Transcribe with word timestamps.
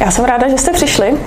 Já 0.00 0.10
jsem 0.10 0.24
ráda, 0.24 0.48
že 0.48 0.58
jste 0.58 0.72
přišli. 0.72 1.18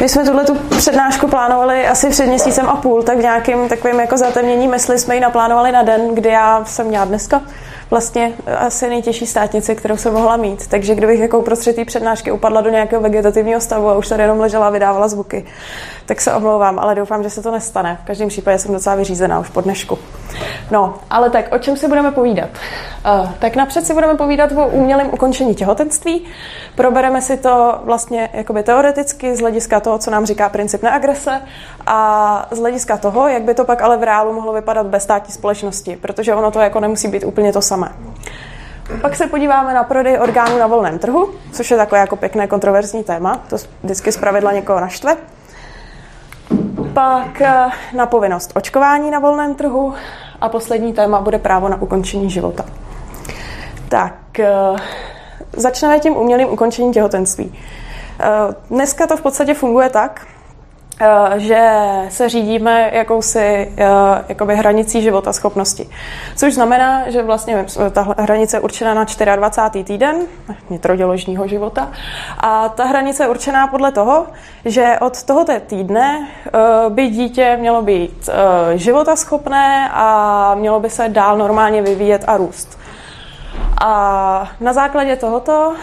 My 0.00 0.08
jsme 0.08 0.24
tuhle 0.24 0.44
tu 0.44 0.54
přednášku 0.54 1.28
plánovali 1.28 1.86
asi 1.86 2.10
před 2.10 2.26
měsícem 2.26 2.68
a 2.68 2.76
půl, 2.76 3.02
tak 3.02 3.18
v 3.18 3.22
nějakým 3.22 3.68
takovým 3.68 4.00
jako 4.00 4.16
zatemnění 4.16 4.68
mysli 4.68 4.98
jsme 4.98 5.14
ji 5.14 5.20
naplánovali 5.20 5.72
na 5.72 5.82
den, 5.82 6.14
kdy 6.14 6.28
já 6.28 6.64
jsem 6.64 6.86
měla 6.86 7.04
dneska 7.04 7.42
vlastně 7.90 8.32
asi 8.58 8.88
nejtěžší 8.88 9.26
státnici, 9.26 9.76
kterou 9.76 9.96
jsem 9.96 10.12
mohla 10.12 10.36
mít. 10.36 10.66
Takže 10.66 10.94
kdybych 10.94 11.20
jako 11.20 11.38
uprostřed 11.38 11.76
té 11.76 11.84
přednášky 11.84 12.32
upadla 12.32 12.60
do 12.60 12.70
nějakého 12.70 13.02
vegetativního 13.02 13.60
stavu 13.60 13.88
a 13.88 13.96
už 13.96 14.08
tady 14.08 14.22
jenom 14.22 14.40
ležela 14.40 14.66
a 14.66 14.70
vydávala 14.70 15.08
zvuky, 15.08 15.44
tak 16.08 16.20
se 16.20 16.34
omlouvám, 16.34 16.78
ale 16.78 16.94
doufám, 16.94 17.22
že 17.22 17.30
se 17.30 17.42
to 17.42 17.50
nestane. 17.50 17.98
V 18.02 18.06
každém 18.06 18.28
případě 18.28 18.58
jsem 18.58 18.72
docela 18.72 18.96
vyřízená 18.96 19.40
už 19.40 19.48
po 19.48 19.60
dnešku. 19.60 19.98
No, 20.70 20.94
ale 21.10 21.30
tak 21.30 21.54
o 21.54 21.58
čem 21.58 21.76
si 21.76 21.88
budeme 21.88 22.10
povídat? 22.10 22.48
Uh, 23.20 23.32
tak 23.38 23.56
napřed 23.56 23.86
si 23.86 23.94
budeme 23.94 24.14
povídat 24.14 24.52
o 24.52 24.66
umělém 24.66 25.10
ukončení 25.12 25.54
těhotenství. 25.54 26.24
Probereme 26.74 27.22
si 27.22 27.36
to 27.36 27.78
vlastně 27.84 28.28
jakoby 28.32 28.62
teoreticky 28.62 29.36
z 29.36 29.40
hlediska 29.40 29.80
toho, 29.80 29.98
co 29.98 30.10
nám 30.10 30.26
říká 30.26 30.48
princip 30.48 30.82
neagrese 30.82 31.40
a 31.86 32.46
z 32.50 32.58
hlediska 32.58 32.96
toho, 32.96 33.28
jak 33.28 33.42
by 33.42 33.54
to 33.54 33.64
pak 33.64 33.82
ale 33.82 33.96
v 33.96 34.02
reálu 34.02 34.32
mohlo 34.32 34.52
vypadat 34.52 34.86
bez 34.86 35.02
státní 35.02 35.34
společnosti, 35.34 35.98
protože 36.00 36.34
ono 36.34 36.50
to 36.50 36.60
jako 36.60 36.80
nemusí 36.80 37.08
být 37.08 37.24
úplně 37.24 37.52
to 37.52 37.62
samé. 37.62 37.92
Pak 39.00 39.16
se 39.16 39.26
podíváme 39.26 39.74
na 39.74 39.84
prodej 39.84 40.18
orgánů 40.18 40.58
na 40.58 40.66
volném 40.66 40.98
trhu, 40.98 41.30
což 41.52 41.70
je 41.70 41.76
takové 41.76 42.00
jako 42.00 42.16
pěkné 42.16 42.46
kontroverzní 42.46 43.04
téma, 43.04 43.40
to 43.48 43.56
vždycky 43.82 44.12
zpravidla 44.12 44.52
někoho 44.52 44.80
naštve. 44.80 45.16
Pak 46.94 47.40
eh, 47.40 47.70
na 47.96 48.06
povinnost 48.06 48.52
očkování 48.54 49.10
na 49.10 49.18
volném 49.18 49.54
trhu 49.54 49.94
a 50.40 50.48
poslední 50.48 50.92
téma 50.92 51.20
bude 51.20 51.38
právo 51.38 51.68
na 51.68 51.82
ukončení 51.82 52.30
života. 52.30 52.64
Tak, 53.88 54.38
eh, 54.38 54.76
začneme 55.52 56.00
tím 56.00 56.16
umělým 56.16 56.48
ukončením 56.48 56.92
těhotenství. 56.92 57.54
Eh, 58.20 58.26
dneska 58.70 59.06
to 59.06 59.16
v 59.16 59.22
podstatě 59.22 59.54
funguje 59.54 59.88
tak, 59.88 60.26
že 61.36 61.70
se 62.08 62.28
řídíme 62.28 62.90
jakousi 62.92 63.38
eh, 63.38 63.86
jakoby 64.28 64.56
hranicí 64.56 65.02
života 65.02 65.32
schopnosti. 65.32 65.88
Což 66.36 66.54
znamená, 66.54 67.10
že 67.10 67.22
vlastně 67.22 67.66
ta 67.90 68.14
hranice 68.18 68.56
je 68.56 68.60
určená 68.60 68.94
na 68.94 69.04
24. 69.36 69.84
týden 69.84 70.16
nitroděložního 70.70 71.48
života 71.48 71.90
a 72.38 72.68
ta 72.68 72.84
hranice 72.84 73.22
je 73.22 73.28
určená 73.28 73.66
podle 73.66 73.92
toho, 73.92 74.26
že 74.64 74.96
od 75.00 75.22
tohoto 75.22 75.52
týdne 75.66 76.28
eh, 76.46 76.50
by 76.88 77.08
dítě 77.08 77.56
mělo 77.60 77.82
být 77.82 78.28
životaschopné 78.74 79.90
a 79.92 80.54
mělo 80.54 80.80
by 80.80 80.90
se 80.90 81.08
dál 81.08 81.38
normálně 81.38 81.82
vyvíjet 81.82 82.24
a 82.26 82.36
růst. 82.36 82.78
A 83.80 84.50
na 84.60 84.72
základě 84.72 85.16
tohoto, 85.16 85.74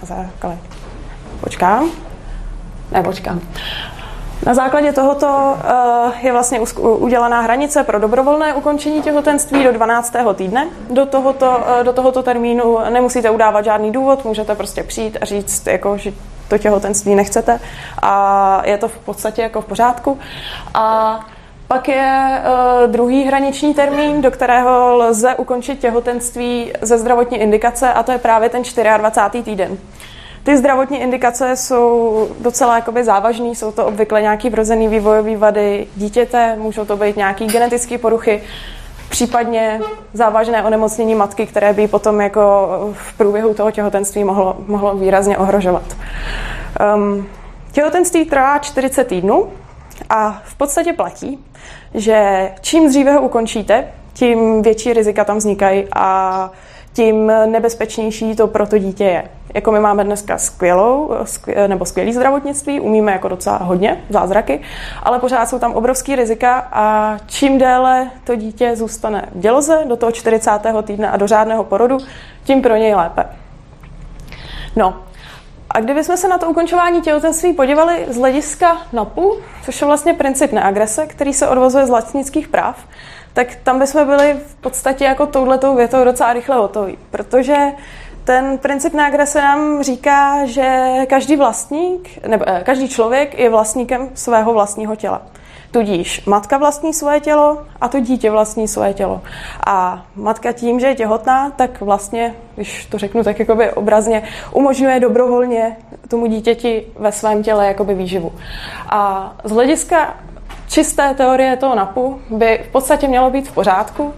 na 0.00 0.16
základě, 0.16 0.58
počkám, 1.40 1.90
ne, 2.92 3.02
počkám. 3.02 3.40
Na 4.46 4.54
základě 4.54 4.92
tohoto 4.92 5.56
eh, 5.64 6.26
je 6.26 6.32
vlastně 6.32 6.60
udělaná 6.82 7.40
hranice 7.40 7.84
pro 7.84 7.98
dobrovolné 7.98 8.54
ukončení 8.54 9.02
těhotenství 9.02 9.64
do 9.64 9.72
12. 9.72 10.12
týdne. 10.34 10.68
Do 10.90 11.06
tohoto, 11.06 11.60
eh, 11.80 11.84
do 11.84 11.92
tohoto 11.92 12.22
termínu 12.22 12.78
nemusíte 12.90 13.30
udávat 13.30 13.64
žádný 13.64 13.92
důvod, 13.92 14.24
můžete 14.24 14.54
prostě 14.54 14.82
přijít 14.82 15.18
a 15.20 15.24
říct, 15.24 15.66
jako, 15.66 15.96
že 15.96 16.12
to 16.48 16.58
těhotenství 16.58 17.14
nechcete 17.14 17.60
a 18.02 18.62
je 18.64 18.78
to 18.78 18.88
v 18.88 18.98
podstatě 18.98 19.42
jako 19.42 19.60
v 19.60 19.64
pořádku. 19.64 20.18
A 20.74 21.20
pak 21.68 21.88
je 21.88 22.42
uh, 22.42 22.90
druhý 22.90 23.24
hraniční 23.24 23.74
termín, 23.74 24.22
do 24.22 24.30
kterého 24.30 24.96
lze 24.96 25.34
ukončit 25.34 25.78
těhotenství 25.78 26.72
ze 26.82 26.98
zdravotní 26.98 27.38
indikace 27.38 27.92
a 27.92 28.02
to 28.02 28.12
je 28.12 28.18
právě 28.18 28.48
ten 28.48 28.62
24. 28.98 29.44
týden. 29.44 29.78
Ty 30.44 30.56
zdravotní 30.56 31.00
indikace 31.00 31.56
jsou 31.56 32.28
docela 32.40 32.76
jakoby 32.76 33.04
závažné, 33.04 33.46
jsou 33.46 33.72
to 33.72 33.86
obvykle 33.86 34.22
nějaký 34.22 34.50
vrozený 34.50 34.88
vývojové 34.88 35.36
vady 35.36 35.86
dítěte, 35.96 36.56
můžou 36.56 36.84
to 36.84 36.96
být 36.96 37.16
nějaké 37.16 37.44
genetické 37.46 37.98
poruchy, 37.98 38.42
případně 39.08 39.80
závažné 40.12 40.64
onemocnění 40.64 41.14
matky, 41.14 41.46
které 41.46 41.72
by 41.72 41.88
potom 41.88 42.20
jako 42.20 42.68
v 42.92 43.16
průběhu 43.16 43.54
toho 43.54 43.70
těhotenství 43.70 44.24
mohlo, 44.24 44.56
mohlo 44.66 44.94
výrazně 44.94 45.38
ohrožovat. 45.38 45.96
Um, 46.94 47.26
těhotenství 47.72 48.24
trvá 48.24 48.58
40 48.58 49.04
týdnů 49.04 49.48
a 50.10 50.42
v 50.44 50.54
podstatě 50.54 50.92
platí, 50.92 51.44
že 51.94 52.50
čím 52.60 52.88
dříve 52.88 53.12
ho 53.12 53.22
ukončíte, 53.22 53.88
tím 54.12 54.62
větší 54.62 54.92
rizika 54.92 55.24
tam 55.24 55.36
vznikají 55.36 55.84
a 55.96 56.50
tím 56.94 57.32
nebezpečnější 57.46 58.36
to 58.36 58.46
pro 58.46 58.66
to 58.66 58.78
dítě 58.78 59.04
je. 59.04 59.28
Jako 59.54 59.72
my 59.72 59.80
máme 59.80 60.04
dneska 60.04 60.38
skvělou, 60.38 61.10
skvěl, 61.24 61.68
nebo 61.68 61.84
skvělý 61.84 62.12
zdravotnictví, 62.12 62.80
umíme 62.80 63.12
jako 63.12 63.28
docela 63.28 63.56
hodně 63.56 64.04
zázraky, 64.10 64.60
ale 65.02 65.18
pořád 65.18 65.48
jsou 65.48 65.58
tam 65.58 65.72
obrovský 65.72 66.16
rizika 66.16 66.68
a 66.72 67.16
čím 67.26 67.58
déle 67.58 68.10
to 68.24 68.36
dítě 68.36 68.76
zůstane 68.76 69.28
v 69.34 69.38
děloze 69.40 69.78
do 69.88 69.96
toho 69.96 70.12
40. 70.12 70.50
týdne 70.82 71.10
a 71.10 71.16
do 71.16 71.26
řádného 71.26 71.64
porodu, 71.64 71.98
tím 72.44 72.62
pro 72.62 72.76
něj 72.76 72.94
lépe. 72.94 73.24
No, 74.76 74.94
a 75.70 75.80
kdybychom 75.80 76.16
se 76.16 76.28
na 76.28 76.38
to 76.38 76.50
ukončování 76.50 77.00
těhotenství 77.00 77.52
podívali 77.52 78.06
z 78.08 78.16
hlediska 78.16 78.76
NAPu, 78.92 79.36
což 79.64 79.80
je 79.80 79.86
vlastně 79.86 80.14
princip 80.14 80.52
neagrese, 80.52 81.06
který 81.06 81.32
se 81.32 81.48
odvozuje 81.48 81.86
z 81.86 81.90
vlastnických 81.90 82.48
práv, 82.48 82.76
tak 83.34 83.54
tam 83.62 83.78
bychom 83.78 84.06
byli 84.06 84.36
v 84.46 84.54
podstatě 84.54 85.04
jako 85.04 85.26
touhletou 85.26 85.76
větou 85.76 86.04
docela 86.04 86.32
rychle 86.32 86.56
hotoví, 86.56 86.98
protože 87.10 87.56
ten 88.24 88.58
princip 88.58 88.94
neagrese 88.94 89.40
nám 89.40 89.82
říká, 89.82 90.46
že 90.46 90.92
každý 91.06 91.36
vlastník, 91.36 92.26
nebo 92.26 92.44
eh, 92.48 92.62
každý 92.64 92.88
člověk 92.88 93.38
je 93.38 93.50
vlastníkem 93.50 94.08
svého 94.14 94.52
vlastního 94.52 94.96
těla. 94.96 95.22
Tudíž 95.70 96.24
matka 96.26 96.58
vlastní 96.58 96.94
svoje 96.94 97.20
tělo 97.20 97.62
a 97.80 97.88
to 97.88 98.00
dítě 98.00 98.30
vlastní 98.30 98.68
svoje 98.68 98.94
tělo. 98.94 99.22
A 99.66 100.06
matka 100.16 100.52
tím, 100.52 100.80
že 100.80 100.86
je 100.86 100.94
těhotná, 100.94 101.50
tak 101.50 101.80
vlastně, 101.80 102.34
když 102.54 102.86
to 102.86 102.98
řeknu 102.98 103.24
tak 103.24 103.38
jakoby 103.38 103.72
obrazně, 103.72 104.22
umožňuje 104.52 105.00
dobrovolně 105.00 105.76
tomu 106.08 106.26
dítěti 106.26 106.86
ve 106.98 107.12
svém 107.12 107.42
těle 107.42 107.66
jakoby 107.66 107.94
výživu. 107.94 108.32
A 108.88 109.32
z 109.44 109.50
hlediska 109.50 110.14
čisté 110.74 111.14
teorie 111.14 111.56
toho 111.56 111.74
NAPu 111.74 112.20
by 112.30 112.60
v 112.68 112.72
podstatě 112.72 113.08
mělo 113.08 113.30
být 113.30 113.48
v 113.48 113.52
pořádku, 113.52 114.14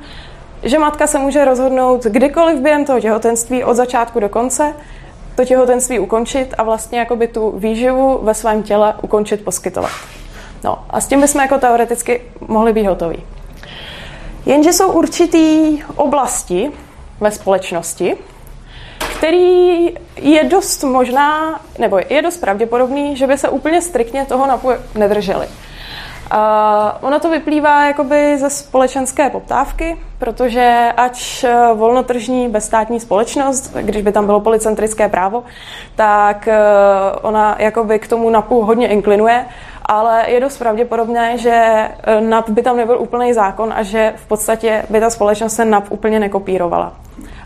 že 0.63 0.79
matka 0.79 1.07
se 1.07 1.19
může 1.19 1.45
rozhodnout 1.45 2.05
kdykoliv 2.05 2.61
během 2.61 2.85
toho 2.85 3.01
těhotenství 3.01 3.65
od 3.65 3.75
začátku 3.75 4.21
do 4.21 4.29
konce 4.29 4.75
to 5.35 5.45
těhotenství 5.45 5.99
ukončit 5.99 6.55
a 6.59 6.63
vlastně 6.63 6.99
jakoby 6.99 7.29
tu 7.29 7.51
výživu 7.51 8.19
ve 8.23 8.35
svém 8.35 8.63
těle 8.63 8.95
ukončit, 9.03 9.45
poskytovat. 9.45 9.91
No 10.65 10.79
a 10.91 11.01
s 11.01 11.07
tím 11.07 11.21
bychom 11.21 11.41
jako 11.41 11.59
teoreticky 11.59 12.23
mohli 12.41 12.73
být 12.73 12.87
hotoví. 12.87 13.23
Jenže 14.47 14.73
jsou 14.73 14.93
určitý 14.93 15.79
oblasti 15.97 16.73
ve 17.21 17.31
společnosti, 17.31 18.17
který 19.19 19.87
je 20.17 20.45
dost 20.45 20.85
možná, 20.85 21.61
nebo 21.79 22.01
je 22.09 22.23
dost 22.23 22.37
pravděpodobný, 22.37 23.17
že 23.17 23.27
by 23.27 23.39
se 23.39 23.49
úplně 23.49 23.83
striktně 23.83 24.25
toho 24.25 24.47
napu 24.47 24.69
nedrželi. 24.95 25.47
Uh, 26.33 26.39
ono 27.01 27.21
to 27.21 27.31
vyplývá 27.31 27.87
jakoby 27.87 28.39
ze 28.39 28.51
společenské 28.51 29.31
poptávky, 29.31 29.97
protože 30.19 30.93
ač 30.97 31.45
eh, 31.45 31.55
volnotržní 31.75 32.49
bezstátní 32.49 33.01
společnost, 33.01 33.77
když 33.83 34.03
by 34.03 34.13
tam 34.13 34.27
bylo 34.27 34.41
policentrické 34.41 35.09
právo, 35.09 35.45
tak 35.97 36.49
uh, 36.49 37.19
ona 37.23 37.57
jakoby 37.59 37.99
k 37.99 38.09
tomu 38.09 38.31
NAPu 38.31 38.63
hodně 38.63 38.89
inklinuje, 38.89 39.47
ale 39.85 40.31
je 40.31 40.41
dost 40.41 40.59
pravděpodobné, 40.59 41.39
že 41.39 41.89
eh, 42.03 42.21
NAP 42.21 42.49
by 42.49 42.63
tam 42.63 42.77
nebyl 42.77 42.99
úplný 42.99 43.33
zákon 43.33 43.73
a 43.77 43.83
že 43.83 44.13
v 44.17 44.27
podstatě 44.27 44.87
by 44.91 45.01
ta 45.01 45.11
společnost 45.11 45.57
ten 45.57 45.71
NAP 45.71 45.85
úplně 45.91 46.21
nekopírovala. 46.21 46.93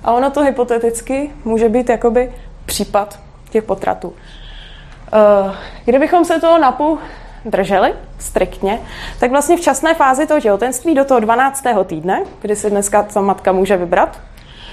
A 0.05 0.13
ono 0.13 0.31
to 0.31 0.41
hypoteticky 0.41 1.31
může 1.45 1.69
být 1.69 1.89
jakoby 1.89 2.33
případ 2.67 3.19
těch 3.51 3.65
potratů. 3.65 4.09
Uh, 4.09 5.55
kdybychom 5.85 6.25
se 6.25 6.41
toho 6.41 6.59
NAPu 6.59 6.99
drželi 7.45 7.95
striktně, 8.19 8.79
tak 9.21 9.31
vlastně 9.31 9.57
v 9.57 9.61
časné 9.61 9.95
fázi 9.95 10.27
toho 10.27 10.41
těhotenství 10.41 10.95
do 10.95 11.05
toho 11.05 11.21
12. 11.21 11.65
týdne, 11.87 12.23
kdy 12.43 12.57
si 12.57 12.71
dneska 12.71 13.03
ta 13.03 13.21
matka 13.21 13.53
může 13.53 13.77
vybrat, 13.77 14.21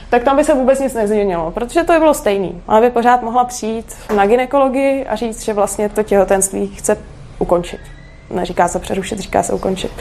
tak 0.10 0.24
tam 0.24 0.38
by 0.38 0.44
se 0.44 0.54
vůbec 0.54 0.80
nic 0.80 0.94
nezměnilo, 0.94 1.52
protože 1.52 1.84
to 1.84 1.94
by 1.94 2.00
bylo 2.00 2.14
stejný. 2.14 2.62
Ona 2.68 2.82
by 2.82 2.90
pořád 2.90 3.22
mohla 3.22 3.46
přijít 3.46 3.96
na 4.16 4.26
ginekologii 4.26 5.06
a 5.06 5.16
říct, 5.16 5.44
že 5.44 5.54
vlastně 5.54 5.90
to 5.90 6.04
těhotenství 6.04 6.68
chce 6.68 6.98
ukončit. 7.40 7.97
Neříká 8.30 8.68
se 8.68 8.80
přerušit, 8.80 9.20
říká 9.20 9.44
se 9.44 9.54
ukončit. 9.54 9.92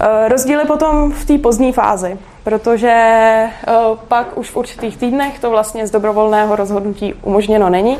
Eh, 0.00 0.28
rozdíl 0.28 0.60
je 0.60 0.66
potom 0.66 1.12
v 1.12 1.24
té 1.24 1.38
pozdní 1.38 1.72
fázi, 1.72 2.18
protože 2.44 2.88
eh, 2.88 3.72
pak 4.08 4.38
už 4.38 4.50
v 4.50 4.56
určitých 4.56 4.96
týdnech 4.96 5.38
to 5.38 5.50
vlastně 5.50 5.86
z 5.86 5.90
dobrovolného 5.90 6.56
rozhodnutí 6.56 7.14
umožněno 7.22 7.70
není 7.70 7.98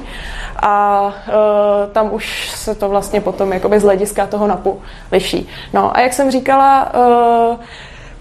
a 0.63 1.13
eh, 1.29 1.33
tam 1.93 2.15
už 2.15 2.51
se 2.51 2.75
to 2.75 2.89
vlastně 2.89 3.21
potom 3.21 3.53
jakoby 3.53 3.81
z 3.81 3.83
hlediska 3.83 4.27
toho 4.27 4.47
napu 4.47 4.81
liší. 5.13 5.49
No 5.73 5.97
a 5.97 6.01
jak 6.01 6.13
jsem 6.13 6.31
říkala, 6.31 6.93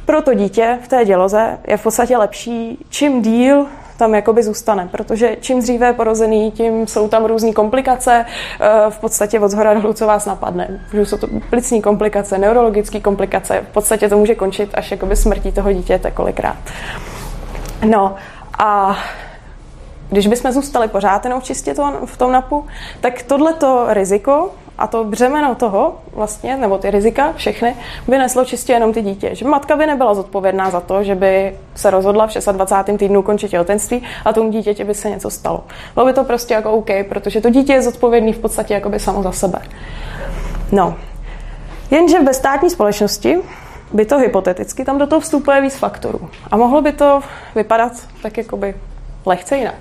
pro 0.05 0.21
to 0.21 0.33
dítě 0.33 0.79
v 0.83 0.87
té 0.87 1.05
děloze 1.05 1.57
je 1.67 1.77
v 1.77 1.83
podstatě 1.83 2.17
lepší, 2.17 2.85
čím 2.89 3.21
díl 3.21 3.67
tam 3.97 4.15
jakoby 4.15 4.43
zůstane, 4.43 4.89
protože 4.91 5.37
čím 5.41 5.61
dříve 5.61 5.87
je 5.87 5.93
porozený, 5.93 6.51
tím 6.51 6.87
jsou 6.87 7.07
tam 7.07 7.25
různé 7.25 7.53
komplikace, 7.53 8.25
eh, 8.25 8.69
v 8.89 8.99
podstatě 8.99 9.39
od 9.39 9.49
zhora 9.49 9.73
dolů, 9.73 9.93
co 9.93 10.07
vás 10.07 10.25
napadne. 10.25 10.87
Jsou 10.93 11.17
to 11.17 11.27
plicní 11.49 11.81
komplikace, 11.81 12.37
neurologické 12.37 12.99
komplikace, 12.99 13.61
v 13.69 13.73
podstatě 13.73 14.09
to 14.09 14.17
může 14.17 14.35
končit 14.35 14.69
až 14.73 14.91
jakoby 14.91 15.15
smrtí 15.15 15.51
toho 15.51 15.71
dítěte 15.71 16.11
kolikrát. 16.11 16.57
No 17.85 18.15
a 18.59 18.97
když 20.09 20.27
bychom 20.27 20.51
zůstali 20.51 20.87
pořád 20.87 21.25
jenom 21.25 21.41
čistě 21.41 21.73
to, 21.73 21.93
v 22.05 22.17
tom 22.17 22.31
napu, 22.31 22.65
tak 23.01 23.23
tohleto 23.23 23.85
riziko 23.89 24.51
a 24.77 24.87
to 24.87 25.03
břemeno 25.03 25.55
toho 25.55 25.95
vlastně, 26.13 26.57
nebo 26.57 26.77
ty 26.77 26.91
rizika, 26.91 27.33
všechny, 27.35 27.75
by 28.07 28.17
neslo 28.17 28.45
čistě 28.45 28.73
jenom 28.73 28.93
ty 28.93 29.01
dítě. 29.01 29.35
Že 29.35 29.45
matka 29.45 29.75
by 29.75 29.85
nebyla 29.85 30.13
zodpovědná 30.13 30.69
za 30.69 30.79
to, 30.79 31.03
že 31.03 31.15
by 31.15 31.57
se 31.75 31.89
rozhodla 31.89 32.27
v 32.27 32.31
26. 32.51 32.97
týdnu 32.97 33.21
končit 33.21 33.51
těhotenství 33.51 34.03
a 34.25 34.33
tomu 34.33 34.51
dítěti 34.51 34.83
by 34.83 34.95
se 34.95 35.09
něco 35.09 35.29
stalo. 35.29 35.63
Bylo 35.93 36.05
by 36.05 36.13
to 36.13 36.23
prostě 36.23 36.53
jako 36.53 36.71
OK, 36.71 36.89
protože 37.09 37.41
to 37.41 37.49
dítě 37.49 37.73
je 37.73 37.81
zodpovědný 37.81 38.33
v 38.33 38.39
podstatě 38.39 38.73
jako 38.73 38.89
by 38.89 38.99
samo 38.99 39.23
za 39.23 39.31
sebe. 39.31 39.59
No, 40.71 40.95
jenže 41.91 42.19
v 42.19 42.23
bezstátní 42.23 42.69
společnosti 42.69 43.37
by 43.93 44.05
to 44.05 44.17
hypoteticky, 44.17 44.85
tam 44.85 44.97
do 44.97 45.07
toho 45.07 45.19
vstupuje 45.19 45.61
víc 45.61 45.75
faktorů. 45.75 46.29
A 46.51 46.57
mohlo 46.57 46.81
by 46.81 46.91
to 46.91 47.21
vypadat 47.55 47.91
tak 48.21 48.37
jakoby 48.37 48.75
lehce 49.25 49.57
jinak. 49.57 49.75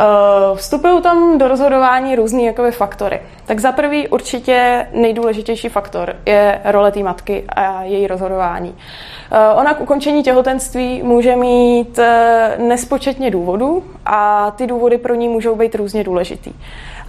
Uh, 0.00 0.56
vstupují 0.58 1.02
tam 1.02 1.38
do 1.38 1.48
rozhodování 1.48 2.16
různý 2.16 2.44
jakoby, 2.44 2.70
faktory. 2.72 3.20
Tak 3.46 3.60
za 3.60 3.72
prvý 3.72 4.08
určitě 4.08 4.86
nejdůležitější 4.92 5.68
faktor 5.68 6.16
je 6.26 6.60
role 6.64 6.92
té 6.92 7.00
matky 7.00 7.44
a 7.48 7.82
její 7.82 8.06
rozhodování. 8.06 8.70
Uh, 8.70 9.58
ona 9.60 9.74
k 9.74 9.80
ukončení 9.80 10.22
těhotenství 10.22 11.02
může 11.02 11.36
mít 11.36 11.98
uh, 11.98 12.66
nespočetně 12.66 13.30
důvodů 13.30 13.84
a 14.06 14.50
ty 14.50 14.66
důvody 14.66 14.98
pro 14.98 15.14
ní 15.14 15.28
můžou 15.28 15.56
být 15.56 15.74
různě 15.74 16.04
důležitý. 16.04 16.52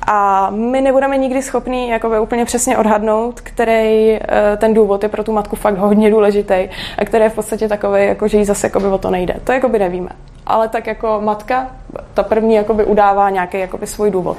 A 0.07 0.49
my 0.49 0.81
nebudeme 0.81 1.17
nikdy 1.17 1.41
schopni 1.41 1.89
jakoby 1.89 2.19
úplně 2.19 2.45
přesně 2.45 2.77
odhadnout, 2.77 3.41
který 3.41 4.19
ten 4.57 4.73
důvod 4.73 5.03
je 5.03 5.09
pro 5.09 5.23
tu 5.23 5.31
matku 5.31 5.55
fakt 5.55 5.77
hodně 5.77 6.11
důležitý 6.11 6.69
a 6.97 7.05
který 7.05 7.23
je 7.23 7.29
v 7.29 7.35
podstatě 7.35 7.67
takový, 7.67 8.05
jako 8.05 8.27
že 8.27 8.37
jí 8.37 8.45
zase 8.45 8.67
jakoby 8.67 8.87
o 8.87 8.97
to 8.97 9.11
nejde. 9.11 9.35
To 9.43 9.51
jakoby 9.51 9.79
nevíme 9.79 10.09
ale 10.45 10.67
tak 10.67 10.87
jako 10.87 11.21
matka, 11.23 11.67
ta 12.13 12.23
první 12.23 12.55
jakoby 12.55 12.85
udává 12.85 13.29
nějaký 13.29 13.59
jakoby 13.59 13.87
svůj 13.87 14.11
důvod. 14.11 14.37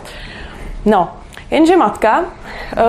No, 0.85 1.09
jenže 1.51 1.77
matka 1.77 2.25
eh, 2.77 2.83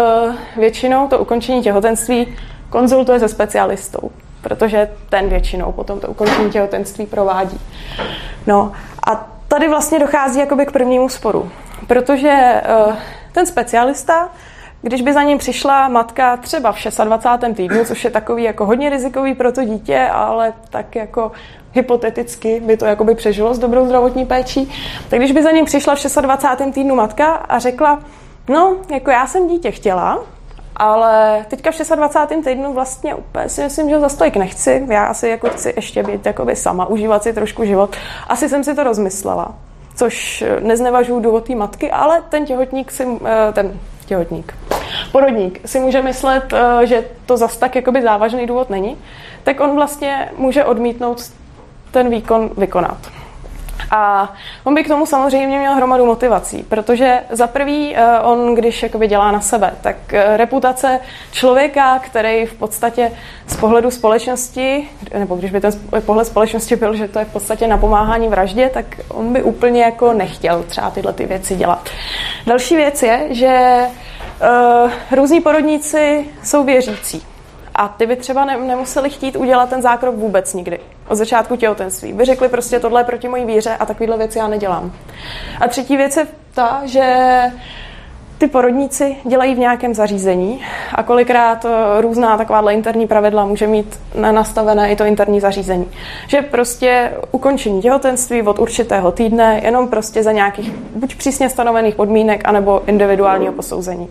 většinou 0.57 1.07
to 1.07 1.19
ukončení 1.19 1.61
těhotenství 1.61 2.35
konzultuje 2.69 3.19
se 3.19 3.27
specialistou, 3.27 4.11
protože 4.41 4.89
ten 5.09 5.29
většinou 5.29 5.71
potom 5.71 5.99
to 5.99 6.07
ukončení 6.07 6.49
těhotenství 6.51 7.05
provádí. 7.05 7.59
No 8.47 8.71
a 9.07 9.29
tady 9.47 9.69
vlastně 9.69 9.99
dochází 9.99 10.39
jakoby 10.39 10.65
k 10.65 10.71
prvnímu 10.71 11.09
sporu, 11.09 11.51
protože 11.87 12.29
eh, 12.29 12.95
ten 13.31 13.45
specialista 13.45 14.29
když 14.83 15.01
by 15.01 15.13
za 15.13 15.23
ním 15.23 15.37
přišla 15.37 15.87
matka 15.87 16.37
třeba 16.37 16.71
v 16.71 16.77
26. 17.03 17.55
týdnu, 17.55 17.85
což 17.85 18.03
je 18.03 18.09
takový 18.09 18.43
jako 18.43 18.65
hodně 18.65 18.89
rizikový 18.89 19.35
pro 19.35 19.51
to 19.51 19.63
dítě, 19.63 20.07
ale 20.11 20.53
tak 20.69 20.95
jako 20.95 21.31
hypoteticky 21.73 22.59
by 22.59 22.77
to 22.77 22.85
jakoby 22.85 23.15
přežilo 23.15 23.53
s 23.53 23.59
dobrou 23.59 23.85
zdravotní 23.85 24.25
péčí, 24.25 24.71
tak 25.09 25.19
když 25.19 25.31
by 25.31 25.43
za 25.43 25.51
ním 25.51 25.65
přišla 25.65 25.95
v 25.95 26.21
26. 26.21 26.73
týdnu 26.73 26.95
matka 26.95 27.33
a 27.33 27.59
řekla, 27.59 27.99
no, 28.49 28.75
jako 28.91 29.11
já 29.11 29.27
jsem 29.27 29.47
dítě 29.47 29.71
chtěla, 29.71 30.19
ale 30.75 31.45
teďka 31.49 31.71
v 31.71 31.95
26. 31.95 32.43
týdnu 32.43 32.73
vlastně 32.73 33.15
úplně 33.15 33.49
si 33.49 33.63
myslím, 33.63 33.89
že 33.89 33.99
zase 33.99 34.17
tolik 34.17 34.35
nechci. 34.35 34.85
Já 34.89 35.05
asi 35.05 35.29
jako 35.29 35.49
chci 35.49 35.73
ještě 35.75 36.03
být 36.03 36.25
jakoby 36.25 36.55
sama, 36.55 36.85
užívat 36.85 37.23
si 37.23 37.33
trošku 37.33 37.65
život. 37.65 37.95
Asi 38.27 38.49
jsem 38.49 38.63
si 38.63 38.75
to 38.75 38.83
rozmyslela, 38.83 39.55
což 39.95 40.43
neznevažuju 40.59 41.19
důvod 41.19 41.47
té 41.47 41.55
matky, 41.55 41.91
ale 41.91 42.21
ten 42.29 42.45
těhotník 42.45 42.91
si, 42.91 43.07
eh, 43.25 43.53
ten 43.53 43.79
těhotník, 44.05 44.53
porodník 45.11 45.61
si 45.65 45.79
může 45.79 46.01
myslet, 46.01 46.53
eh, 46.53 46.87
že 46.87 47.03
to 47.25 47.37
zas 47.37 47.57
tak 47.57 47.75
jakoby 47.75 48.01
závažný 48.01 48.47
důvod 48.47 48.69
není, 48.69 48.97
tak 49.43 49.59
on 49.59 49.75
vlastně 49.75 50.29
může 50.37 50.65
odmítnout 50.65 51.31
ten 51.91 52.09
výkon 52.09 52.49
vykonat. 52.57 53.22
A 53.91 54.33
on 54.63 54.75
by 54.75 54.83
k 54.83 54.87
tomu 54.87 55.05
samozřejmě 55.05 55.59
měl 55.59 55.73
hromadu 55.73 56.05
motivací, 56.05 56.63
protože 56.63 57.19
za 57.29 57.47
prvý 57.47 57.95
eh, 57.95 58.19
on, 58.19 58.55
když 58.55 58.83
jakoby 58.83 59.07
dělá 59.07 59.31
na 59.31 59.41
sebe, 59.41 59.73
tak 59.81 60.13
eh, 60.13 60.37
reputace 60.37 60.99
člověka, 61.31 61.99
který 61.99 62.45
v 62.45 62.53
podstatě 62.53 63.11
z 63.47 63.55
pohledu 63.55 63.91
společnosti, 63.91 64.89
nebo 65.19 65.35
když 65.35 65.51
by 65.51 65.61
ten 65.61 65.71
pohled 66.05 66.27
společnosti 66.27 66.75
byl, 66.75 66.95
že 66.95 67.07
to 67.07 67.19
je 67.19 67.25
v 67.25 67.33
podstatě 67.33 67.67
napomáhání 67.67 68.27
vraždě, 68.27 68.69
tak 68.73 68.85
on 69.09 69.33
by 69.33 69.43
úplně 69.43 69.83
jako 69.83 70.13
nechtěl 70.13 70.63
třeba 70.63 70.89
tyhle 70.89 71.13
ty 71.13 71.25
věci 71.25 71.55
dělat. 71.55 71.89
Další 72.47 72.75
věc 72.75 73.03
je, 73.03 73.27
že 73.29 73.79
uh, 74.83 74.91
různí 75.11 75.41
porodníci 75.41 76.25
jsou 76.43 76.63
věřící. 76.63 77.32
A 77.75 77.87
ty 77.87 78.05
by 78.05 78.15
třeba 78.15 78.45
ne, 78.45 78.57
nemuseli 78.57 79.09
chtít 79.09 79.35
udělat 79.35 79.69
ten 79.69 79.81
zákrok 79.81 80.15
vůbec 80.15 80.53
nikdy. 80.53 80.79
Od 81.07 81.15
začátku 81.15 81.55
těhotenství. 81.55 82.13
By 82.13 82.25
řekli 82.25 82.49
prostě 82.49 82.79
tohle 82.79 83.01
je 83.01 83.05
proti 83.05 83.27
mojí 83.27 83.45
víře 83.45 83.75
a 83.79 83.85
takovýhle 83.85 84.17
věci 84.17 84.39
já 84.39 84.47
nedělám. 84.47 84.91
A 85.61 85.67
třetí 85.67 85.97
věc 85.97 86.17
je 86.17 86.27
ta, 86.53 86.81
že 86.85 87.03
ty 88.43 88.47
porodníci 88.47 89.15
dělají 89.23 89.55
v 89.55 89.59
nějakém 89.59 89.93
zařízení 89.93 90.61
a 90.95 91.03
kolikrát 91.03 91.65
eh, 91.65 92.01
různá 92.01 92.37
takováhle 92.37 92.73
interní 92.73 93.07
pravidla 93.07 93.45
může 93.45 93.67
mít 93.67 93.99
nastavené 94.15 94.91
i 94.91 94.95
to 94.95 95.05
interní 95.05 95.39
zařízení. 95.39 95.85
Že 96.27 96.41
prostě 96.41 97.11
ukončení 97.31 97.81
těhotenství 97.81 98.41
od 98.41 98.59
určitého 98.59 99.11
týdne 99.11 99.61
jenom 99.63 99.87
prostě 99.87 100.23
za 100.23 100.31
nějakých 100.31 100.71
buď 100.95 101.15
přísně 101.15 101.49
stanovených 101.49 101.95
podmínek, 101.95 102.41
anebo 102.45 102.81
individuálního 102.85 103.53
posouzení. 103.53 104.09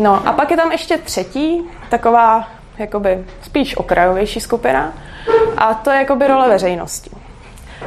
No 0.00 0.28
a 0.28 0.32
pak 0.32 0.50
je 0.50 0.56
tam 0.56 0.72
ještě 0.72 0.98
třetí, 0.98 1.62
taková 1.90 2.48
jakoby 2.78 3.24
spíš 3.42 3.76
okrajovější 3.76 4.40
skupina 4.40 4.92
a 5.56 5.74
to 5.74 5.90
je 5.90 5.98
jakoby 5.98 6.26
role 6.26 6.48
veřejnosti. 6.48 7.10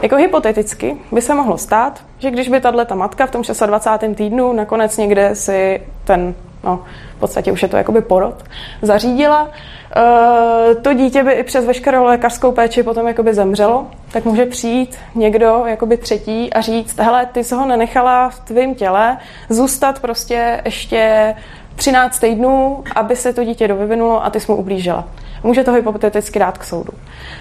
Jako 0.01 0.15
hypoteticky 0.15 0.97
by 1.11 1.21
se 1.21 1.33
mohlo 1.33 1.57
stát, 1.57 2.03
že 2.19 2.31
když 2.31 2.49
by 2.49 2.61
tahle 2.61 2.85
ta 2.85 2.95
matka 2.95 3.25
v 3.25 3.31
tom 3.31 3.41
26. 3.65 4.15
týdnu 4.15 4.53
nakonec 4.53 4.97
někde 4.97 5.35
si 5.35 5.81
ten, 6.03 6.35
no 6.63 6.83
v 7.17 7.19
podstatě 7.19 7.51
už 7.51 7.61
je 7.61 7.67
to 7.67 7.77
jakoby 7.77 8.01
porod, 8.01 8.43
zařídila, 8.81 9.49
eh, 9.95 10.75
to 10.75 10.93
dítě 10.93 11.23
by 11.23 11.31
i 11.31 11.43
přes 11.43 11.65
veškerou 11.65 12.03
lékařskou 12.03 12.51
péči 12.51 12.83
potom 12.83 13.07
jakoby 13.07 13.33
zemřelo, 13.33 13.87
tak 14.11 14.25
může 14.25 14.45
přijít 14.45 14.97
někdo 15.15 15.63
jakoby 15.65 15.97
třetí 15.97 16.53
a 16.53 16.61
říct, 16.61 16.99
hele, 16.99 17.25
ty 17.25 17.43
jsi 17.43 17.55
ho 17.55 17.65
nenechala 17.65 18.29
v 18.29 18.39
tvém 18.39 18.75
těle 18.75 19.17
zůstat 19.49 19.99
prostě 19.99 20.61
ještě 20.65 21.35
13 21.75 22.19
týdnů, 22.19 22.83
aby 22.95 23.15
se 23.15 23.33
to 23.33 23.43
dítě 23.43 23.67
dovyvinulo 23.67 24.25
a 24.25 24.29
ty 24.29 24.39
jsi 24.39 24.51
mu 24.51 24.57
ublížila. 24.57 25.07
Může 25.43 25.63
to 25.63 25.73
hypoteticky 25.73 26.39
dát 26.39 26.57
k 26.57 26.63
soudu. 26.63 26.91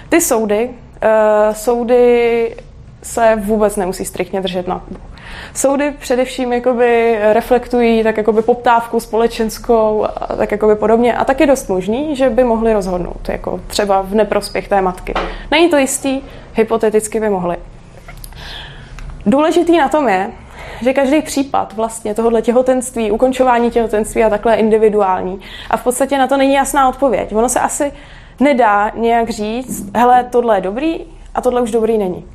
Ty 0.09 0.21
soudy, 0.21 0.69
uh, 0.69 1.53
soudy 1.53 2.55
se 3.03 3.35
vůbec 3.35 3.75
nemusí 3.75 4.05
striktně 4.05 4.41
držet 4.41 4.67
na 4.67 4.81
Soudy 5.53 5.93
především 5.99 6.53
jakoby 6.53 7.17
reflektují 7.33 8.03
tak 8.03 8.17
jakoby 8.17 8.41
poptávku 8.41 8.99
společenskou 8.99 10.05
a 10.05 10.35
tak 10.35 10.51
jakoby 10.51 10.75
podobně 10.75 11.13
a 11.13 11.25
tak 11.25 11.39
je 11.39 11.47
dost 11.47 11.69
možný, 11.69 12.15
že 12.15 12.29
by 12.29 12.43
mohli 12.43 12.73
rozhodnout, 12.73 13.29
jako 13.29 13.59
třeba 13.67 14.01
v 14.01 14.13
neprospěch 14.13 14.67
té 14.67 14.81
matky. 14.81 15.13
Není 15.51 15.69
to 15.69 15.77
jistý, 15.77 16.21
hypoteticky 16.53 17.19
by 17.19 17.29
mohli. 17.29 17.57
Důležitý 19.25 19.77
na 19.77 19.89
tom 19.89 20.09
je, 20.09 20.31
že 20.83 20.93
každý 20.93 21.21
případ 21.21 21.73
vlastně 21.73 22.15
tohohle 22.15 22.41
těhotenství, 22.41 23.11
ukončování 23.11 23.71
těhotenství 23.71 24.23
a 24.23 24.29
takhle 24.29 24.55
individuální. 24.55 25.39
A 25.69 25.77
v 25.77 25.83
podstatě 25.83 26.17
na 26.17 26.27
to 26.27 26.37
není 26.37 26.53
jasná 26.53 26.89
odpověď. 26.89 27.35
Ono 27.35 27.49
se 27.49 27.59
asi 27.59 27.91
nedá 28.39 28.91
nějak 28.95 29.29
říct, 29.29 29.91
hele, 29.95 30.23
tohle 30.29 30.57
je 30.57 30.61
dobrý 30.61 30.99
a 31.35 31.41
tohle 31.41 31.61
už 31.61 31.71
dobrý 31.71 31.97
není. 31.97 32.25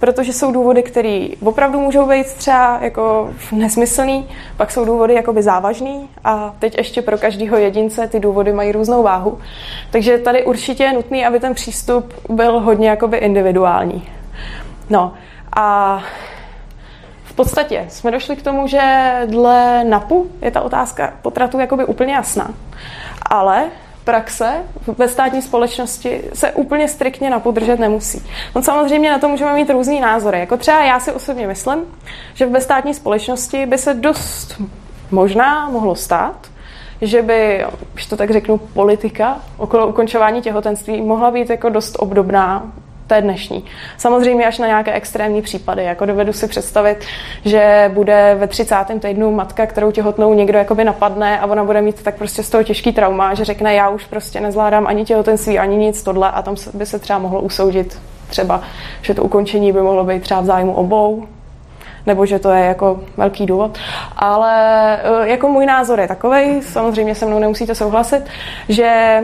Protože 0.00 0.32
jsou 0.32 0.52
důvody, 0.52 0.82
které 0.82 1.28
opravdu 1.44 1.80
můžou 1.80 2.08
být 2.08 2.26
třeba 2.26 2.78
jako 2.82 3.30
nesmyslný, 3.52 4.28
pak 4.56 4.70
jsou 4.70 4.84
důvody 4.84 5.14
jakoby 5.14 5.42
závažný 5.42 6.08
a 6.24 6.54
teď 6.58 6.78
ještě 6.78 7.02
pro 7.02 7.18
každého 7.18 7.56
jedince 7.56 8.08
ty 8.08 8.20
důvody 8.20 8.52
mají 8.52 8.72
různou 8.72 9.02
váhu. 9.02 9.38
Takže 9.90 10.18
tady 10.18 10.44
určitě 10.44 10.84
je 10.84 10.92
nutný, 10.92 11.26
aby 11.26 11.40
ten 11.40 11.54
přístup 11.54 12.14
byl 12.28 12.60
hodně 12.60 12.88
jakoby 12.88 13.16
individuální. 13.16 14.08
No 14.90 15.12
a 15.56 16.00
podstatě 17.38 17.86
jsme 17.88 18.10
došli 18.10 18.36
k 18.36 18.42
tomu, 18.42 18.66
že 18.66 18.80
dle 19.26 19.84
NAPu 19.84 20.30
je 20.42 20.50
ta 20.50 20.60
otázka 20.60 21.12
potratu 21.22 21.60
jakoby 21.60 21.84
úplně 21.84 22.14
jasná. 22.14 22.50
Ale 23.22 23.64
praxe 24.04 24.52
ve 24.98 25.08
státní 25.08 25.42
společnosti 25.42 26.22
se 26.34 26.52
úplně 26.52 26.88
striktně 26.88 27.30
napodržet 27.30 27.78
nemusí. 27.78 28.22
On 28.54 28.62
samozřejmě 28.62 29.10
na 29.10 29.18
to 29.18 29.28
můžeme 29.28 29.54
mít 29.54 29.70
různý 29.70 30.00
názory. 30.00 30.40
Jako 30.40 30.56
třeba 30.56 30.84
já 30.84 31.00
si 31.00 31.12
osobně 31.12 31.46
myslím, 31.46 31.78
že 32.34 32.46
ve 32.46 32.60
státní 32.60 32.94
společnosti 32.94 33.66
by 33.66 33.78
se 33.78 33.94
dost 33.94 34.62
možná 35.10 35.70
mohlo 35.70 35.94
stát, 35.94 36.46
že 37.00 37.22
by, 37.22 37.64
když 37.92 38.06
to 38.06 38.16
tak 38.16 38.30
řeknu, 38.30 38.58
politika 38.58 39.38
okolo 39.56 39.86
ukončování 39.86 40.42
těhotenství 40.42 41.02
mohla 41.02 41.30
být 41.30 41.50
jako 41.50 41.68
dost 41.68 41.96
obdobná 41.98 42.72
To 43.08 43.14
je 43.14 43.22
dnešní. 43.22 43.64
Samozřejmě 43.96 44.46
až 44.46 44.58
na 44.58 44.66
nějaké 44.66 44.92
extrémní 44.92 45.42
případy. 45.42 45.84
Jako 45.84 46.06
dovedu 46.06 46.32
si 46.32 46.48
představit, 46.48 47.04
že 47.44 47.90
bude 47.94 48.36
ve 48.38 48.46
30. 48.46 48.76
týdnu 49.00 49.30
matka, 49.30 49.66
kterou 49.66 49.90
těhotnou 49.90 50.34
někdo 50.34 50.58
jakoby 50.58 50.84
napadne 50.84 51.40
a 51.40 51.46
ona 51.46 51.64
bude 51.64 51.82
mít 51.82 52.02
tak 52.02 52.14
prostě 52.14 52.42
z 52.42 52.50
toho 52.50 52.62
těžký 52.62 52.92
trauma, 52.92 53.34
že 53.34 53.44
řekne, 53.44 53.74
já 53.74 53.88
už 53.88 54.04
prostě 54.04 54.40
nezvládám 54.40 54.86
ani 54.86 55.04
těhotenství, 55.04 55.58
ani 55.58 55.76
nic 55.76 56.02
tohle 56.02 56.30
a 56.30 56.42
tam 56.42 56.54
by 56.74 56.86
se 56.86 56.98
třeba 56.98 57.18
mohlo 57.18 57.40
usoudit 57.40 57.98
třeba, 58.28 58.60
že 59.02 59.14
to 59.14 59.22
ukončení 59.22 59.72
by 59.72 59.82
mohlo 59.82 60.04
být 60.04 60.22
třeba 60.22 60.40
v 60.40 60.44
zájmu 60.44 60.74
obou, 60.74 61.26
nebo 62.06 62.26
že 62.26 62.38
to 62.38 62.50
je 62.50 62.64
jako 62.64 63.00
velký 63.16 63.46
důvod. 63.46 63.78
Ale 64.16 64.52
eh, 64.96 65.28
jako 65.28 65.48
můj 65.48 65.66
názor 65.66 66.00
je 66.00 66.08
takový, 66.08 66.62
samozřejmě 66.62 67.14
se 67.14 67.26
mnou 67.26 67.38
nemusíte 67.38 67.74
souhlasit, 67.74 68.24
že 68.68 69.20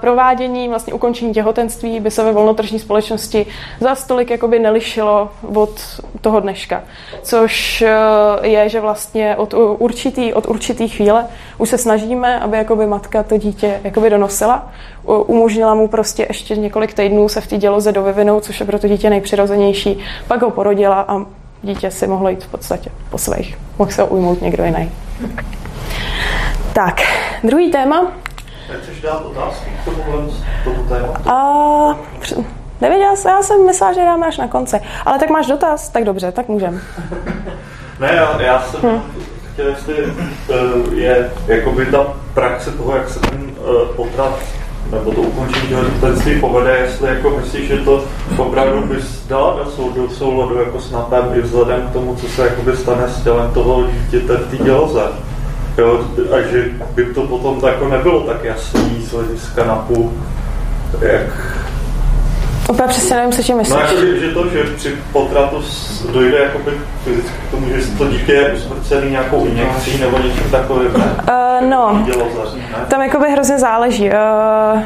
provádění, 0.00 0.68
vlastně 0.68 0.92
ukončení 0.92 1.34
těhotenství 1.34 2.00
by 2.00 2.10
se 2.10 2.24
ve 2.24 2.32
volnotržní 2.32 2.78
společnosti 2.78 3.46
za 3.80 3.94
stolik 3.94 4.30
jakoby 4.30 4.58
nelišilo 4.58 5.30
od 5.54 5.80
toho 6.20 6.40
dneška. 6.40 6.82
Což 7.22 7.82
eh, 7.82 8.48
je, 8.48 8.68
že 8.68 8.80
vlastně 8.80 9.36
od 9.36 9.54
určitý, 9.78 10.34
od 10.34 10.46
určitý 10.46 10.88
chvíle 10.88 11.26
už 11.58 11.68
se 11.68 11.78
snažíme, 11.78 12.40
aby 12.40 12.56
jakoby 12.56 12.86
matka 12.86 13.22
to 13.22 13.36
dítě 13.36 13.80
jakoby 13.84 14.10
donosila. 14.10 14.72
Umožnila 15.04 15.74
mu 15.74 15.88
prostě 15.88 16.26
ještě 16.28 16.56
několik 16.56 16.94
týdnů 16.94 17.28
se 17.28 17.40
v 17.40 17.46
té 17.46 17.56
děloze 17.56 17.92
dovyvinout, 17.92 18.44
což 18.44 18.60
je 18.60 18.66
pro 18.66 18.78
to 18.78 18.88
dítě 18.88 19.10
nejpřirozenější. 19.10 19.98
Pak 20.28 20.42
ho 20.42 20.50
porodila 20.50 21.04
a 21.08 21.26
dítě 21.62 21.90
si 21.90 22.06
mohlo 22.06 22.28
jít 22.28 22.44
v 22.44 22.50
podstatě 22.50 22.90
po 23.10 23.18
svých. 23.18 23.58
Mohl 23.78 23.90
se 23.90 24.02
ho 24.02 24.08
ujmout 24.08 24.42
někdo 24.42 24.64
jiný. 24.64 24.90
Tak, 26.72 27.00
druhý 27.44 27.70
téma. 27.70 28.12
Chceš 28.82 29.00
dát 29.00 29.24
otázky 29.24 29.70
k 29.82 29.84
tomu, 29.84 30.30
tomu 30.64 30.88
tématu? 30.88 31.30
A, 31.30 31.98
nevěděla 32.80 33.16
jsem, 33.16 33.30
já 33.30 33.42
jsem 33.42 33.66
myslela, 33.66 33.92
že 33.92 34.00
dáme 34.00 34.26
až 34.26 34.36
na 34.36 34.48
konci. 34.48 34.80
Ale 35.06 35.18
tak 35.18 35.30
máš 35.30 35.46
dotaz? 35.46 35.88
Tak 35.88 36.04
dobře, 36.04 36.32
tak 36.32 36.48
můžem. 36.48 36.80
ne, 38.00 38.12
já, 38.14 38.42
já 38.42 38.62
jsem 38.62 38.80
hmm. 38.80 39.02
chtěl, 39.52 39.66
jestli 39.66 40.04
uh, 40.04 40.94
je 40.94 41.30
jakoby 41.46 41.86
ta 41.86 42.06
praxe 42.34 42.70
toho, 42.70 42.96
jak 42.96 43.08
se 43.08 43.20
ten 43.20 43.40
uh, 43.42 43.88
potrat 43.96 44.38
nebo 44.92 45.12
to 45.12 45.20
ukončení 45.20 45.68
těhotenství 45.68 46.40
povede, 46.40 46.78
jestli 46.78 47.08
jako 47.08 47.30
myslíš, 47.30 47.68
že 47.68 47.78
to 47.78 48.04
opravdu 48.36 48.86
bys 48.86 49.26
dala 49.26 49.64
do, 49.64 49.70
sou, 49.70 49.90
do 49.90 50.10
souladu 50.10 50.58
jako 50.58 50.80
s 50.80 50.90
NAPem 50.90 51.24
i 51.34 51.40
vzhledem 51.40 51.88
k 51.88 51.92
tomu, 51.92 52.16
co 52.16 52.28
se 52.28 52.42
jakoby 52.42 52.76
stane 52.76 53.08
s 53.08 53.22
tělem 53.22 53.50
toho 53.54 53.84
dítěte 53.84 54.36
v 54.36 54.50
té 54.50 54.64
děloze. 54.64 55.02
Jo, 55.78 56.04
a 56.36 56.40
že 56.40 56.64
by 56.94 57.04
to 57.04 57.22
potom 57.22 57.60
to 57.60 57.66
jako 57.66 57.88
nebylo 57.88 58.20
tak 58.20 58.44
jasný 58.44 59.06
z 59.06 59.12
hlediska 59.12 59.64
NAPu, 59.64 60.12
jak 61.00 61.26
Úplně 62.68 62.88
přesně 62.88 63.16
nevím, 63.16 63.32
co 63.32 63.42
tím 63.42 63.56
myslíš. 63.56 63.76
No 63.76 63.80
jako, 63.80 63.96
že, 63.96 64.20
že 64.20 64.30
to, 64.30 64.48
že 64.48 64.62
při 64.76 64.96
potratu 65.12 65.62
dojde 66.12 66.38
jakoby 66.38 66.70
fyzicky 67.04 67.32
k 67.48 67.50
tomu, 67.50 67.66
že 67.68 67.86
to 67.98 68.08
dítě 68.08 68.32
je 68.32 68.52
usmrcený 68.52 69.10
nějakou 69.10 69.46
injekcí 69.46 70.00
nebo 70.00 70.18
něčím 70.18 70.50
takovým, 70.50 70.92
ne? 70.92 71.16
Uh, 71.60 71.68
no, 71.68 72.06
tam 72.88 73.02
jakoby 73.02 73.30
hrozně 73.30 73.58
záleží. 73.58 74.10
Uh, 74.10 74.82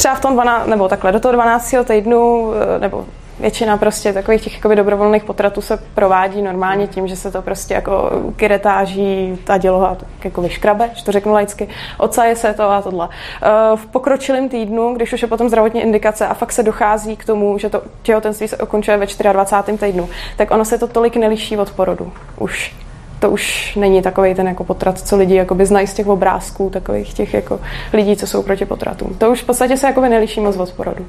třeba 0.00 0.14
v 0.14 0.20
tom 0.20 0.32
12, 0.34 0.66
nebo 0.66 0.88
takhle, 0.88 1.12
do 1.12 1.20
toho 1.20 1.32
12. 1.32 1.74
týdnu, 1.84 2.52
eh, 2.54 2.78
nebo 2.78 3.04
většina 3.40 3.76
prostě 3.76 4.12
takových 4.12 4.42
těch 4.42 4.54
jakoby 4.54 4.76
dobrovolných 4.76 5.24
potratů 5.24 5.60
se 5.60 5.76
provádí 5.94 6.42
normálně 6.42 6.86
tím, 6.86 7.08
že 7.08 7.16
se 7.16 7.30
to 7.30 7.42
prostě 7.42 7.74
jako 7.74 8.10
kiretáží 8.36 9.38
ta 9.44 9.58
děloha 9.58 9.96
jako 10.24 10.42
vyškrabe, 10.42 10.90
že 10.94 11.04
to 11.04 11.12
řeknu 11.12 11.32
laicky, 11.32 11.68
ocaje 11.98 12.36
se 12.36 12.54
to 12.54 12.70
a 12.70 12.82
tohle. 12.82 13.08
Eh, 13.42 13.48
v 13.76 13.86
pokročilém 13.86 14.48
týdnu, 14.48 14.94
když 14.94 15.12
už 15.12 15.22
je 15.22 15.28
potom 15.28 15.48
zdravotní 15.48 15.80
indikace 15.82 16.26
a 16.26 16.34
fakt 16.34 16.52
se 16.52 16.62
dochází 16.62 17.16
k 17.16 17.24
tomu, 17.24 17.58
že 17.58 17.68
to 17.68 17.82
těhotenství 18.02 18.48
se 18.48 18.56
ukončuje 18.56 18.96
ve 18.96 19.06
24. 19.32 19.78
týdnu, 19.78 20.08
tak 20.36 20.50
ono 20.50 20.64
se 20.64 20.78
to 20.78 20.86
tolik 20.86 21.16
neliší 21.16 21.56
od 21.56 21.70
porodu. 21.70 22.12
Už 22.38 22.74
to 23.20 23.30
už 23.30 23.74
není 23.76 24.02
takový 24.02 24.34
ten 24.34 24.48
jako 24.48 24.64
potrat, 24.64 24.98
co 24.98 25.16
lidi 25.16 25.34
jakoby 25.34 25.66
znají 25.66 25.86
z 25.86 25.94
těch 25.94 26.06
obrázků, 26.06 26.70
takových 26.70 27.14
těch 27.14 27.34
jako 27.34 27.60
lidí, 27.92 28.16
co 28.16 28.26
jsou 28.26 28.42
proti 28.42 28.64
potratům. 28.66 29.14
To 29.14 29.30
už 29.30 29.42
v 29.42 29.46
podstatě 29.46 29.76
se 29.76 29.86
jakoby 29.86 30.08
neliší 30.08 30.40
moc 30.40 30.56
od 30.56 30.72
porodu. 30.72 31.06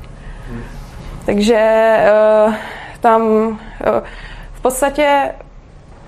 Takže 1.26 1.98
uh, 2.48 2.54
tam 3.02 3.22
uh, 3.22 3.58
v 4.54 4.62
podstatě 4.62 5.32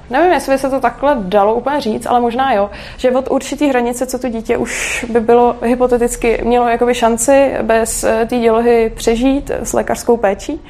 Nevím, 0.10 0.32
jestli 0.32 0.53
by 0.53 0.58
se 0.58 0.70
to 0.70 0.79
takhle 0.79 1.17
dalo 1.20 1.53
úplně 1.55 1.82
říct, 1.82 2.05
ale 2.05 2.22
možná 2.22 2.53
jo, 2.53 2.70
že 2.98 3.12
od 3.12 3.32
určitý 3.32 3.67
hranice, 3.67 4.05
co 4.05 4.20
to 4.20 4.29
dítě 4.29 4.58
už 4.58 5.05
by 5.10 5.20
bylo 5.20 5.55
hypoteticky, 5.62 6.41
mělo 6.43 6.67
jakoby 6.67 6.96
šanci 6.96 7.53
bez 7.62 8.03
eh, 8.03 8.25
té 8.25 8.39
dělohy 8.39 8.91
přežít 8.96 9.51
s 9.63 9.74
lékařskou 9.74 10.17
péčí 10.17 10.62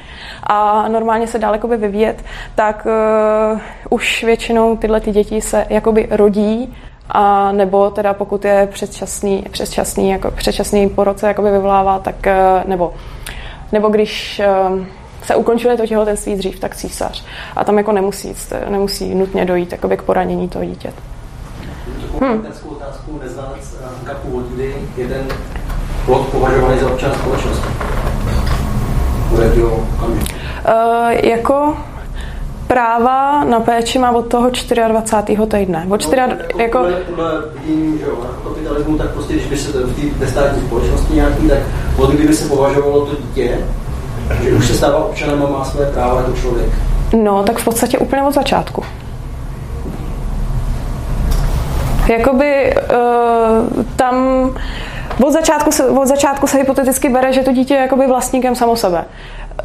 a 0.42 0.88
normálně 0.88 1.26
se 1.26 1.38
dál 1.38 1.52
jakoby 1.52 1.76
vyvíjet, 1.76 2.24
tak 2.54 2.86
uh, 2.86 3.60
už 3.90 4.24
většinou 4.24 4.76
tyhle 4.76 5.00
ty 5.00 5.10
děti 5.10 5.40
se 5.40 5.66
jakoby 5.68 6.08
rodí 6.10 6.76
a 7.08 7.52
nebo 7.52 7.90
teda 7.90 8.14
pokud 8.14 8.44
je 8.44 8.68
předčasný, 8.72 9.44
předčasný, 9.50 10.10
jako 10.10 10.30
předčasný 10.30 10.88
po 10.88 11.04
roce 11.04 11.28
jakoby 11.28 11.50
vyvolává, 11.50 11.98
tak 11.98 12.14
uh, 12.26 12.68
nebo 12.70 12.94
nebo 13.72 13.88
když 13.88 14.40
ehm, 14.40 14.86
se 15.22 15.36
ukončuje 15.36 15.76
to 15.76 15.86
těhotenství 15.86 16.36
dřív, 16.36 16.60
tak 16.60 16.76
císař. 16.76 17.24
A 17.56 17.64
tam 17.64 17.78
jako 17.78 17.92
nemusí, 17.92 18.34
nemusí 18.68 19.14
nutně 19.14 19.44
dojít 19.44 19.72
jakoby 19.72 19.96
k 19.96 20.02
poranění 20.02 20.48
toho 20.48 20.64
dítěte. 20.64 21.02
Hmm. 22.20 22.46
otázku 22.68 23.20
neznalec 23.22 23.76
původili 24.22 24.74
jeden 24.96 25.26
plod 26.06 26.26
považovaný 26.28 26.80
za 26.80 26.90
občan 26.90 27.14
společnosti. 27.14 27.68
Uh, 29.32 31.10
jako 31.10 31.76
práva 32.74 33.44
na 33.44 33.60
péči 33.60 33.98
má 34.02 34.10
od 34.10 34.26
toho 34.26 34.50
24. 34.50 35.46
týdne. 35.46 35.86
Od 35.90 36.00
4, 36.02 36.22
no, 36.26 36.36
jako... 36.58 36.78
Podle, 36.78 37.00
podle 37.00 37.42
vidím, 37.54 37.98
že 37.98 38.04
jo, 38.04 38.16
kapitalismu, 38.44 38.98
tak 38.98 39.10
prostě, 39.10 39.32
když 39.34 39.46
by 39.46 39.56
se 39.56 39.72
v 39.72 39.94
té 39.94 40.24
nestátní 40.24 40.62
společnosti 40.66 41.14
nějaký, 41.14 41.48
tak 41.48 41.58
od 41.98 42.10
kdyby 42.10 42.34
se 42.34 42.48
považovalo 42.48 43.06
to 43.06 43.16
dítě, 43.16 43.58
že 44.42 44.50
už 44.50 44.66
se 44.66 44.74
stává 44.74 45.04
občanem 45.04 45.42
a 45.42 45.50
má 45.50 45.64
své 45.64 45.86
práva 45.86 46.20
jako 46.20 46.32
člověk. 46.32 46.68
No, 47.22 47.42
tak 47.42 47.58
v 47.58 47.64
podstatě 47.64 47.98
úplně 47.98 48.22
od 48.22 48.34
začátku. 48.34 48.82
Jakoby 52.08 52.74
uh, 52.76 53.84
tam 53.96 54.14
od 55.24 55.32
začátku, 55.32 55.72
se, 55.72 55.86
od 55.86 56.06
začátku 56.06 56.46
se 56.46 56.58
hypoteticky 56.58 57.08
bere, 57.08 57.32
že 57.32 57.42
to 57.42 57.52
dítě 57.52 57.74
je 57.74 57.80
jakoby 57.80 58.06
vlastníkem 58.06 58.54
samo 58.54 58.76
sebe. 58.76 59.04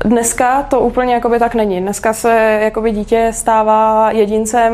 Dneska 0.05 0.63
to 0.63 0.79
úplně 0.79 1.13
jakoby 1.13 1.39
tak 1.39 1.55
není. 1.55 1.81
Dneska 1.81 2.13
se 2.13 2.59
jakoby 2.63 2.91
dítě 2.91 3.31
stává 3.33 4.11
jedincem 4.11 4.73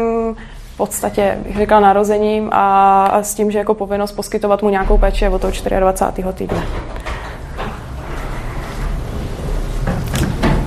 v 0.74 0.78
podstatě, 0.78 1.38
bych 1.44 1.58
řekla, 1.58 1.80
narozením 1.80 2.50
a, 2.52 3.06
a 3.06 3.24
s 3.24 3.34
tím, 3.34 3.52
že 3.52 3.58
jako 3.58 3.74
povinnost 3.74 4.12
poskytovat 4.12 4.64
mu 4.64 4.70
nějakou 4.70 4.98
péči 4.98 5.28
od 5.28 5.42
toho 5.42 5.54
24. 5.80 6.28
týdne. 6.34 6.64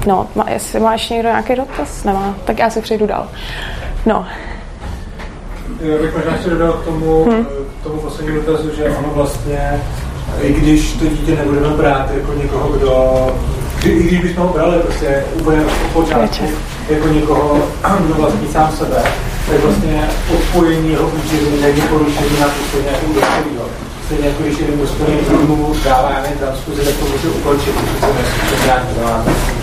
No, 0.06 0.28
jestli 0.48 0.80
má 0.80 0.92
ještě 0.92 1.14
někdo 1.14 1.28
nějaký 1.28 1.54
dotaz? 1.54 2.04
Nemá. 2.04 2.34
Tak 2.44 2.58
já 2.58 2.70
si 2.70 2.80
přejdu 2.80 3.06
dál. 3.06 3.28
No. 4.06 4.26
Já 5.80 5.98
bych 6.02 6.16
možná 6.16 6.32
ještě 6.32 6.50
dodal 6.50 6.72
k 6.72 6.84
tomu, 6.84 7.24
hmm. 7.24 7.44
k 7.80 7.84
tomu 7.84 8.00
poslednímu 8.00 8.40
dotazu, 8.40 8.70
že 8.76 8.84
ono 8.84 9.10
vlastně, 9.14 9.80
i 10.42 10.52
když 10.52 10.92
to 10.92 11.06
dítě 11.06 11.36
nebudeme 11.36 11.68
brát 11.68 12.10
jako 12.14 12.32
někoho, 12.34 12.68
kdo 12.68 13.26
i 13.84 14.02
když 14.02 14.20
bychom 14.20 14.42
ho 14.42 14.52
brali 14.52 14.78
prostě 14.78 15.24
úplně 15.40 15.64
od 15.64 15.92
počátku 15.92 16.44
jako 16.88 17.08
někoho, 17.08 17.68
kdo 18.04 18.14
vlastní 18.14 18.48
sám 18.48 18.72
sebe, 18.78 19.02
tak 19.50 19.60
vlastně 19.64 20.08
odpojení 20.34 20.90
jeho 20.90 21.08
účinů 21.08 21.60
není 21.60 21.80
porušení 21.80 22.40
na 22.40 22.46
to 22.46 22.62
stejně 22.68 22.88
jako 22.88 23.06
dospělého. 23.06 23.68
Stejně 24.06 24.28
jako 24.28 24.42
když 24.42 24.58
jeden 24.58 24.78
dospělý 24.78 25.12
druhu 25.28 25.76
dává 25.84 26.10
já 26.10 26.22
nevím, 26.22 26.38
transfuzi, 26.38 26.84
tak 26.84 26.94
to 26.94 27.04
může 27.04 27.28
ukončit, 27.28 27.74
protože 27.74 28.00
se 28.00 28.06
nesmí 28.06 29.57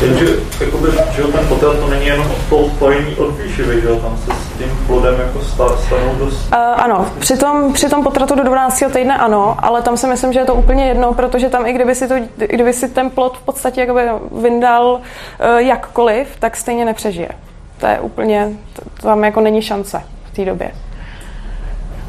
Jenže 0.00 0.26
jakoby, 0.60 0.88
že 1.12 1.22
ten 1.22 1.46
potrat 1.48 1.78
to 1.78 1.86
není 1.86 2.06
jenom 2.06 2.26
to 2.48 2.56
odpojení 2.56 3.16
od 3.16 3.38
výživy, 3.38 3.80
že 3.80 3.88
tam 3.88 4.16
se 4.16 4.32
s 4.32 4.58
tím 4.58 4.78
plodem 4.86 5.20
jako 5.20 5.40
stanou 5.76 6.14
dost... 6.18 6.52
Uh, 6.52 6.58
ano, 6.58 7.06
při 7.18 7.36
tom, 7.36 7.72
při 7.72 7.88
tom 7.88 8.04
potratu 8.04 8.34
do 8.34 8.44
12. 8.44 8.82
týdne 8.92 9.18
ano, 9.18 9.56
ale 9.58 9.82
tam 9.82 9.96
si 9.96 10.06
myslím, 10.06 10.32
že 10.32 10.38
je 10.38 10.44
to 10.44 10.54
úplně 10.54 10.88
jedno, 10.88 11.14
protože 11.14 11.48
tam 11.48 11.66
i 11.66 11.72
kdyby 11.72 11.94
si, 11.94 12.08
to, 12.08 12.14
kdyby 12.36 12.72
si 12.72 12.88
ten 12.88 13.10
plod 13.10 13.38
v 13.38 13.42
podstatě 13.42 13.80
jakoby 13.80 14.02
vyndal 14.42 14.86
uh, 14.94 15.00
jakkoliv, 15.58 16.28
tak 16.38 16.56
stejně 16.56 16.84
nepřežije. 16.84 17.28
To 17.80 17.86
je 17.86 18.00
úplně, 18.00 18.48
to, 18.72 19.02
tam 19.02 19.24
jako 19.24 19.40
není 19.40 19.62
šance 19.62 20.02
v 20.24 20.36
té 20.36 20.44
době. 20.44 20.70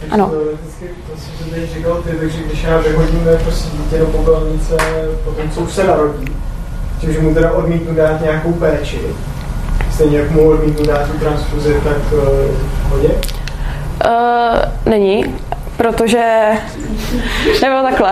Ano. 0.09 0.27
To 0.27 1.17
jsem 1.17 1.49
teď 1.49 1.73
říkal 1.73 2.01
ty, 2.01 2.09
takže 2.09 2.37
když 2.43 2.63
já 2.63 2.77
vyhodíme 2.77 3.35
prostě 3.35 3.77
dítě 3.77 3.97
do 3.97 4.05
popelnice, 4.05 4.77
potom 5.23 5.51
co 5.51 5.61
už 5.61 5.71
se 5.71 5.83
narodí, 5.83 6.25
tím, 7.01 7.13
že 7.13 7.19
mu 7.19 7.33
teda 7.33 7.51
odmítnu 7.51 7.95
dát 7.95 8.21
nějakou 8.21 8.53
péči, 8.53 9.01
stejně 9.91 10.17
jak 10.17 10.31
mu 10.31 10.49
odmítnu 10.49 10.85
dát 10.85 11.11
tu 11.11 11.19
transfuzi, 11.19 11.81
tak 11.83 11.97
uh, 12.13 12.19
hodě? 12.89 13.09
Uh, 14.05 14.59
není. 14.85 15.35
protože, 15.77 16.51
nebo 17.61 17.81
takhle, 17.81 18.11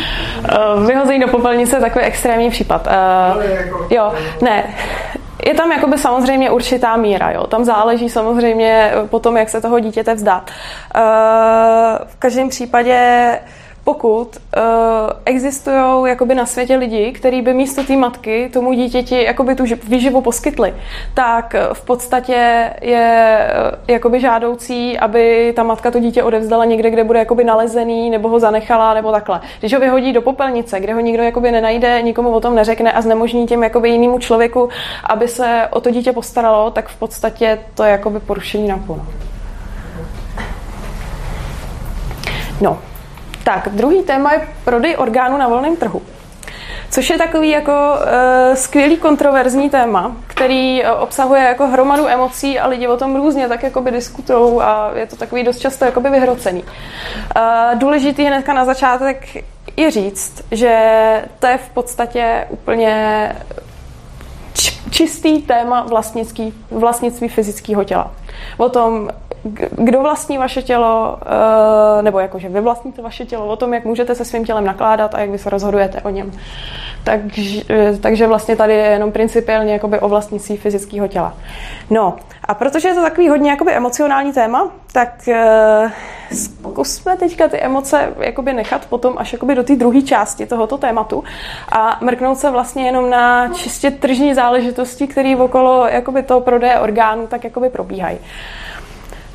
vyhození 0.86 1.20
do 1.20 1.28
popelnice 1.28 1.76
je 1.76 1.80
takový 1.80 2.04
extrémní 2.04 2.50
případ. 2.50 2.88
Jo, 3.90 4.12
ne, 4.42 4.64
je 5.46 5.54
tam 5.54 5.72
jakoby 5.72 5.98
samozřejmě 5.98 6.50
určitá 6.50 6.96
míra, 6.96 7.30
jo. 7.30 7.46
Tam 7.46 7.64
záleží 7.64 8.08
samozřejmě 8.08 8.92
potom, 9.10 9.36
jak 9.36 9.48
se 9.48 9.60
toho 9.60 9.80
dítěte 9.80 10.14
vzdát. 10.14 10.50
V 12.06 12.16
každém 12.18 12.48
případě 12.48 13.28
pokud 13.88 14.36
uh, 14.36 14.62
existují 15.24 16.08
jakoby 16.08 16.34
na 16.34 16.46
světě 16.46 16.76
lidi, 16.76 17.12
kteří 17.12 17.42
by 17.42 17.54
místo 17.54 17.84
té 17.84 17.96
matky 17.96 18.50
tomu 18.52 18.72
dítěti 18.72 19.24
jakoby 19.24 19.54
tu 19.54 19.64
výživu 19.88 20.20
poskytli, 20.20 20.74
tak 21.14 21.54
v 21.72 21.84
podstatě 21.84 22.70
je 22.80 23.38
uh, 23.72 23.78
jakoby 23.88 24.20
žádoucí, 24.20 24.98
aby 24.98 25.52
ta 25.56 25.62
matka 25.62 25.90
to 25.90 26.00
dítě 26.00 26.22
odevzdala 26.22 26.64
někde, 26.64 26.90
kde 26.90 27.04
bude 27.04 27.18
jakoby 27.18 27.44
nalezený, 27.44 28.10
nebo 28.10 28.28
ho 28.28 28.40
zanechala, 28.40 28.94
nebo 28.94 29.12
takhle. 29.12 29.40
Když 29.60 29.74
ho 29.74 29.80
vyhodí 29.80 30.12
do 30.12 30.22
popelnice, 30.22 30.80
kde 30.80 30.94
ho 30.94 31.00
nikdo 31.00 31.22
jakoby 31.22 31.52
nenajde, 31.52 32.02
nikomu 32.02 32.30
o 32.30 32.40
tom 32.40 32.54
neřekne 32.54 32.92
a 32.92 33.00
znemožní 33.00 33.46
tím 33.46 33.62
jakoby 33.62 33.88
jinému 33.88 34.18
člověku, 34.18 34.68
aby 35.04 35.28
se 35.28 35.68
o 35.70 35.80
to 35.80 35.90
dítě 35.90 36.12
postaralo, 36.12 36.70
tak 36.70 36.88
v 36.88 36.96
podstatě 36.96 37.58
to 37.74 37.84
je 37.84 37.90
jakoby 37.90 38.20
porušení 38.20 38.68
na 38.68 38.80
No, 42.60 42.78
tak, 43.48 43.68
druhý 43.68 44.02
téma 44.02 44.32
je 44.32 44.48
prodej 44.64 44.96
orgánů 44.98 45.38
na 45.38 45.48
volném 45.48 45.76
trhu. 45.76 46.02
Což 46.90 47.10
je 47.10 47.18
takový 47.18 47.50
jako 47.50 47.72
uh, 47.72 48.54
skvělý 48.54 48.96
kontroverzní 48.96 49.70
téma, 49.70 50.16
který 50.26 50.82
uh, 50.82 51.02
obsahuje 51.02 51.42
jako 51.42 51.66
hromadu 51.66 52.08
emocí 52.08 52.58
a 52.58 52.66
lidi 52.66 52.86
o 52.86 52.96
tom 52.96 53.16
různě 53.16 53.48
tak 53.48 53.62
jakoby 53.62 53.90
diskutují 53.90 54.60
a 54.60 54.90
je 54.94 55.06
to 55.06 55.16
takový 55.16 55.44
dost 55.44 55.58
často 55.58 55.84
jakoby 55.84 56.10
vyhrocený. 56.10 56.62
Uh, 56.62 57.78
důležitý 57.78 58.24
hnedka 58.24 58.52
na 58.52 58.64
začátek 58.64 59.44
je 59.76 59.90
říct, 59.90 60.44
že 60.50 60.74
to 61.38 61.46
je 61.46 61.58
v 61.58 61.70
podstatě 61.70 62.46
úplně 62.48 63.32
čistý 64.90 65.42
téma 65.42 65.82
vlastnický, 65.82 66.54
vlastnictví 66.70 67.28
fyzického 67.28 67.84
těla. 67.84 68.10
O 68.56 68.68
tom, 68.68 69.08
kdo 69.70 70.02
vlastní 70.02 70.38
vaše 70.38 70.62
tělo, 70.62 71.18
eh, 71.98 72.02
nebo 72.02 72.18
jakože 72.18 72.48
vy 72.48 72.60
vlastníte 72.60 73.02
vaše 73.02 73.26
tělo, 73.26 73.46
o 73.46 73.56
tom, 73.56 73.74
jak 73.74 73.84
můžete 73.84 74.14
se 74.14 74.24
svým 74.24 74.44
tělem 74.44 74.64
nakládat 74.64 75.14
a 75.14 75.20
jak 75.20 75.30
vy 75.30 75.38
se 75.38 75.50
rozhodujete 75.50 76.00
o 76.00 76.10
něm. 76.10 76.32
Takže, 77.04 77.62
takže 78.00 78.26
vlastně 78.26 78.56
tady 78.56 78.74
je 78.74 78.86
jenom 78.86 79.12
principiálně 79.12 79.72
jakoby 79.72 80.00
o 80.00 80.08
vlastnictví 80.08 80.56
fyzického 80.56 81.08
těla. 81.08 81.34
No 81.90 82.16
a 82.44 82.54
protože 82.54 82.88
je 82.88 82.94
to 82.94 83.02
takový 83.02 83.28
hodně 83.28 83.50
jakoby 83.50 83.72
emocionální 83.72 84.32
téma, 84.32 84.70
tak 84.92 85.28
uh, 85.28 85.90
zkusme 86.32 87.16
teďka 87.16 87.48
ty 87.48 87.60
emoce 87.60 88.12
jakoby 88.18 88.52
nechat 88.52 88.86
potom 88.86 89.14
až 89.18 89.32
jakoby 89.32 89.54
do 89.54 89.62
té 89.62 89.76
druhé 89.76 90.02
části 90.02 90.46
tohoto 90.46 90.78
tématu 90.78 91.24
a 91.72 91.98
mrknout 92.00 92.38
se 92.38 92.50
vlastně 92.50 92.86
jenom 92.86 93.10
na 93.10 93.48
čistě 93.48 93.90
tržní 93.90 94.34
záležitosti, 94.34 95.06
které 95.06 95.36
okolo 95.36 95.86
jakoby 95.86 96.22
toho 96.22 96.40
prodeje 96.40 96.78
orgánů 96.78 97.26
tak 97.26 97.44
jakoby 97.44 97.70
probíhají. 97.70 98.18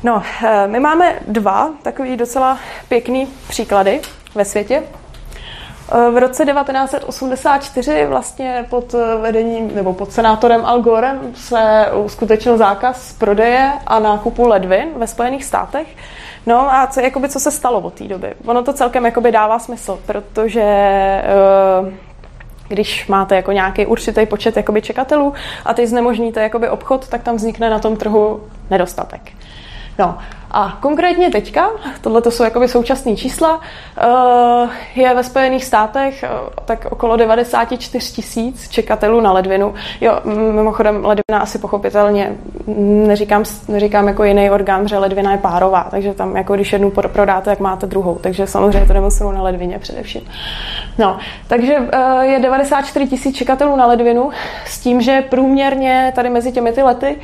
No, 0.04 0.22
eh, 0.44 0.66
my 0.68 0.80
máme 0.80 1.18
dva 1.28 1.70
takový 1.82 2.16
docela 2.16 2.58
pěkný 2.88 3.28
příklady 3.48 4.00
ve 4.34 4.44
světě. 4.44 4.82
Eh, 5.92 6.10
v 6.10 6.18
roce 6.18 6.44
1984 6.44 8.06
vlastně 8.06 8.66
pod 8.70 8.94
vedením 9.20 9.74
nebo 9.74 9.92
pod 9.92 10.12
senátorem 10.12 10.64
Al 10.64 10.82
Gorem 10.82 11.20
se 11.34 11.86
uskutečnil 12.04 12.56
zákaz 12.56 13.12
prodeje 13.12 13.72
a 13.86 13.98
nákupu 13.98 14.48
ledvin 14.48 14.88
ve 14.96 15.06
Spojených 15.06 15.44
státech. 15.44 15.86
No 16.46 16.74
a 16.74 16.86
co, 16.86 17.00
jakoby, 17.00 17.28
co 17.28 17.40
se 17.40 17.50
stalo 17.50 17.80
od 17.80 17.94
té 17.94 18.04
doby? 18.04 18.34
Ono 18.46 18.62
to 18.62 18.72
celkem 18.72 19.04
jakoby 19.04 19.32
dává 19.32 19.58
smysl, 19.58 20.00
protože 20.06 20.62
eh, 20.62 21.24
když 22.68 23.06
máte 23.06 23.36
jako 23.36 23.52
nějaký 23.52 23.86
určitý 23.86 24.26
počet 24.26 24.56
jakoby 24.56 24.82
čekatelů 24.82 25.34
a 25.64 25.74
teď 25.74 25.88
znemožníte 25.88 26.42
jakoby 26.42 26.68
obchod, 26.68 27.08
tak 27.08 27.22
tam 27.22 27.36
vznikne 27.36 27.70
na 27.70 27.78
tom 27.78 27.96
trhu 27.96 28.40
nedostatek. 28.70 29.32
No 29.96 30.18
a 30.54 30.78
konkrétně 30.80 31.30
teďka, 31.30 31.70
tohle 32.00 32.22
to 32.22 32.30
jsou 32.30 32.44
jakoby 32.44 32.68
současné 32.68 33.16
čísla, 33.16 33.60
eh, 33.98 35.00
je 35.00 35.14
ve 35.14 35.24
Spojených 35.24 35.64
státech 35.64 36.22
eh, 36.22 36.28
tak 36.64 36.86
okolo 36.90 37.16
94 37.16 38.12
tisíc 38.12 38.68
čekatelů 38.68 39.20
na 39.20 39.32
ledvinu. 39.32 39.74
Jo, 40.00 40.20
mimochodem 40.52 41.04
ledvina 41.04 41.38
asi 41.40 41.58
pochopitelně, 41.58 42.36
neříkám, 43.06 43.44
neříkám 43.68 44.08
jako 44.08 44.24
jiný 44.24 44.50
orgán, 44.50 44.88
že 44.88 44.98
ledvina 44.98 45.32
je 45.32 45.38
párová, 45.38 45.86
takže 45.90 46.14
tam 46.14 46.36
jako 46.36 46.54
když 46.54 46.72
jednu 46.72 46.90
prodáte, 46.90 47.50
tak 47.50 47.60
máte 47.60 47.86
druhou, 47.86 48.14
takže 48.14 48.46
samozřejmě 48.46 48.86
to 48.86 48.92
demonstrují 48.92 49.34
na 49.34 49.42
ledvině 49.42 49.78
především. 49.78 50.22
No, 50.98 51.18
takže 51.48 51.76
eh, 51.92 52.26
je 52.26 52.38
94 52.40 53.06
tisíc 53.06 53.36
čekatelů 53.36 53.76
na 53.76 53.86
ledvinu 53.86 54.30
s 54.66 54.80
tím, 54.80 55.00
že 55.00 55.24
průměrně 55.30 56.12
tady 56.16 56.30
mezi 56.30 56.52
těmi 56.52 56.72
ty 56.72 56.82
lety 56.82 57.16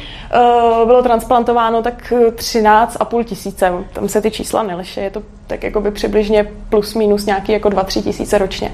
bylo 0.87 1.03
transplantováno 1.03 1.83
tak 1.83 2.13
13,5 2.13 3.20
2,5 3.21 3.25
tisíce, 3.25 3.73
tam 3.93 4.09
se 4.09 4.23
ty 4.23 4.31
čísla 4.31 4.63
neliší, 4.63 5.01
je 5.01 5.11
to 5.11 5.23
tak 5.47 5.63
jako 5.63 5.81
by 5.81 5.91
přibližně 5.91 6.47
plus 6.69 6.95
minus 6.95 7.27
nějaký 7.27 7.53
jako 7.53 7.69
2-3 7.69 8.03
tisíce 8.03 8.39
ročně. 8.39 8.73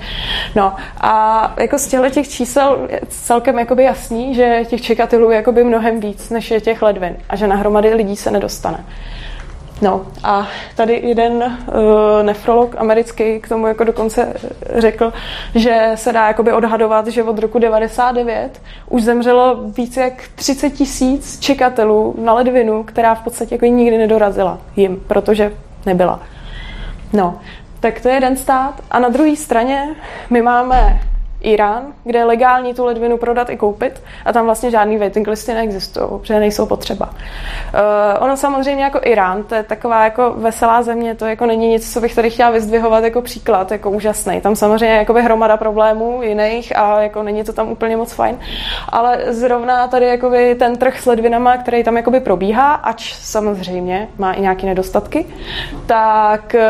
No 0.55 0.75
a 1.01 1.55
jako 1.61 1.79
z 1.79 1.87
těchto 1.87 2.11
těch 2.11 2.29
čísel 2.29 2.89
je 2.91 3.01
celkem 3.09 3.59
jakoby 3.59 3.85
jasný, 3.85 4.35
že 4.35 4.63
těch 4.69 4.83
čekatelů 4.83 5.31
je 5.31 5.37
jakoby 5.37 5.65
mnohem 5.65 6.01
víc, 6.01 6.31
než 6.31 6.51
je 6.51 6.61
těch 6.61 6.83
ledvin 6.83 7.17
a 7.29 7.37
že 7.37 7.47
nahromady 7.47 7.95
lidí 7.95 8.17
se 8.17 8.31
nedostane. 8.31 8.85
No 9.83 10.07
a 10.25 10.49
tady 10.77 11.01
jeden 11.05 11.33
uh, 11.33 12.23
nefrolog 12.23 12.75
americký 12.79 13.41
k 13.41 13.49
tomu 13.49 13.67
jako 13.67 13.85
dokonce 13.85 14.35
řekl, 14.77 15.13
že 15.55 15.93
se 15.95 16.13
dá 16.13 16.27
jakoby 16.27 16.53
odhadovat, 16.53 17.07
že 17.07 17.23
od 17.23 17.39
roku 17.39 17.59
99 17.59 18.63
už 18.89 19.03
zemřelo 19.03 19.57
více 19.77 20.01
jak 20.01 20.29
30 20.35 20.71
tisíc 20.71 21.41
čekatelů 21.41 22.15
na 22.19 22.33
ledvinu, 22.33 22.83
která 22.83 23.15
v 23.15 23.25
podstatě 23.25 23.55
jako 23.55 23.67
nikdy 23.67 23.99
nedorazila 23.99 24.59
jim, 24.77 25.03
protože 25.07 25.53
nebyla. 25.87 26.21
No, 27.13 27.39
tak 27.81 28.01
to 28.01 28.09
je 28.09 28.15
jeden 28.15 28.37
stát. 28.37 28.75
A 28.91 28.99
na 28.99 29.09
druhé 29.09 29.37
straně 29.37 29.95
my 30.31 30.43
máme 30.43 31.01
Irán, 31.47 31.83
kde 32.05 32.19
je 32.19 32.25
legální 32.25 32.75
tu 32.75 32.85
ledvinu 32.85 33.17
prodat 33.17 33.51
i 33.51 33.57
koupit 33.57 34.03
a 34.25 34.33
tam 34.33 34.45
vlastně 34.45 34.71
žádný 34.71 34.99
waiting 34.99 35.29
listy 35.29 35.55
neexistují, 35.55 36.07
protože 36.21 36.41
nejsou 36.41 36.67
potřeba. 36.67 37.07
Uh, 37.07 38.25
ono 38.25 38.37
samozřejmě 38.37 38.85
jako 38.85 39.01
Irán, 39.03 39.43
to 39.43 39.55
je 39.55 39.63
taková 39.63 40.05
jako 40.05 40.35
veselá 40.37 40.83
země, 40.83 41.15
to 41.15 41.27
jako 41.27 41.47
není 41.47 41.69
nic, 41.69 41.93
co 41.93 42.01
bych 42.01 42.15
tady 42.15 42.31
chtěla 42.31 42.51
vyzdvihovat 42.51 43.05
jako 43.05 43.23
příklad, 43.23 43.73
jako 43.73 43.91
úžasný. 43.91 44.41
Tam 44.41 44.57
samozřejmě 44.57 44.87
je 44.87 44.99
jakoby 44.99 45.23
hromada 45.23 45.57
problémů 45.57 46.23
jiných 46.23 46.77
a 46.77 47.01
jako 47.01 47.23
není 47.23 47.45
to 47.45 47.53
tam 47.53 47.69
úplně 47.69 47.97
moc 47.97 48.13
fajn, 48.13 48.39
ale 48.89 49.19
zrovna 49.29 49.89
tady 49.89 50.07
jakoby 50.07 50.55
ten 50.55 50.77
trh 50.77 51.01
s 51.01 51.07
ledvinama, 51.07 51.57
který 51.57 51.85
tam 51.85 51.97
jakoby 51.97 52.21
probíhá, 52.21 52.75
ač 52.75 53.15
samozřejmě 53.15 54.09
má 54.19 54.33
i 54.33 54.41
nějaké 54.41 54.67
nedostatky, 54.67 55.27
tak 55.87 56.55
uh, 56.55 56.61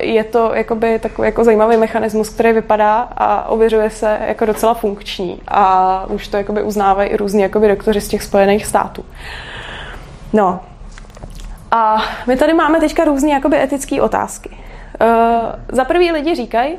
je 0.00 0.24
to 0.24 0.50
jakoby 0.54 0.98
takový 0.98 1.26
jako 1.26 1.44
zajímavý 1.44 1.76
mechanismus, 1.76 2.28
který 2.28 2.52
vypadá 2.52 3.08
a 3.16 3.48
ověřuje 3.48 3.90
se 3.90 4.01
jako 4.06 4.46
docela 4.46 4.74
funkční 4.74 5.40
a 5.48 6.04
už 6.08 6.28
to 6.28 6.36
jakoby 6.36 6.62
uznávají 6.62 7.10
i 7.10 7.16
různí 7.16 7.42
jakoby 7.42 7.68
doktoři 7.68 8.00
z 8.00 8.08
těch 8.08 8.22
Spojených 8.22 8.66
států. 8.66 9.04
No. 10.32 10.60
A 11.70 12.02
my 12.26 12.36
tady 12.36 12.54
máme 12.54 12.80
teďka 12.80 13.04
různé 13.04 13.30
jakoby 13.30 13.62
etické 13.62 14.02
otázky. 14.02 14.50
Uh, 14.50 14.56
za 15.68 15.84
prvý 15.84 16.12
lidi 16.12 16.34
říkají, 16.34 16.76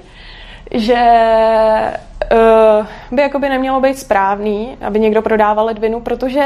že 0.72 1.04
uh, 2.32 2.86
by 3.12 3.22
jakoby 3.22 3.50
nemělo 3.50 3.82
být 3.82 4.00
správný, 4.00 4.78
aby 4.82 5.00
někdo 5.00 5.22
prodával 5.22 5.66
ledvinu, 5.66 6.00
protože 6.00 6.44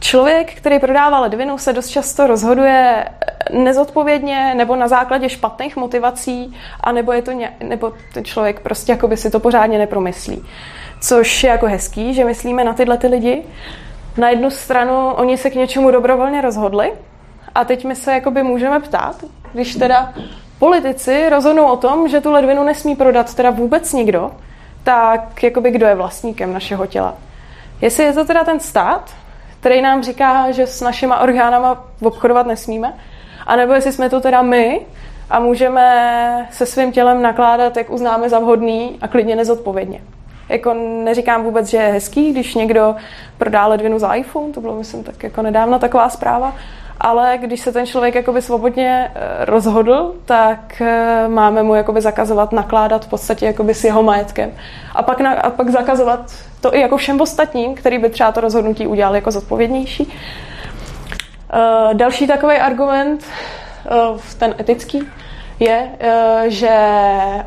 Člověk, 0.00 0.54
který 0.54 0.78
prodává 0.78 1.20
ledvinu, 1.20 1.58
se 1.58 1.72
dost 1.72 1.88
často 1.88 2.26
rozhoduje 2.26 3.08
nezodpovědně 3.52 4.54
nebo 4.54 4.76
na 4.76 4.88
základě 4.88 5.28
špatných 5.28 5.76
motivací, 5.76 6.56
a 6.80 6.92
nebo, 6.92 7.12
je 7.12 7.22
to 7.22 7.32
ně, 7.32 7.56
nebo 7.60 7.92
ten 8.14 8.24
člověk 8.24 8.60
prostě 8.60 8.92
jakoby 8.92 9.16
si 9.16 9.30
to 9.30 9.40
pořádně 9.40 9.78
nepromyslí. 9.78 10.44
Což 11.00 11.44
je 11.44 11.50
jako 11.50 11.66
hezký, 11.66 12.14
že 12.14 12.24
myslíme 12.24 12.64
na 12.64 12.72
tyhle 12.72 12.98
ty 12.98 13.06
lidi. 13.06 13.42
Na 14.16 14.30
jednu 14.30 14.50
stranu 14.50 15.10
oni 15.10 15.36
se 15.36 15.50
k 15.50 15.54
něčemu 15.54 15.90
dobrovolně 15.90 16.40
rozhodli 16.40 16.92
a 17.54 17.64
teď 17.64 17.84
my 17.84 17.96
se 17.96 18.12
jakoby 18.12 18.42
můžeme 18.42 18.80
ptát, 18.80 19.24
když 19.52 19.74
teda 19.74 20.12
politici 20.58 21.28
rozhodnou 21.28 21.64
o 21.64 21.76
tom, 21.76 22.08
že 22.08 22.20
tu 22.20 22.32
ledvinu 22.32 22.64
nesmí 22.64 22.96
prodat 22.96 23.34
teda 23.34 23.50
vůbec 23.50 23.92
nikdo, 23.92 24.30
tak 24.82 25.42
jakoby 25.42 25.70
kdo 25.70 25.86
je 25.86 25.94
vlastníkem 25.94 26.52
našeho 26.52 26.86
těla. 26.86 27.14
Jestli 27.80 28.04
je 28.04 28.12
to 28.12 28.24
teda 28.24 28.44
ten 28.44 28.60
stát, 28.60 29.10
který 29.60 29.82
nám 29.82 30.02
říká, 30.02 30.50
že 30.50 30.66
s 30.66 30.80
našima 30.80 31.20
orgánama 31.20 31.84
obchodovat 32.02 32.46
nesmíme, 32.46 32.94
anebo 33.46 33.72
jestli 33.72 33.92
jsme 33.92 34.10
to 34.10 34.20
teda 34.20 34.42
my 34.42 34.80
a 35.30 35.40
můžeme 35.40 36.48
se 36.50 36.66
svým 36.66 36.92
tělem 36.92 37.22
nakládat, 37.22 37.76
jak 37.76 37.90
uznáme 37.90 38.28
za 38.28 38.38
vhodný 38.38 38.98
a 39.00 39.08
klidně 39.08 39.36
nezodpovědně. 39.36 40.00
Jako 40.48 40.74
neříkám 41.04 41.42
vůbec, 41.42 41.66
že 41.66 41.76
je 41.76 41.92
hezký, 41.92 42.32
když 42.32 42.54
někdo 42.54 42.96
prodá 43.38 43.66
ledvinu 43.66 43.98
za 43.98 44.14
iPhone, 44.14 44.52
to 44.52 44.60
bylo 44.60 44.76
myslím 44.76 45.04
tak 45.04 45.22
jako 45.22 45.42
nedávno 45.42 45.78
taková 45.78 46.08
zpráva, 46.08 46.56
ale 47.00 47.38
když 47.40 47.60
se 47.60 47.72
ten 47.72 47.86
člověk 47.86 48.14
jakoby 48.14 48.42
svobodně 48.42 49.10
eh, 49.14 49.44
rozhodl, 49.44 50.14
tak 50.24 50.80
eh, 50.80 51.28
máme 51.28 51.62
mu 51.62 51.74
jakoby 51.74 52.00
zakazovat 52.00 52.52
nakládat 52.52 53.04
v 53.04 53.08
podstatě 53.08 53.46
jakoby 53.46 53.74
s 53.74 53.84
jeho 53.84 54.02
majetkem. 54.02 54.52
A 54.94 55.02
pak, 55.02 55.20
na, 55.20 55.32
a 55.32 55.50
pak 55.50 55.70
zakazovat 55.70 56.32
to 56.60 56.74
i 56.74 56.80
jako 56.80 56.96
všem 56.96 57.20
ostatním, 57.20 57.74
který 57.74 57.98
by 57.98 58.10
třeba 58.10 58.32
to 58.32 58.40
rozhodnutí 58.40 58.86
udělal 58.86 59.14
jako 59.14 59.30
zodpovědnější. 59.30 60.06
Uh, 61.54 61.94
další 61.94 62.26
takový 62.26 62.56
argument, 62.56 63.24
ten 64.38 64.54
etický, 64.60 65.08
je, 65.60 65.90
že 66.46 66.78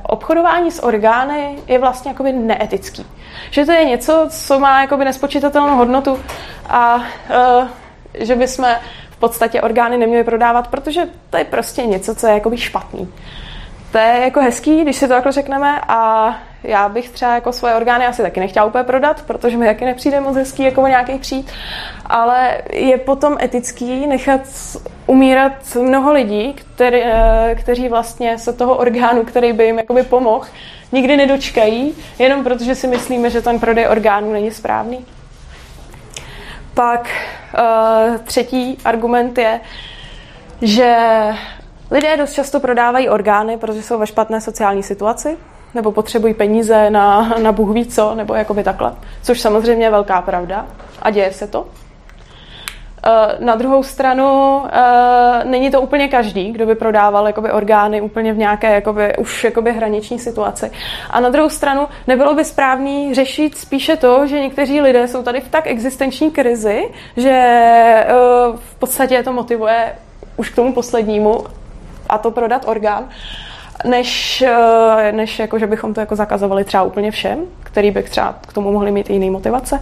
obchodování 0.03 0.71
s 0.71 0.83
orgány 0.83 1.55
je 1.67 1.79
vlastně 1.79 2.11
jakoby 2.11 2.31
neetický. 2.33 3.05
Že 3.51 3.65
to 3.65 3.71
je 3.71 3.85
něco, 3.85 4.27
co 4.29 4.59
má 4.59 4.81
jakoby 4.81 5.05
nespočítatelnou 5.05 5.75
hodnotu 5.75 6.19
a 6.69 7.03
že 8.13 8.35
bychom 8.35 8.65
podstatě 9.21 9.61
orgány 9.61 9.97
neměli 9.97 10.23
prodávat, 10.23 10.67
protože 10.67 11.01
to 11.29 11.37
je 11.37 11.43
prostě 11.43 11.81
něco, 11.83 12.15
co 12.15 12.27
je 12.27 12.33
jakoby 12.33 12.57
špatný. 12.57 13.13
To 13.91 13.97
je 13.97 14.19
jako 14.23 14.41
hezký, 14.41 14.81
když 14.81 14.95
si 14.95 15.07
to 15.07 15.13
takhle 15.13 15.31
řekneme 15.31 15.81
a 15.87 16.35
já 16.63 16.89
bych 16.89 17.09
třeba 17.09 17.33
jako 17.35 17.53
svoje 17.53 17.75
orgány 17.75 18.05
asi 18.05 18.21
taky 18.21 18.39
nechtěla 18.39 18.65
úplně 18.65 18.83
prodat, 18.83 19.21
protože 19.21 19.57
mi 19.57 19.65
taky 19.65 19.85
nepřijde 19.85 20.19
moc 20.19 20.35
hezký 20.35 20.63
jako 20.63 20.87
nějaký 20.87 21.17
přijít, 21.17 21.51
ale 22.05 22.61
je 22.73 22.97
potom 22.97 23.37
etický 23.41 24.07
nechat 24.07 24.41
umírat 25.07 25.75
mnoho 25.75 26.13
lidí, 26.13 26.53
který, 26.53 27.01
eh, 27.03 27.55
kteří 27.59 27.89
vlastně 27.89 28.37
se 28.37 28.53
toho 28.53 28.77
orgánu, 28.77 29.23
který 29.23 29.53
by 29.53 29.65
jim 29.65 29.77
jakoby 29.77 30.03
pomohl, 30.03 30.45
nikdy 30.91 31.17
nedočkají, 31.17 31.95
jenom 32.19 32.43
protože 32.43 32.75
si 32.75 32.87
myslíme, 32.87 33.29
že 33.29 33.41
ten 33.41 33.59
prodej 33.59 33.87
orgánů 33.87 34.33
není 34.33 34.51
správný. 34.51 35.05
Pak 36.73 37.09
uh, 37.57 38.17
třetí 38.17 38.77
argument 38.85 39.37
je, 39.37 39.61
že 40.61 40.97
lidé 41.91 42.17
dost 42.17 42.33
často 42.33 42.59
prodávají 42.59 43.09
orgány, 43.09 43.57
protože 43.57 43.83
jsou 43.83 43.99
ve 43.99 44.07
špatné 44.07 44.41
sociální 44.41 44.83
situaci, 44.83 45.37
nebo 45.73 45.91
potřebují 45.91 46.33
peníze 46.33 46.89
na, 46.89 47.35
na 47.41 47.51
Bůh 47.51 47.73
ví 47.73 47.85
co, 47.85 48.15
nebo 48.15 48.33
jakoby 48.33 48.63
takhle. 48.63 48.95
Což 49.21 49.41
samozřejmě 49.41 49.85
je 49.85 49.91
velká 49.91 50.21
pravda 50.21 50.65
a 51.01 51.09
děje 51.09 51.33
se 51.33 51.47
to. 51.47 51.67
Eh, 53.03 53.35
na 53.39 53.55
druhou 53.55 53.83
stranu 53.83 54.61
eh, 54.71 55.43
není 55.45 55.71
to 55.71 55.81
úplně 55.81 56.07
každý, 56.07 56.51
kdo 56.51 56.65
by 56.65 56.75
prodával 56.75 57.27
jakoby, 57.27 57.51
orgány 57.51 58.01
úplně 58.01 58.33
v 58.33 58.37
nějaké 58.37 58.73
jakoby, 58.73 59.17
už 59.17 59.43
jakoby, 59.43 59.71
hraniční 59.71 60.19
situaci. 60.19 60.71
A 61.09 61.19
na 61.19 61.29
druhou 61.29 61.49
stranu 61.49 61.87
nebylo 62.07 62.35
by 62.35 62.45
správný 62.45 63.13
řešit 63.13 63.57
spíše 63.57 63.97
to, 63.97 64.27
že 64.27 64.39
někteří 64.39 64.81
lidé 64.81 65.07
jsou 65.07 65.23
tady 65.23 65.41
v 65.41 65.49
tak 65.49 65.67
existenční 65.67 66.31
krizi, 66.31 66.89
že 67.17 67.31
eh, 67.31 68.05
v 68.55 68.75
podstatě 68.79 69.23
to 69.23 69.33
motivuje 69.33 69.95
už 70.37 70.49
k 70.49 70.55
tomu 70.55 70.73
poslednímu 70.73 71.43
a 72.09 72.17
to 72.17 72.31
prodat 72.31 72.63
orgán 72.67 73.09
než, 73.85 74.43
než 75.11 75.39
jako, 75.39 75.59
že 75.59 75.67
bychom 75.67 75.93
to 75.93 75.99
jako 75.99 76.15
zakazovali 76.15 76.63
třeba 76.63 76.83
úplně 76.83 77.11
všem, 77.11 77.39
který 77.63 77.91
by 77.91 78.03
třeba 78.03 78.35
k 78.47 78.53
tomu 78.53 78.71
mohli 78.71 78.91
mít 78.91 79.09
jiný 79.09 79.29
motivace. 79.29 79.79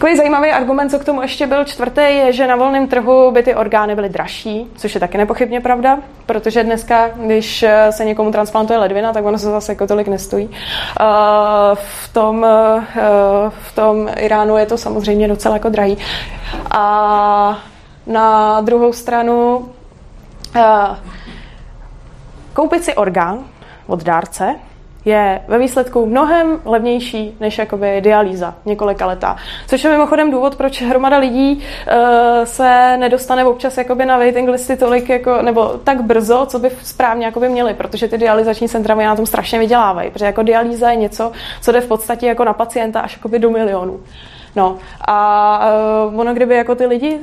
Takový 0.00 0.16
zajímavý 0.16 0.50
argument, 0.50 0.90
co 0.90 0.98
k 0.98 1.04
tomu 1.04 1.22
ještě 1.22 1.46
byl 1.46 1.64
čtvrtý, 1.64 2.00
je, 2.00 2.32
že 2.32 2.46
na 2.46 2.56
volném 2.56 2.88
trhu 2.88 3.30
by 3.30 3.42
ty 3.42 3.54
orgány 3.54 3.94
byly 3.94 4.08
dražší, 4.08 4.70
což 4.76 4.94
je 4.94 5.00
taky 5.00 5.18
nepochybně 5.18 5.60
pravda, 5.60 5.98
protože 6.26 6.64
dneska, 6.64 7.08
když 7.08 7.64
se 7.90 8.04
někomu 8.04 8.32
transplantuje 8.32 8.78
ledvina, 8.78 9.12
tak 9.12 9.24
ono 9.24 9.38
se 9.38 9.46
zase 9.46 9.72
jako 9.72 9.86
tolik 9.86 10.08
nestojí. 10.08 10.50
V 11.74 12.12
tom, 12.12 12.46
v 13.48 13.74
tom 13.74 14.08
Iránu 14.16 14.56
je 14.56 14.66
to 14.66 14.78
samozřejmě 14.78 15.28
docela 15.28 15.54
jako 15.54 15.68
drahý. 15.68 15.98
A 16.70 17.58
na 18.06 18.60
druhou 18.60 18.92
stranu 18.92 19.68
koupit 22.52 22.84
si 22.84 22.94
orgán 22.94 23.38
od 23.86 24.02
dárce 24.02 24.56
je 25.04 25.40
ve 25.48 25.58
výsledku 25.58 26.06
mnohem 26.06 26.60
levnější 26.64 27.36
než 27.40 27.58
jakoby 27.58 28.00
dialýza 28.00 28.54
několika 28.64 29.06
letá. 29.06 29.36
Což 29.66 29.84
je 29.84 29.90
mimochodem 29.90 30.30
důvod, 30.30 30.56
proč 30.56 30.82
hromada 30.82 31.18
lidí 31.18 31.56
uh, 31.56 32.44
se 32.44 32.96
nedostane 32.96 33.44
občas 33.44 33.78
jakoby 33.78 34.06
na 34.06 34.18
waiting 34.18 34.48
listy 34.48 34.76
tolik 34.76 35.08
jako, 35.08 35.42
nebo 35.42 35.68
tak 35.84 36.02
brzo, 36.02 36.46
co 36.46 36.58
by 36.58 36.70
správně 36.82 37.26
jakoby 37.26 37.48
měli, 37.48 37.74
protože 37.74 38.08
ty 38.08 38.18
dialyzační 38.18 38.68
centra 38.68 38.94
na 38.94 39.16
tom 39.16 39.26
strašně 39.26 39.58
vydělávají, 39.58 40.10
protože 40.10 40.24
jako 40.24 40.42
dialýza 40.42 40.90
je 40.90 40.96
něco, 40.96 41.32
co 41.60 41.72
jde 41.72 41.80
v 41.80 41.88
podstatě 41.88 42.26
jako 42.26 42.44
na 42.44 42.52
pacienta 42.52 43.00
až 43.00 43.16
jakoby 43.16 43.38
do 43.38 43.50
milionů. 43.50 44.00
No 44.56 44.78
a 45.08 45.70
uh, 46.08 46.20
ono, 46.20 46.34
kdyby 46.34 46.54
jako 46.56 46.74
ty 46.74 46.86
lidi 46.86 47.18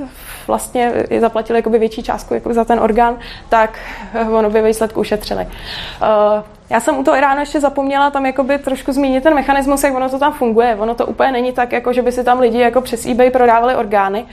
vlastně 0.47 0.93
zaplatili 1.19 1.59
jakoby 1.59 1.79
větší 1.79 2.03
částku 2.03 2.33
jako 2.33 2.53
za 2.53 2.65
ten 2.65 2.79
orgán, 2.79 3.17
tak 3.49 3.79
ono 4.31 4.49
by 4.49 4.61
výsledku 4.61 4.99
ušetřili. 4.99 5.47
Uh, 6.01 6.43
já 6.69 6.79
jsem 6.79 6.97
u 6.97 7.03
toho 7.03 7.17
Iránu 7.17 7.39
ještě 7.39 7.59
zapomněla 7.59 8.09
tam 8.09 8.25
jakoby 8.25 8.57
trošku 8.57 8.91
zmínit 8.91 9.23
ten 9.23 9.33
mechanismus, 9.33 9.83
jak 9.83 9.95
ono 9.95 10.09
to 10.09 10.19
tam 10.19 10.33
funguje. 10.33 10.75
Ono 10.75 10.95
to 10.95 11.05
úplně 11.05 11.31
není 11.31 11.51
tak, 11.51 11.71
jako 11.71 11.93
že 11.93 12.01
by 12.01 12.11
si 12.11 12.23
tam 12.23 12.39
lidi 12.39 12.59
jako 12.59 12.81
přes 12.81 13.05
eBay 13.05 13.29
prodávali 13.29 13.75
orgány. 13.75 14.25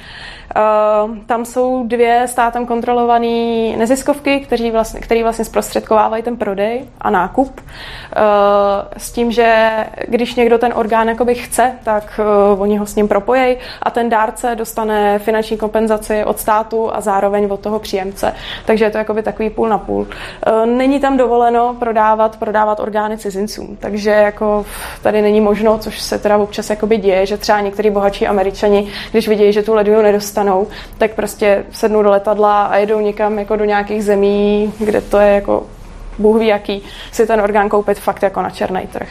Uh, 0.56 1.16
tam 1.26 1.44
jsou 1.44 1.84
dvě 1.86 2.22
státem 2.28 2.66
kontrolované 2.66 3.76
neziskovky, 3.76 4.40
kteří 4.40 4.70
vlastně, 4.70 5.00
který 5.00 5.22
vlastně 5.22 5.44
zprostředkovávají 5.44 6.22
ten 6.22 6.36
prodej 6.36 6.84
a 7.00 7.10
nákup. 7.10 7.60
Uh, 7.60 7.62
s 8.96 9.12
tím, 9.12 9.32
že 9.32 9.70
když 10.08 10.34
někdo 10.34 10.58
ten 10.58 10.72
orgán 10.76 11.08
jakoby 11.08 11.34
chce, 11.34 11.72
tak 11.84 12.20
uh, 12.54 12.62
oni 12.62 12.76
ho 12.76 12.86
s 12.86 12.96
ním 12.96 13.08
propojejí 13.08 13.56
a 13.82 13.90
ten 13.90 14.08
dárce 14.08 14.54
dostane 14.54 15.18
finanční 15.18 15.56
kompenzaci 15.56 16.24
od 16.24 16.38
státu 16.38 16.94
a 16.94 17.00
zároveň 17.00 17.46
od 17.50 17.60
toho 17.60 17.78
příjemce. 17.78 18.34
Takže 18.66 18.84
je 18.84 18.90
to 18.90 18.98
jakoby 18.98 19.22
takový 19.22 19.50
půl 19.50 19.68
na 19.68 19.78
půl. 19.78 20.00
Uh, 20.00 20.66
není 20.66 21.00
tam 21.00 21.16
dovoleno 21.16 21.76
prodávat, 21.78 22.23
prodávat 22.36 22.80
orgány 22.80 23.18
cizincům, 23.18 23.76
takže 23.80 24.10
jako 24.10 24.66
tady 25.02 25.22
není 25.22 25.40
možno, 25.40 25.78
což 25.78 26.00
se 26.00 26.18
teda 26.18 26.36
občas 26.36 26.70
jakoby 26.70 26.96
děje, 26.96 27.26
že 27.26 27.36
třeba 27.36 27.60
některý 27.60 27.90
bohatší 27.90 28.26
američani, 28.26 28.88
když 29.10 29.28
vidějí, 29.28 29.52
že 29.52 29.62
tu 29.62 29.74
ledvinu 29.74 30.02
nedostanou, 30.02 30.24
dostanou, 30.24 30.66
tak 30.98 31.14
prostě 31.14 31.64
sednou 31.70 32.02
do 32.02 32.10
letadla 32.10 32.64
a 32.64 32.76
jedou 32.76 33.00
někam 33.00 33.38
jako 33.38 33.56
do 33.56 33.64
nějakých 33.64 34.04
zemí, 34.04 34.72
kde 34.78 35.00
to 35.00 35.18
je 35.18 35.34
jako 35.34 35.66
Bůh 36.18 36.38
ví 36.38 36.46
jaký, 36.46 36.82
si 37.12 37.26
ten 37.26 37.40
orgán 37.40 37.68
koupit 37.68 37.98
fakt 37.98 38.22
jako 38.22 38.42
na 38.42 38.50
černý 38.50 38.86
trh. 38.92 39.08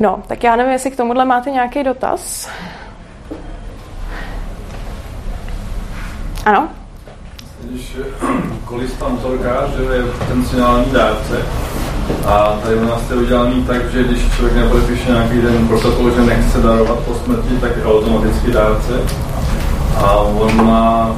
No, 0.00 0.22
tak 0.26 0.44
já 0.44 0.56
nevím, 0.56 0.72
jestli 0.72 0.90
k 0.90 0.96
tomuhle 0.96 1.24
máte 1.24 1.50
nějaký 1.50 1.82
dotaz. 1.82 2.48
Ano? 6.44 6.68
Když 7.60 7.96
kolispantorka, 8.64 9.66
že 9.76 9.82
je 9.82 10.02
potenciální 10.02 10.92
dárce, 10.92 11.42
a 12.26 12.58
tady 12.62 12.76
u 12.76 12.84
nás 12.84 13.10
je 13.10 13.16
udělaný 13.16 13.64
tak, 13.64 13.90
že 13.92 14.04
když 14.04 14.32
člověk 14.36 14.56
nepodepíše 14.56 15.10
nějaký 15.10 15.40
den 15.40 15.68
protokol, 15.68 16.10
že 16.10 16.20
nechce 16.20 16.58
darovat 16.58 16.98
po 16.98 17.14
smrti, 17.14 17.54
tak 17.60 17.76
je 17.76 17.84
automaticky 17.84 18.50
dárce 18.50 18.92
a 19.96 20.16
on 20.16 20.66
má, 20.66 21.16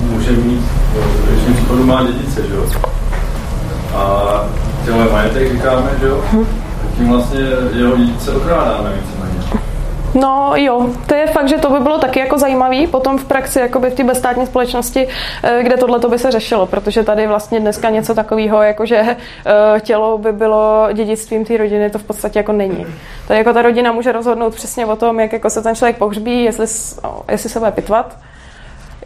může 0.00 0.32
mít, 0.32 0.60
v 0.94 1.28
většině 1.28 1.54
případů 1.54 1.86
má 1.86 2.02
dědice, 2.02 2.46
že 2.48 2.54
jo. 2.54 2.66
A 3.94 4.44
těhle 4.84 5.12
majetek 5.12 5.52
říkáme, 5.52 5.90
že 6.00 6.06
jo, 6.06 6.24
tím 6.96 7.08
vlastně 7.08 7.40
jeho 7.72 7.96
dědice 7.96 8.32
okrádáme 8.32 8.92
víceméně. 9.00 9.19
No 10.14 10.52
jo, 10.56 10.90
to 11.06 11.14
je 11.14 11.26
fakt, 11.26 11.48
že 11.48 11.58
to 11.58 11.70
by 11.70 11.80
bylo 11.80 11.98
taky 11.98 12.18
jako 12.18 12.38
zajímavý 12.38 12.86
potom 12.86 13.18
v 13.18 13.24
praxi, 13.24 13.58
jakoby 13.58 13.90
v 13.90 13.94
té 13.94 14.04
bezstátní 14.04 14.46
společnosti, 14.46 15.08
eh, 15.42 15.62
kde 15.62 15.76
tohle 15.76 16.00
to 16.00 16.08
by 16.08 16.18
se 16.18 16.30
řešilo, 16.30 16.66
protože 16.66 17.02
tady 17.02 17.26
vlastně 17.26 17.60
dneska 17.60 17.90
něco 17.90 18.14
takového, 18.14 18.62
jako 18.62 18.86
že 18.86 18.96
eh, 18.96 19.80
tělo 19.80 20.18
by 20.18 20.32
bylo 20.32 20.88
dědictvím 20.92 21.44
té 21.44 21.56
rodiny, 21.56 21.90
to 21.90 21.98
v 21.98 22.04
podstatě 22.04 22.38
jako 22.38 22.52
není. 22.52 22.86
Tady 23.28 23.38
jako 23.38 23.52
ta 23.52 23.62
rodina 23.62 23.92
může 23.92 24.12
rozhodnout 24.12 24.54
přesně 24.54 24.86
o 24.86 24.96
tom, 24.96 25.20
jak 25.20 25.32
jako 25.32 25.50
se 25.50 25.62
ten 25.62 25.74
člověk 25.74 25.96
pohřbí, 25.96 26.44
jestli, 26.44 26.66
jestli 27.30 27.48
se 27.50 27.58
bude 27.58 27.70
pitvat, 27.70 28.16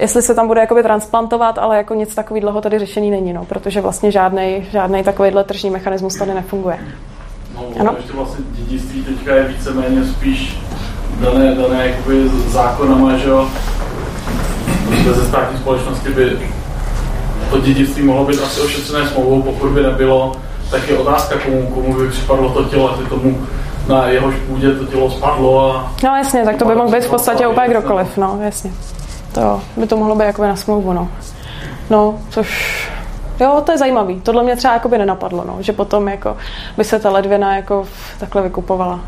jestli 0.01 0.23
se 0.23 0.35
tam 0.35 0.47
bude 0.47 0.61
jakoby 0.61 0.83
transplantovat, 0.83 1.59
ale 1.59 1.77
jako 1.77 1.95
nic 1.95 2.15
takového 2.15 2.61
tady 2.61 2.79
řešení 2.79 3.11
není, 3.11 3.33
no, 3.33 3.45
protože 3.45 3.81
vlastně 3.81 4.11
žádný, 4.11 4.67
žádný 4.71 5.03
takovýhle 5.03 5.45
tržní 5.45 5.71
mechanismus 5.71 6.17
tady 6.17 6.35
nefunguje. 6.35 6.79
No, 7.55 7.81
ano? 7.81 7.95
ještě 7.97 8.13
vlastně 8.13 8.45
dědictví 8.51 9.03
teďka 9.03 9.35
je 9.35 9.45
víceméně 9.45 10.05
spíš 10.05 10.59
dané, 11.21 11.55
dané 11.55 11.87
jakoby 11.87 12.29
zákonama, 12.49 13.17
že 13.17 13.29
jo, 13.29 13.49
ze 15.15 15.29
státní 15.29 15.59
společnosti 15.59 16.09
by 16.09 16.39
to 17.51 17.61
dědictví 17.61 18.03
mohlo 18.03 18.25
být 18.25 18.41
asi 18.43 18.61
ošetřené 18.61 19.09
smlouvou, 19.09 19.43
pokud 19.43 19.71
by 19.71 19.83
nebylo, 19.83 20.37
tak 20.71 20.89
je 20.89 20.99
otázka, 20.99 21.39
komu, 21.39 21.67
komu 21.67 21.95
by 21.95 22.09
připadlo 22.09 22.51
to 22.51 22.65
tělo, 22.65 22.91
jestli 22.91 23.07
tomu 23.07 23.47
na 23.89 24.07
jehož 24.07 24.35
půdě 24.47 24.75
to 24.75 24.85
tělo 24.85 25.11
spadlo 25.11 25.75
a... 25.75 25.93
No 26.05 26.17
jasně, 26.17 26.45
tak 26.45 26.57
to 26.57 26.65
by 26.65 26.75
mohl 26.75 26.91
být 26.91 27.05
v 27.05 27.11
podstatě 27.11 27.47
úplně 27.47 27.69
kdokoliv, 27.69 28.17
no 28.17 28.39
jasně. 28.43 28.73
To 29.33 29.61
by 29.77 29.87
to 29.87 29.97
mohlo 29.97 30.15
být 30.15 30.25
jako 30.25 30.43
na 30.43 30.57
smlouvu, 30.57 30.93
no. 30.93 31.09
No, 31.91 32.19
což 32.31 32.75
Jo, 33.41 33.63
to 33.67 33.73
je 33.73 33.79
zajímavý. 33.79 34.21
Tohle 34.21 34.43
mě 34.43 34.57
třeba 34.57 34.75
jako 34.75 34.89
by 34.89 34.99
nenapadlo, 34.99 35.45
no, 35.47 35.57
že 35.61 35.73
potom 35.73 36.09
jako 36.09 36.37
by 36.77 36.85
se 36.85 36.99
ta 36.99 37.11
ledvina 37.11 37.57
jako 37.57 37.85
takhle 38.19 38.43
vykupovala. 38.43 39.01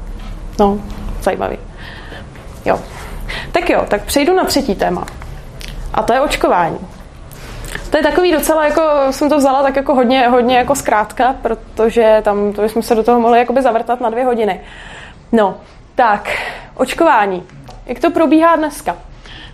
No, 0.58 0.78
zajímavý. 1.22 1.58
Jo. 2.66 2.81
Tak 3.52 3.70
jo, 3.70 3.85
tak 3.88 4.05
přejdu 4.05 4.35
na 4.35 4.44
třetí 4.44 4.74
téma. 4.74 5.05
A 5.94 6.02
to 6.02 6.12
je 6.12 6.20
očkování. 6.20 6.79
To 7.90 7.96
je 7.96 8.02
takový 8.02 8.33
docela, 8.33 8.64
jako 8.64 8.83
jsem 9.11 9.29
to 9.29 9.38
vzala 9.38 9.62
tak 9.62 9.76
jako 9.76 9.94
hodně, 9.94 10.29
hodně 10.29 10.57
jako 10.57 10.74
zkrátka, 10.74 11.35
protože 11.42 12.20
tam 12.24 12.52
to 12.52 12.68
jsme 12.68 12.83
se 12.83 12.94
do 12.94 13.02
toho 13.02 13.20
mohli 13.20 13.38
jakoby 13.38 13.62
zavrtat 13.62 14.00
na 14.00 14.11
dvě 14.11 14.24
hodiny. 14.24 14.61
No, 15.33 15.57
tak, 15.94 16.31
očkování. 16.76 17.42
Jak 17.87 17.98
to 17.98 18.11
probíhá 18.11 18.57
dneska? 18.57 18.96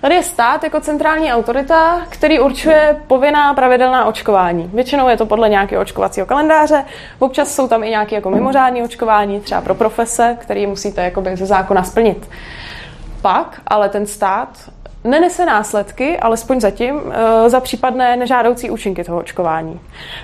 Tady 0.00 0.14
je 0.14 0.22
stát 0.22 0.64
jako 0.64 0.80
centrální 0.80 1.32
autorita, 1.32 2.00
který 2.08 2.40
určuje 2.40 2.96
povinná 3.06 3.54
pravidelná 3.54 4.04
očkování. 4.04 4.70
Většinou 4.74 5.08
je 5.08 5.16
to 5.16 5.26
podle 5.26 5.48
nějakého 5.48 5.82
očkovacího 5.82 6.26
kalendáře, 6.26 6.84
občas 7.18 7.54
jsou 7.54 7.68
tam 7.68 7.84
i 7.84 7.90
nějaké 7.90 8.14
jako 8.14 8.30
mimořádné 8.30 8.82
očkování, 8.82 9.40
třeba 9.40 9.60
pro 9.60 9.74
profese, 9.74 10.36
které 10.40 10.66
musíte 10.66 11.04
jakoby 11.04 11.36
ze 11.36 11.46
zákona 11.46 11.84
splnit. 11.84 12.28
Pak 13.22 13.60
ale 13.66 13.88
ten 13.88 14.06
stát 14.06 14.48
nenese 15.04 15.46
následky, 15.46 16.18
alespoň 16.18 16.60
zatím, 16.60 17.00
eh, 17.10 17.50
za 17.50 17.60
případné 17.60 18.16
nežádoucí 18.16 18.70
účinky 18.70 19.04
toho 19.04 19.18
očkování. 19.18 19.80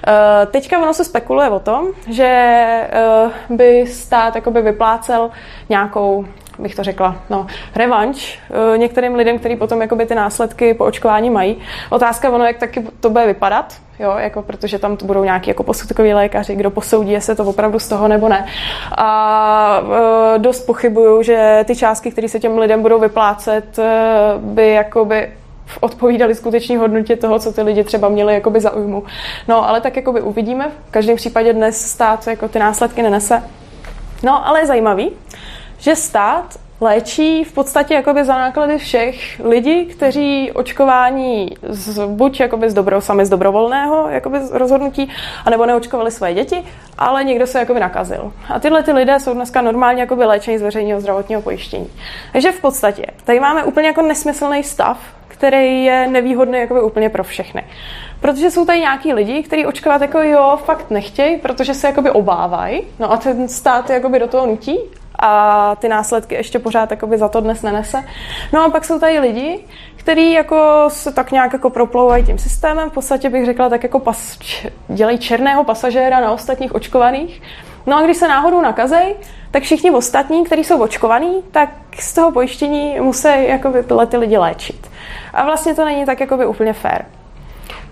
Eh, 0.06 0.46
teďka 0.46 0.78
ono 0.78 0.94
se 0.94 1.04
spekuluje 1.04 1.50
o 1.50 1.61
tom, 1.61 1.87
že 2.11 2.26
eh, 2.26 3.30
by 3.50 3.87
stát 3.87 4.34
jakoby 4.34 4.62
vyplácel 4.62 5.30
nějakou 5.68 6.24
bych 6.59 6.75
to 6.75 6.83
řekla, 6.83 7.16
no, 7.31 7.47
revanč 7.75 8.38
některým 8.77 9.14
lidem, 9.14 9.38
kteří 9.38 9.57
potom 9.57 9.83
jakoby 9.83 10.07
ty 10.07 10.14
následky 10.14 10.75
po 10.75 10.85
očkování 10.85 11.31
mají. 11.31 11.59
Otázka 11.90 12.31
ono, 12.31 12.44
jak 12.44 12.59
taky 12.59 12.85
to 13.01 13.11
bude 13.11 13.27
vypadat, 13.27 13.75
jo, 13.99 14.14
jako 14.18 14.42
protože 14.42 14.79
tam 14.79 14.97
to 14.97 15.07
budou 15.07 15.25
nějaký 15.25 15.51
jako 15.51 15.62
posudkoví 15.62 16.14
lékaři, 16.14 16.57
kdo 16.57 16.71
posoudí, 16.71 17.12
jestli 17.12 17.37
to 17.37 17.44
opravdu 17.44 17.79
z 17.79 17.88
toho 17.88 18.09
nebo 18.09 18.29
ne. 18.29 18.47
A 18.97 19.83
e, 20.35 20.38
dost 20.38 20.66
pochybuju, 20.66 21.23
že 21.23 21.64
ty 21.66 21.77
částky, 21.77 22.11
které 22.11 22.29
se 22.29 22.40
těm 22.40 22.59
lidem 22.59 22.83
budou 22.83 23.01
vyplácet, 23.01 23.79
e, 23.79 23.90
by 24.38 24.68
jakoby 24.68 25.29
odpovídali 25.81 26.35
skutečné 26.35 26.79
hodnotě 26.79 27.16
toho, 27.16 27.38
co 27.38 27.53
ty 27.53 27.62
lidi 27.62 27.85
třeba 27.85 28.09
měli 28.09 28.35
jakoby 28.35 28.61
za 28.61 28.71
ujmu. 28.71 29.05
No, 29.49 29.68
ale 29.68 29.81
tak 29.81 29.97
jakoby 29.97 30.21
uvidíme. 30.21 30.71
V 30.88 30.90
každém 30.90 31.16
případě 31.16 31.53
dnes 31.53 31.90
stát 31.90 32.27
jako 32.27 32.49
ty 32.49 32.59
následky 32.59 33.03
nenese. 33.03 33.42
No, 34.23 34.47
ale 34.49 34.61
je 34.61 34.66
zajímavý, 34.66 35.11
že 35.78 35.96
stát 35.96 36.58
léčí 36.80 37.44
v 37.44 37.52
podstatě 37.52 37.94
jakoby 37.94 38.24
za 38.24 38.38
náklady 38.38 38.78
všech 38.78 39.40
lidí, 39.44 39.86
kteří 39.86 40.52
očkování 40.52 41.56
z, 41.68 42.06
buď 42.06 42.40
jakoby 42.40 42.70
z 42.70 42.74
dobro, 42.74 43.00
sami 43.00 43.26
z 43.26 43.30
dobrovolného 43.30 44.08
jakoby 44.08 44.40
z 44.40 44.52
rozhodnutí, 44.52 45.10
anebo 45.44 45.66
neočkovali 45.66 46.10
své 46.10 46.34
děti, 46.34 46.64
ale 46.98 47.24
někdo 47.24 47.46
se 47.46 47.58
jakoby 47.58 47.80
nakazil. 47.80 48.32
A 48.48 48.60
tyhle 48.60 48.82
ty 48.82 48.92
lidé 48.92 49.20
jsou 49.20 49.34
dneska 49.34 49.62
normálně 49.62 50.00
jakoby 50.00 50.24
léčení 50.24 50.58
z 50.58 50.62
veřejného 50.62 51.00
zdravotního 51.00 51.42
pojištění. 51.42 51.90
Takže 52.32 52.52
v 52.52 52.60
podstatě 52.60 53.06
tady 53.24 53.40
máme 53.40 53.64
úplně 53.64 53.86
jako 53.86 54.02
nesmyslný 54.02 54.62
stav, 54.64 54.98
který 55.28 55.84
je 55.84 56.06
nevýhodný 56.06 56.58
jakoby 56.58 56.82
úplně 56.82 57.08
pro 57.08 57.24
všechny. 57.24 57.64
Protože 58.20 58.50
jsou 58.50 58.64
tady 58.64 58.80
nějaký 58.80 59.12
lidi, 59.12 59.42
kteří 59.42 59.66
očkovat 59.66 60.02
jako 60.02 60.18
jo, 60.18 60.58
fakt 60.64 60.90
nechtějí, 60.90 61.36
protože 61.36 61.74
se 61.74 61.86
jakoby 61.86 62.10
obávají, 62.10 62.82
no 62.98 63.12
a 63.12 63.16
ten 63.16 63.48
stát 63.48 63.90
jakoby 63.90 64.18
do 64.18 64.28
toho 64.28 64.46
nutí 64.46 64.78
a 65.18 65.76
ty 65.76 65.88
následky 65.88 66.35
ještě 66.35 66.59
pořád 66.59 66.90
jakoby 66.90 67.18
za 67.18 67.28
to 67.28 67.40
dnes 67.40 67.62
nenese. 67.62 68.04
No 68.52 68.64
a 68.64 68.70
pak 68.70 68.85
jsou 68.85 68.98
tady 68.98 69.18
lidi, 69.18 69.64
kteří 69.96 70.33
jako 70.33 70.85
se 70.88 71.12
tak 71.12 71.33
nějak 71.33 71.52
jako 71.52 71.70
proplouvají 71.70 72.24
tím 72.24 72.38
systémem, 72.38 72.90
v 72.90 72.92
podstatě 72.92 73.31
bych 73.31 73.46
řekla 73.46 73.68
tak 73.68 73.83
jako 73.83 73.98
pas, 73.98 74.38
dělají 74.88 75.18
černého 75.18 75.64
pasažéra 75.64 76.20
na 76.20 76.33
ostatních 76.33 76.74
očkovaných. 76.74 77.42
No 77.87 77.96
a 77.96 78.02
když 78.02 78.16
se 78.16 78.28
náhodou 78.28 78.61
nakazej, 78.61 79.14
tak 79.50 79.62
všichni 79.62 79.90
ostatní, 79.90 80.44
kteří 80.44 80.64
jsou 80.64 80.83
očkovaní, 80.83 81.42
tak 81.50 81.68
z 82.00 82.14
toho 82.14 82.33
pojištění 82.33 83.00
musí 83.00 83.28
jakoby 83.38 83.83
tyhle 83.83 84.07
ty 84.07 84.16
lidi 84.16 84.38
léčit. 84.38 84.90
A 85.33 85.44
vlastně 85.44 85.74
to 85.74 85.85
není 85.85 86.07
tak 86.07 86.20
jakoby 86.20 86.46
úplně 86.46 86.72
fair. 86.72 87.02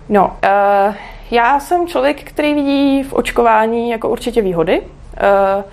No, 0.09 0.27
uh, 0.27 0.95
já 1.31 1.61
jsem 1.61 1.87
člověk, 1.87 2.23
který 2.23 2.55
vidí 2.55 3.03
v 3.03 3.13
očkování 3.13 3.91
jako 3.91 4.09
určitě 4.09 4.43
výhody. 4.43 4.81
Uh, 4.81 5.65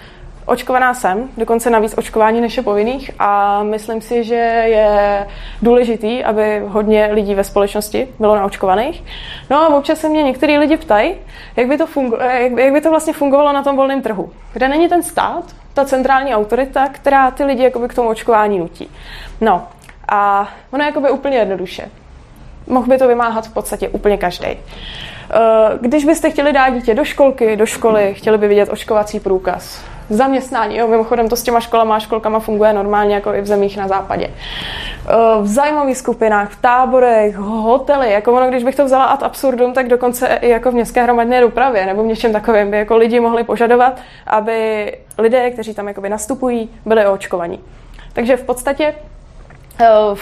Očkovaná 0.46 0.94
jsem, 0.94 1.30
dokonce 1.38 1.70
navíc 1.70 1.98
očkování 1.98 2.42
než 2.42 2.58
je 2.58 2.64
povinných 2.64 3.12
a 3.20 3.64
myslím 3.64 4.02
si, 4.02 4.24
že 4.24 4.36
je 4.36 5.28
důležitý, 5.62 6.24
aby 6.24 6.62
hodně 6.68 7.10
lidí 7.12 7.36
ve 7.36 7.44
společnosti 7.44 8.08
bylo 8.20 8.36
naočkovaných. 8.36 9.04
No 9.50 9.58
a 9.58 9.76
občas 9.76 10.00
se 10.00 10.10
mě 10.10 10.24
některý 10.24 10.58
lidi 10.58 10.78
ptají, 10.78 11.16
jak 11.56 11.68
by 11.68 11.78
to, 11.78 11.86
fungu- 11.86 12.22
jak, 12.22 12.52
jak 12.52 12.74
by 12.74 12.82
to 12.82 12.90
vlastně 12.90 13.14
fungovalo 13.14 13.54
na 13.54 13.64
tom 13.64 13.76
volném 13.76 14.02
trhu, 14.02 14.30
kde 14.54 14.68
není 14.68 14.90
ten 14.90 15.04
stát, 15.04 15.44
ta 15.74 15.86
centrální 15.86 16.36
autorita, 16.36 16.88
která 16.92 17.32
ty 17.32 17.44
lidi 17.44 17.64
jakoby 17.64 17.88
k 17.88 17.94
tomu 17.94 18.10
očkování 18.10 18.60
nutí. 18.60 18.90
No 19.42 19.68
a 20.10 20.50
ono 20.72 20.84
je 20.84 20.88
jakoby 20.88 21.10
úplně 21.10 21.38
jednoduše. 21.38 21.90
Mohl 22.68 22.88
by 22.88 22.98
to 22.98 23.08
vymáhat 23.08 23.48
v 23.48 23.54
podstatě 23.54 23.90
úplně 23.90 24.18
každý. 24.18 24.48
Eh, 24.48 24.58
když 25.82 26.06
byste 26.06 26.30
chtěli 26.30 26.54
dát 26.54 26.70
dítě 26.70 26.94
do 26.94 27.04
školky, 27.06 27.56
do 27.56 27.66
školy, 27.66 28.14
chtěli 28.14 28.38
by 28.38 28.48
vidět 28.48 28.70
očkovací 28.70 29.20
průkaz, 29.20 29.93
zaměstnání. 30.10 30.78
Jo, 30.78 30.88
mimochodem 30.88 31.30
to 31.30 31.36
s 31.36 31.44
těma 31.44 31.60
školama 31.60 31.96
a 31.96 32.00
školkama 32.00 32.40
funguje 32.40 32.74
normálně 32.74 33.16
jako 33.16 33.34
i 33.34 33.42
v 33.42 33.48
zemích 33.48 33.78
na 33.78 33.88
západě. 33.88 34.30
Eh, 34.30 35.14
v 35.42 35.48
zájmových 35.48 35.98
skupinách, 35.98 36.50
v 36.50 36.62
táborech, 36.62 37.36
hotely, 37.36 38.12
jako 38.12 38.34
ono, 38.34 38.50
když 38.50 38.64
bych 38.64 38.76
to 38.76 38.86
vzala 38.86 39.06
ad 39.06 39.24
absurdum, 39.24 39.74
tak 39.74 39.88
dokonce 39.88 40.28
i 40.42 40.50
jako 40.50 40.72
v 40.72 40.74
městské 40.74 41.04
hromadné 41.04 41.42
dopravě 41.42 41.86
nebo 41.86 42.04
v 42.04 42.06
něčem 42.06 42.34
takovém 42.34 42.72
by 42.72 42.78
jako 42.78 42.98
lidi 42.98 43.20
mohli 43.20 43.44
požadovat, 43.44 44.02
aby 44.28 44.92
lidé, 45.18 45.52
kteří 45.52 45.74
tam 45.74 45.88
jakoby 45.88 46.10
nastupují, 46.10 46.70
byli 46.86 47.08
očkovaní. 47.08 47.60
Takže 48.14 48.38
v 48.38 48.44
podstatě 48.44 48.96
uh, 49.82 50.18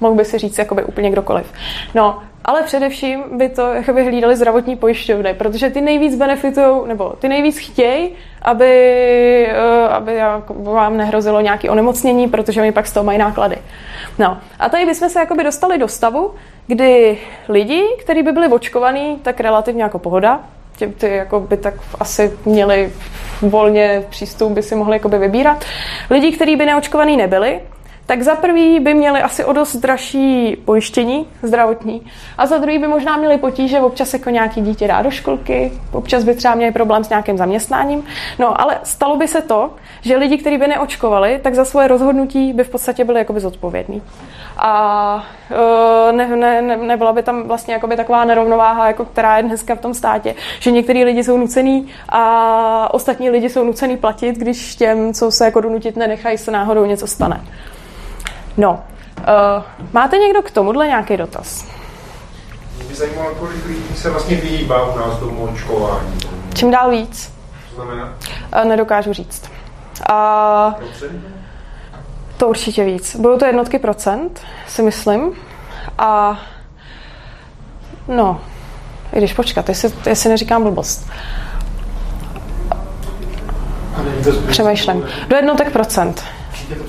mohl 0.00 0.14
by 0.14 0.24
si 0.24 0.38
říct 0.38 0.58
jakoby 0.58 0.84
úplně 0.84 1.10
kdokoliv. 1.10 1.52
No, 1.94 2.22
ale 2.44 2.62
především 2.62 3.22
by 3.32 3.48
to 3.48 3.72
jakoby 3.72 4.04
hlídali 4.04 4.36
zdravotní 4.36 4.76
pojišťovny, 4.76 5.34
protože 5.34 5.70
ty 5.70 5.80
nejvíc 5.80 6.16
benefitují, 6.16 6.80
nebo 6.86 7.12
ty 7.18 7.28
nejvíc 7.28 7.58
chtějí, 7.58 8.10
aby, 8.42 8.72
eh, 9.50 9.88
aby 9.88 10.20
vám 10.48 10.96
nehrozilo 10.96 11.40
nějaké 11.40 11.70
onemocnění, 11.70 12.28
protože 12.28 12.60
oni 12.60 12.72
pak 12.72 12.86
z 12.86 12.92
toho 12.92 13.04
mají 13.04 13.18
náklady. 13.18 13.56
No 14.18 14.38
a 14.58 14.68
tady 14.68 14.86
bychom 14.86 15.08
se 15.08 15.20
jakoby 15.20 15.44
dostali 15.44 15.78
do 15.78 15.88
stavu, 15.88 16.34
kdy 16.66 17.18
lidi, 17.48 17.82
kteří 18.00 18.22
by 18.22 18.32
byli 18.32 18.48
očkovaní, 18.48 19.18
tak 19.22 19.40
relativně 19.40 19.82
jako 19.82 19.98
pohoda, 19.98 20.40
tě, 20.76 20.86
ty 20.86 21.08
jako 21.08 21.40
by 21.40 21.56
tak 21.56 21.74
asi 22.00 22.32
měli 22.44 22.92
volně 23.42 24.04
přístup, 24.10 24.52
by 24.52 24.62
si 24.62 24.74
mohli 24.74 24.96
jakoby 24.96 25.18
vybírat. 25.18 25.64
Lidi, 26.10 26.32
kteří 26.32 26.56
by 26.56 26.66
neočkovaní 26.66 27.16
nebyli, 27.16 27.60
tak 28.06 28.22
za 28.22 28.34
prvý 28.34 28.80
by 28.80 28.94
měli 28.94 29.22
asi 29.22 29.44
o 29.44 29.52
dost 29.52 29.76
dražší 29.76 30.56
pojištění 30.64 31.26
zdravotní 31.42 32.02
a 32.38 32.46
za 32.46 32.58
druhý 32.58 32.78
by 32.78 32.88
možná 32.88 33.16
měli 33.16 33.38
potíže 33.38 33.80
občas 33.80 34.12
jako 34.12 34.30
nějaký 34.30 34.60
dítě 34.60 34.88
dá 34.88 35.02
do 35.02 35.10
školky, 35.10 35.72
občas 35.92 36.24
by 36.24 36.34
třeba 36.34 36.54
měli 36.54 36.72
problém 36.72 37.04
s 37.04 37.08
nějakým 37.08 37.38
zaměstnáním. 37.38 38.04
No 38.38 38.60
ale 38.60 38.78
stalo 38.82 39.16
by 39.16 39.28
se 39.28 39.42
to, 39.42 39.70
že 40.00 40.16
lidi, 40.16 40.38
kteří 40.38 40.58
by 40.58 40.68
neočkovali, 40.68 41.40
tak 41.42 41.54
za 41.54 41.64
svoje 41.64 41.88
rozhodnutí 41.88 42.52
by 42.52 42.64
v 42.64 42.70
podstatě 42.70 43.04
byli 43.04 43.18
jakoby 43.18 43.40
zodpovědní. 43.40 44.02
A 44.56 45.24
e, 46.08 46.12
ne, 46.12 46.36
ne, 46.36 46.62
ne, 46.62 46.76
nebyla 46.76 47.12
by 47.12 47.22
tam 47.22 47.42
vlastně 47.42 47.74
jakoby 47.74 47.96
taková 47.96 48.24
nerovnováha, 48.24 48.86
jako 48.86 49.04
která 49.04 49.36
je 49.36 49.42
dneska 49.42 49.74
v 49.74 49.80
tom 49.80 49.94
státě, 49.94 50.34
že 50.60 50.70
některý 50.70 51.04
lidi 51.04 51.24
jsou 51.24 51.38
nucený 51.38 51.88
a 52.08 52.94
ostatní 52.94 53.30
lidi 53.30 53.48
jsou 53.48 53.64
nucený 53.64 53.96
platit, 53.96 54.38
když 54.38 54.76
těm, 54.76 55.14
co 55.14 55.30
se 55.30 55.44
jako 55.44 55.60
donutit 55.60 55.96
nenechají, 55.96 56.38
se 56.38 56.50
náhodou 56.50 56.84
něco 56.84 57.06
stane. 57.06 57.40
No, 58.56 58.84
uh, 59.18 59.62
máte 59.92 60.16
někdo 60.16 60.42
k 60.42 60.50
tomuhle 60.50 60.86
nějaký 60.86 61.16
dotaz? 61.16 61.64
Mě 62.76 62.84
by 62.84 62.94
zajímalo, 62.94 63.34
kolik 63.34 63.66
lidí 63.66 63.96
se 63.96 64.10
vlastně 64.10 64.36
vyhýbá 64.36 64.94
u 64.94 64.98
nás 64.98 65.18
tomu 65.18 65.44
očkování. 65.44 66.18
Čím 66.54 66.70
dál 66.70 66.90
víc? 66.90 67.32
To 67.70 67.74
znamená? 67.74 68.14
Uh, 68.56 68.64
nedokážu 68.64 69.12
říct. 69.12 69.50
Uh, 70.10 70.74
to 72.36 72.48
určitě 72.48 72.84
víc. 72.84 73.16
Budou 73.16 73.38
to 73.38 73.46
jednotky 73.46 73.78
procent, 73.78 74.40
si 74.68 74.82
myslím. 74.82 75.32
A 75.98 76.40
no, 78.08 78.40
i 79.12 79.18
když 79.18 79.32
počkat, 79.32 79.68
jestli, 79.68 79.92
jestli 80.06 80.30
neříkám 80.30 80.62
blbost. 80.62 81.10
Přemýšlím. 84.48 85.06
Do 85.28 85.36
jednotek 85.36 85.72
procent. 85.72 86.24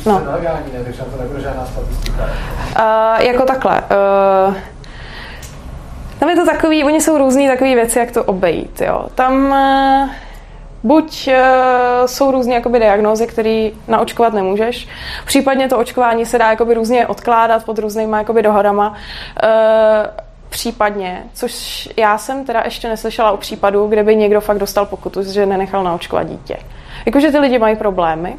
To 0.03 0.09
no. 0.09 0.19
nelegální, 0.25 0.73
ne? 0.73 0.83
takže 0.83 1.01
to 1.01 1.21
nebude 1.21 1.41
žádná 1.41 1.65
statistika. 1.65 2.23
Uh, 2.23 3.25
jako 3.25 3.45
takhle. 3.45 3.81
Uh, 3.81 4.55
tam 6.19 6.29
je 6.29 6.35
to 6.35 6.45
takový, 6.45 6.83
oni 6.83 7.01
jsou 7.01 7.17
různý 7.17 7.47
takové 7.47 7.75
věci, 7.75 7.99
jak 7.99 8.11
to 8.11 8.23
obejít. 8.23 8.81
Jo. 8.81 9.05
Tam 9.15 9.45
uh, 9.45 10.09
buď 10.83 11.27
uh, 11.27 12.05
jsou 12.05 12.31
různé 12.31 12.53
jakoby 12.53 12.79
diagnózy, 12.79 13.27
které 13.27 13.69
naočkovat 13.87 14.33
nemůžeš, 14.33 14.87
případně 15.25 15.69
to 15.69 15.77
očkování 15.77 16.25
se 16.25 16.37
dá 16.37 16.49
jakoby 16.49 16.73
různě 16.73 17.07
odkládat 17.07 17.65
pod 17.65 17.79
různýma 17.79 18.17
jakoby 18.17 18.41
dohodama. 18.41 18.89
Uh, 18.89 19.47
případně, 20.49 21.23
což 21.33 21.89
já 21.97 22.17
jsem 22.17 22.45
teda 22.45 22.61
ještě 22.65 22.87
neslyšela 22.89 23.31
o 23.31 23.37
případu, 23.37 23.87
kde 23.87 24.03
by 24.03 24.15
někdo 24.15 24.41
fakt 24.41 24.57
dostal 24.57 24.85
pokutu, 24.85 25.23
že 25.23 25.45
nenechal 25.45 25.83
naočkovat 25.83 26.27
dítě. 26.27 26.57
Jakože 27.05 27.31
ty 27.31 27.39
lidi 27.39 27.59
mají 27.59 27.75
problémy, 27.75 28.35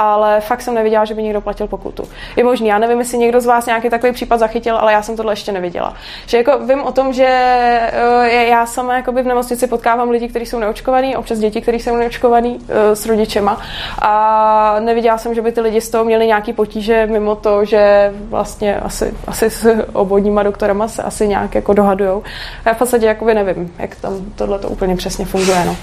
ale 0.00 0.40
fakt 0.40 0.62
jsem 0.62 0.74
neviděla, 0.74 1.04
že 1.04 1.14
by 1.14 1.22
někdo 1.22 1.40
platil 1.40 1.66
pokutu. 1.66 2.02
Je 2.36 2.44
možný, 2.44 2.68
já 2.68 2.78
nevím, 2.78 2.98
jestli 2.98 3.18
někdo 3.18 3.40
z 3.40 3.46
vás 3.46 3.66
nějaký 3.66 3.90
takový 3.90 4.12
případ 4.12 4.36
zachytil, 4.36 4.76
ale 4.76 4.92
já 4.92 5.02
jsem 5.02 5.16
tohle 5.16 5.32
ještě 5.32 5.52
neviděla. 5.52 5.94
Že 6.26 6.36
jako 6.36 6.58
vím 6.58 6.82
o 6.82 6.92
tom, 6.92 7.12
že 7.12 7.26
eh, 7.26 8.44
já 8.48 8.66
sama 8.66 8.96
jakoby 8.96 9.22
v 9.22 9.26
nemocnici 9.26 9.66
potkávám 9.66 10.10
lidi, 10.10 10.28
kteří 10.28 10.46
jsou 10.46 10.58
neočkovaní, 10.58 11.16
občas 11.16 11.38
děti, 11.38 11.60
kteří 11.60 11.78
jsou 11.78 11.96
neočkovaní 11.96 12.58
eh, 12.68 12.96
s 12.96 13.06
rodičema 13.06 13.60
a 14.02 14.76
neviděla 14.80 15.18
jsem, 15.18 15.34
že 15.34 15.42
by 15.42 15.52
ty 15.52 15.60
lidi 15.60 15.80
z 15.80 15.90
toho 15.90 16.04
měli 16.04 16.26
nějaký 16.26 16.52
potíže 16.52 17.06
mimo 17.06 17.36
to, 17.36 17.64
že 17.64 18.12
vlastně 18.28 18.76
asi, 18.76 19.14
asi 19.26 19.50
s 19.50 19.84
obvodníma 19.92 20.42
doktorama 20.42 20.88
se 20.88 21.02
asi 21.02 21.28
nějak 21.28 21.54
jako 21.54 21.72
dohadujou. 21.72 22.22
Já 22.64 22.74
v 22.74 22.78
podstatě 22.78 23.06
jakoby 23.06 23.34
nevím, 23.34 23.74
jak 23.78 23.96
tam 23.96 24.12
tohle 24.34 24.58
to 24.58 24.68
úplně 24.68 24.96
přesně 24.96 25.24
funguje. 25.24 25.64
No. 25.64 25.76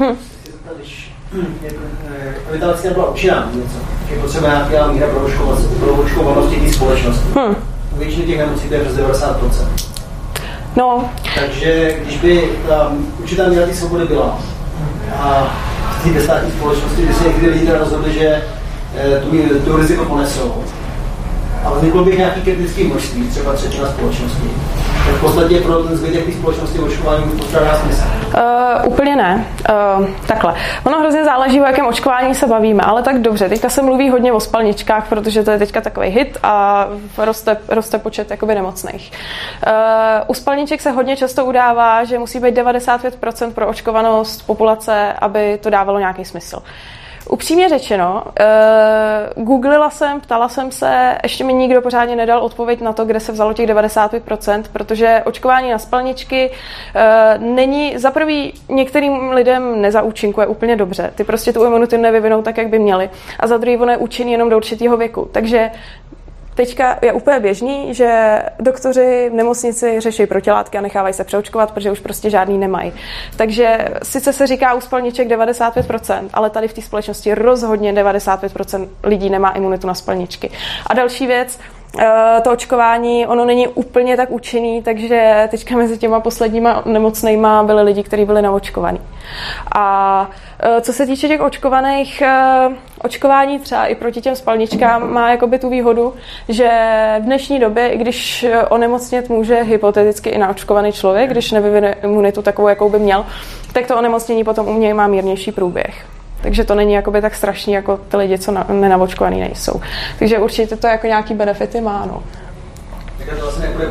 Hm. 0.00 0.37
Aby 2.48 2.58
ta 2.60 2.66
vakcína 2.66 2.92
byla 2.92 3.10
účinná, 3.10 3.50
něco, 3.54 3.78
je 4.10 4.20
potřeba 4.20 4.48
nějaká 4.48 4.92
míra 4.92 5.06
proočkovanosti 5.80 6.56
té 6.56 6.72
společnosti. 6.72 7.28
Hm. 7.34 7.54
U 7.96 7.98
většiny 7.98 8.26
těch 8.26 8.38
nemocí 8.38 8.68
to 8.68 8.74
je 8.74 8.80
přes 8.80 8.96
90%. 8.96 9.88
No. 10.76 11.10
Takže 11.40 11.96
když 12.04 12.16
by 12.16 12.48
ta 12.68 12.92
určitá 13.18 13.48
míra 13.48 13.66
té 13.66 13.74
svobody 13.74 14.04
byla 14.04 14.38
a 15.18 15.56
v 15.98 16.04
té 16.04 16.10
bezstátní 16.10 16.50
společnosti, 16.50 17.02
by 17.02 17.14
se 17.14 17.28
někdy 17.28 17.50
lidi 17.50 17.72
rozhodli, 17.72 18.12
že 18.12 18.42
eh, 18.96 19.20
tu, 19.20 19.30
tu 19.64 19.76
riziko 19.76 20.04
ponesou, 20.04 20.64
a 21.64 21.74
vzniklo 21.74 22.04
by 22.04 22.16
nějaký 22.16 22.40
kritický 22.40 22.84
množství, 22.84 23.28
třeba 23.28 23.52
třetina 23.52 23.88
společnosti. 23.88 24.50
V 24.98 25.20
podstatě 25.20 25.60
pro 25.60 25.82
ten 25.82 25.96
zbytek 25.96 26.26
té 26.26 26.32
společnosti 26.32 26.78
očkování 26.78 27.30
postrádá 27.38 27.74
smysl. 27.74 28.02
Uh, 28.36 28.92
úplně 28.92 29.16
ne. 29.16 29.46
Uh, 29.98 30.06
takhle. 30.26 30.54
Ono 30.84 31.00
hrozně 31.00 31.24
záleží, 31.24 31.60
o 31.60 31.64
jakém 31.64 31.86
očkování 31.86 32.34
se 32.34 32.46
bavíme, 32.46 32.82
ale 32.82 33.02
tak 33.02 33.20
dobře. 33.20 33.48
Teďka 33.48 33.68
se 33.68 33.82
mluví 33.82 34.10
hodně 34.10 34.32
o 34.32 34.40
spalničkách, 34.40 35.08
protože 35.08 35.42
to 35.42 35.50
je 35.50 35.58
teďka 35.58 35.80
takový 35.80 36.08
hit 36.08 36.38
a 36.42 36.86
roste, 37.18 37.56
roste 37.68 37.98
počet 37.98 38.30
jakoby 38.30 38.54
nemocných. 38.54 39.12
Uh, 39.66 39.72
u 40.26 40.34
spalniček 40.34 40.80
se 40.80 40.90
hodně 40.90 41.16
často 41.16 41.44
udává, 41.44 42.04
že 42.04 42.18
musí 42.18 42.40
být 42.40 42.56
95% 42.56 43.52
pro 43.52 43.68
očkovanost 43.68 44.46
populace, 44.46 45.12
aby 45.12 45.58
to 45.62 45.70
dávalo 45.70 45.98
nějaký 45.98 46.24
smysl. 46.24 46.56
Uh, 46.56 46.62
Upřímně 47.28 47.68
řečeno, 47.68 48.24
uh, 49.36 49.44
googlila 49.44 49.90
jsem, 49.90 50.20
ptala 50.20 50.48
jsem 50.48 50.72
se, 50.72 51.18
ještě 51.22 51.44
mi 51.44 51.52
nikdo 51.52 51.82
pořádně 51.82 52.16
nedal 52.16 52.44
odpověď 52.44 52.80
na 52.80 52.92
to, 52.92 53.04
kde 53.04 53.20
se 53.20 53.32
vzalo 53.32 53.52
těch 53.52 53.68
95%, 53.68 54.62
protože 54.72 55.22
očkování 55.24 55.70
na 55.70 55.78
spalničky 55.78 56.50
uh, 56.50 57.44
není, 57.44 57.98
za 57.98 58.10
prvý 58.10 58.54
některým 58.68 59.30
lidem 59.30 59.82
nezaúčinkuje 59.82 60.46
úplně 60.46 60.76
dobře. 60.76 61.12
Ty 61.14 61.24
prostě 61.24 61.52
tu 61.52 61.64
imunitu 61.64 61.96
nevyvinou 61.96 62.42
tak, 62.42 62.58
jak 62.58 62.68
by 62.68 62.78
měli. 62.78 63.10
A 63.40 63.46
za 63.46 63.56
druhý, 63.56 63.76
ono 63.76 63.92
je 63.92 63.98
účinný 63.98 64.32
jenom 64.32 64.48
do 64.48 64.56
určitého 64.56 64.96
věku. 64.96 65.28
Takže 65.32 65.70
Teďka 66.58 66.98
je 67.02 67.12
úplně 67.12 67.40
běžný, 67.40 67.94
že 67.94 68.42
doktoři 68.60 69.28
v 69.30 69.34
nemocnici 69.34 70.00
řeší 70.00 70.26
protilátky 70.26 70.78
a 70.78 70.80
nechávají 70.80 71.14
se 71.14 71.24
přeočkovat, 71.24 71.70
protože 71.70 71.90
už 71.90 72.00
prostě 72.00 72.30
žádný 72.30 72.58
nemají. 72.58 72.92
Takže 73.36 73.88
sice 74.02 74.32
se 74.32 74.46
říká 74.46 74.74
u 74.74 74.80
spalniček 74.80 75.28
95%, 75.28 76.28
ale 76.32 76.50
tady 76.50 76.68
v 76.68 76.72
té 76.72 76.82
společnosti 76.82 77.34
rozhodně 77.34 77.92
95% 77.92 78.88
lidí 79.02 79.30
nemá 79.30 79.50
imunitu 79.50 79.86
na 79.86 79.94
spalničky. 79.94 80.50
A 80.86 80.94
další 80.94 81.26
věc, 81.26 81.58
to 82.42 82.52
očkování, 82.52 83.26
ono 83.26 83.44
není 83.44 83.68
úplně 83.68 84.16
tak 84.16 84.30
účinný, 84.30 84.82
takže 84.82 85.48
teďka 85.50 85.76
mezi 85.76 85.98
těma 85.98 86.20
posledníma 86.20 86.82
nemocnýma 86.84 87.62
byly 87.62 87.82
lidi, 87.82 88.02
kteří 88.02 88.24
byli 88.24 88.42
naočkovaní. 88.42 89.00
A 89.74 90.30
eh, 90.60 90.80
co 90.80 90.92
se 90.92 91.06
týče 91.06 91.28
těch 91.28 91.40
očkovaných, 91.40 92.22
eh, 92.22 92.68
očkování 93.02 93.58
třeba 93.58 93.86
i 93.86 93.94
proti 93.94 94.20
těm 94.20 94.36
spalničkám 94.36 95.12
má 95.12 95.30
jakoby 95.30 95.58
tu 95.58 95.68
výhodu, 95.68 96.14
že 96.48 96.70
v 97.20 97.24
dnešní 97.24 97.58
době, 97.58 97.88
i 97.88 97.98
když 97.98 98.46
onemocnět 98.68 99.28
může 99.28 99.62
hypoteticky 99.62 100.30
i 100.30 100.38
naočkovaný 100.38 100.92
člověk, 100.92 101.30
když 101.30 101.52
nevyvine 101.52 101.94
imunitu 102.04 102.42
takovou, 102.42 102.68
jakou 102.68 102.88
by 102.88 102.98
měl, 102.98 103.26
tak 103.72 103.86
to 103.86 103.98
onemocnění 103.98 104.44
potom 104.44 104.68
u 104.68 104.78
něj 104.78 104.94
má 104.94 105.06
mírnější 105.06 105.52
průběh. 105.52 106.17
Takže 106.40 106.64
to 106.64 106.74
není 106.74 106.92
jakoby 106.92 107.20
tak 107.20 107.34
strašný, 107.34 107.72
jako 107.72 107.96
ty 107.96 108.16
lidi, 108.16 108.38
co 108.38 108.52
na, 108.52 108.66
nenavočkovaný 108.68 109.40
nejsou. 109.40 109.80
Takže 110.18 110.38
určitě 110.38 110.76
to 110.76 110.86
jako 110.86 111.06
nějaký 111.06 111.34
benefity 111.34 111.80
má, 111.80 112.06
no. 112.06 112.22
to 113.34 113.40
vlastně 113.40 113.68
nebude 113.68 113.86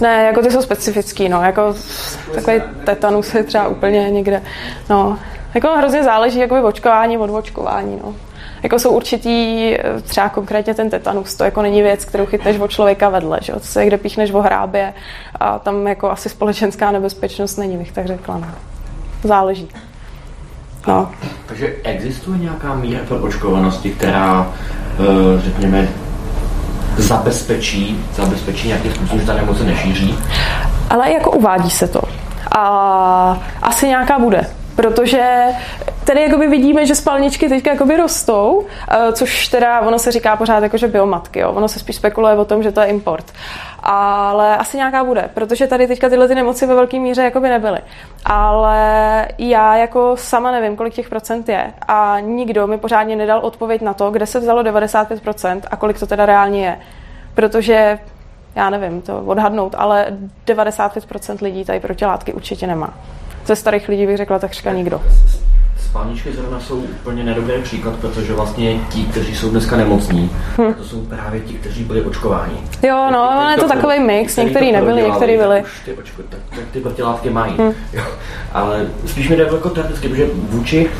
ne, 0.00 0.24
jako 0.24 0.42
ty 0.42 0.50
jsou 0.50 0.62
specifický, 0.62 1.28
no, 1.28 1.42
jako 1.42 1.74
takový 2.34 2.62
tetanus 2.84 3.34
je 3.34 3.42
třeba 3.42 3.68
úplně 3.68 4.10
někde, 4.10 4.42
no. 4.90 5.18
Jako 5.54 5.68
hrozně 5.68 6.04
záleží 6.04 6.38
jakoby 6.38 6.60
očkování 6.60 7.18
od 7.18 7.30
očkování, 7.30 8.00
no. 8.04 8.14
Jako 8.62 8.78
jsou 8.78 8.90
určitý, 8.90 9.74
třeba 10.02 10.28
konkrétně 10.28 10.74
ten 10.74 10.90
tetanus, 10.90 11.34
to 11.34 11.44
jako 11.44 11.62
není 11.62 11.82
věc, 11.82 12.04
kterou 12.04 12.26
chytneš 12.26 12.58
od 12.58 12.70
člověka 12.70 13.08
vedle, 13.08 13.38
že? 13.42 13.52
To 13.52 13.60
se 13.60 13.86
kde 13.86 13.98
píchneš 13.98 14.30
o 14.32 14.40
hrábě 14.40 14.94
a 15.40 15.58
tam 15.58 15.86
jako 15.86 16.10
asi 16.10 16.28
společenská 16.28 16.90
nebezpečnost 16.90 17.56
není, 17.56 17.76
bych 17.76 17.92
tak 17.92 18.06
řekla, 18.06 18.38
no 18.38 18.48
záleží. 19.24 19.68
No. 20.86 21.10
Takže 21.46 21.74
existuje 21.82 22.38
nějaká 22.38 22.74
míra 22.74 23.00
pro 23.08 23.16
očkovanosti, 23.16 23.90
která, 23.90 24.52
eh, 24.92 25.40
řekněme, 25.40 25.88
zabezpečí, 26.96 28.04
zabezpečí 28.16 28.68
nějakým 28.68 28.92
způsobem, 28.94 29.20
že 29.20 29.26
ta 29.26 29.34
nemoc 29.34 29.58
se 29.58 29.64
nešíří? 29.64 30.18
Ale 30.90 31.12
jako 31.12 31.30
uvádí 31.30 31.70
se 31.70 31.88
to. 31.88 32.00
A 32.58 33.40
asi 33.62 33.86
nějaká 33.88 34.18
bude 34.18 34.46
protože 34.76 35.44
tady 36.04 36.22
jakoby 36.22 36.46
vidíme, 36.48 36.86
že 36.86 36.94
spalničky 36.94 37.48
teďka 37.48 37.70
jakoby 37.70 37.96
rostou, 37.96 38.66
eh, 38.90 39.12
což 39.12 39.48
teda 39.48 39.80
ono 39.80 39.98
se 39.98 40.12
říká 40.12 40.36
pořád 40.36 40.62
jako, 40.62 40.76
že 40.76 40.88
biomatky, 40.88 41.40
jo. 41.40 41.52
ono 41.52 41.68
se 41.68 41.78
spíš 41.78 41.96
spekuluje 41.96 42.34
o 42.34 42.44
tom, 42.44 42.62
že 42.62 42.72
to 42.72 42.80
je 42.80 42.86
import. 42.86 43.32
Ale 43.82 44.56
asi 44.56 44.76
nějaká 44.76 45.04
bude, 45.04 45.30
protože 45.34 45.66
tady 45.66 45.86
teďka 45.86 46.08
tyhle 46.08 46.28
ty 46.28 46.34
nemoci 46.34 46.66
ve 46.66 46.74
velké 46.74 46.98
míře 46.98 47.22
jakoby 47.22 47.48
nebyly. 47.48 47.78
Ale 48.24 49.28
já 49.38 49.76
jako 49.76 50.16
sama 50.16 50.50
nevím, 50.50 50.76
kolik 50.76 50.94
těch 50.94 51.08
procent 51.08 51.48
je 51.48 51.72
a 51.88 52.20
nikdo 52.20 52.66
mi 52.66 52.78
pořádně 52.78 53.16
nedal 53.16 53.40
odpověď 53.40 53.82
na 53.82 53.94
to, 53.94 54.10
kde 54.10 54.26
se 54.26 54.40
vzalo 54.40 54.62
95% 54.62 55.60
a 55.70 55.76
kolik 55.76 55.98
to 55.98 56.06
teda 56.06 56.26
reálně 56.26 56.64
je. 56.64 56.78
Protože 57.34 57.98
já 58.56 58.70
nevím 58.70 59.02
to 59.02 59.22
odhadnout, 59.26 59.74
ale 59.78 60.06
95% 60.46 61.42
lidí 61.42 61.64
tady 61.64 61.80
protilátky 61.80 62.32
určitě 62.32 62.66
nemá 62.66 62.94
ze 63.46 63.56
starých 63.56 63.88
lidí 63.88 64.06
bych 64.06 64.16
řekla 64.16 64.38
takřka 64.38 64.72
nikdo. 64.72 65.00
Spalničky 65.78 66.32
zrovna 66.32 66.60
jsou 66.60 66.76
úplně 66.76 67.24
nedobrý 67.24 67.62
příklad, 67.62 67.94
protože 67.94 68.32
vlastně 68.32 68.78
ti, 68.90 69.02
kteří 69.02 69.34
jsou 69.34 69.50
dneska 69.50 69.76
nemocní, 69.76 70.30
hm. 70.58 70.74
to 70.74 70.84
jsou 70.84 71.00
právě 71.00 71.40
ti, 71.40 71.54
kteří 71.54 71.84
byli 71.84 72.02
očkováni. 72.02 72.58
Jo, 72.82 73.08
no, 73.12 73.32
ale 73.32 73.52
je 73.52 73.58
to 73.58 73.68
takový 73.68 74.00
mix, 74.00 74.36
některý 74.36 74.72
nebyli, 74.72 75.02
některý 75.02 75.36
byli. 75.36 75.64
Ty, 75.84 75.92
očko, 75.92 76.22
tak, 76.28 76.40
tak 76.50 76.64
ty 76.72 76.80
protilátky 76.80 77.30
mají. 77.30 77.54
Hm. 77.58 77.72
Jo. 77.92 78.04
Ale 78.52 78.86
spíš 79.06 79.28
mi 79.28 79.36
jde 79.36 79.42
jako 79.42 79.70
teoreticky, 79.70 80.08
protože 80.08 80.26
vůči 80.34 80.90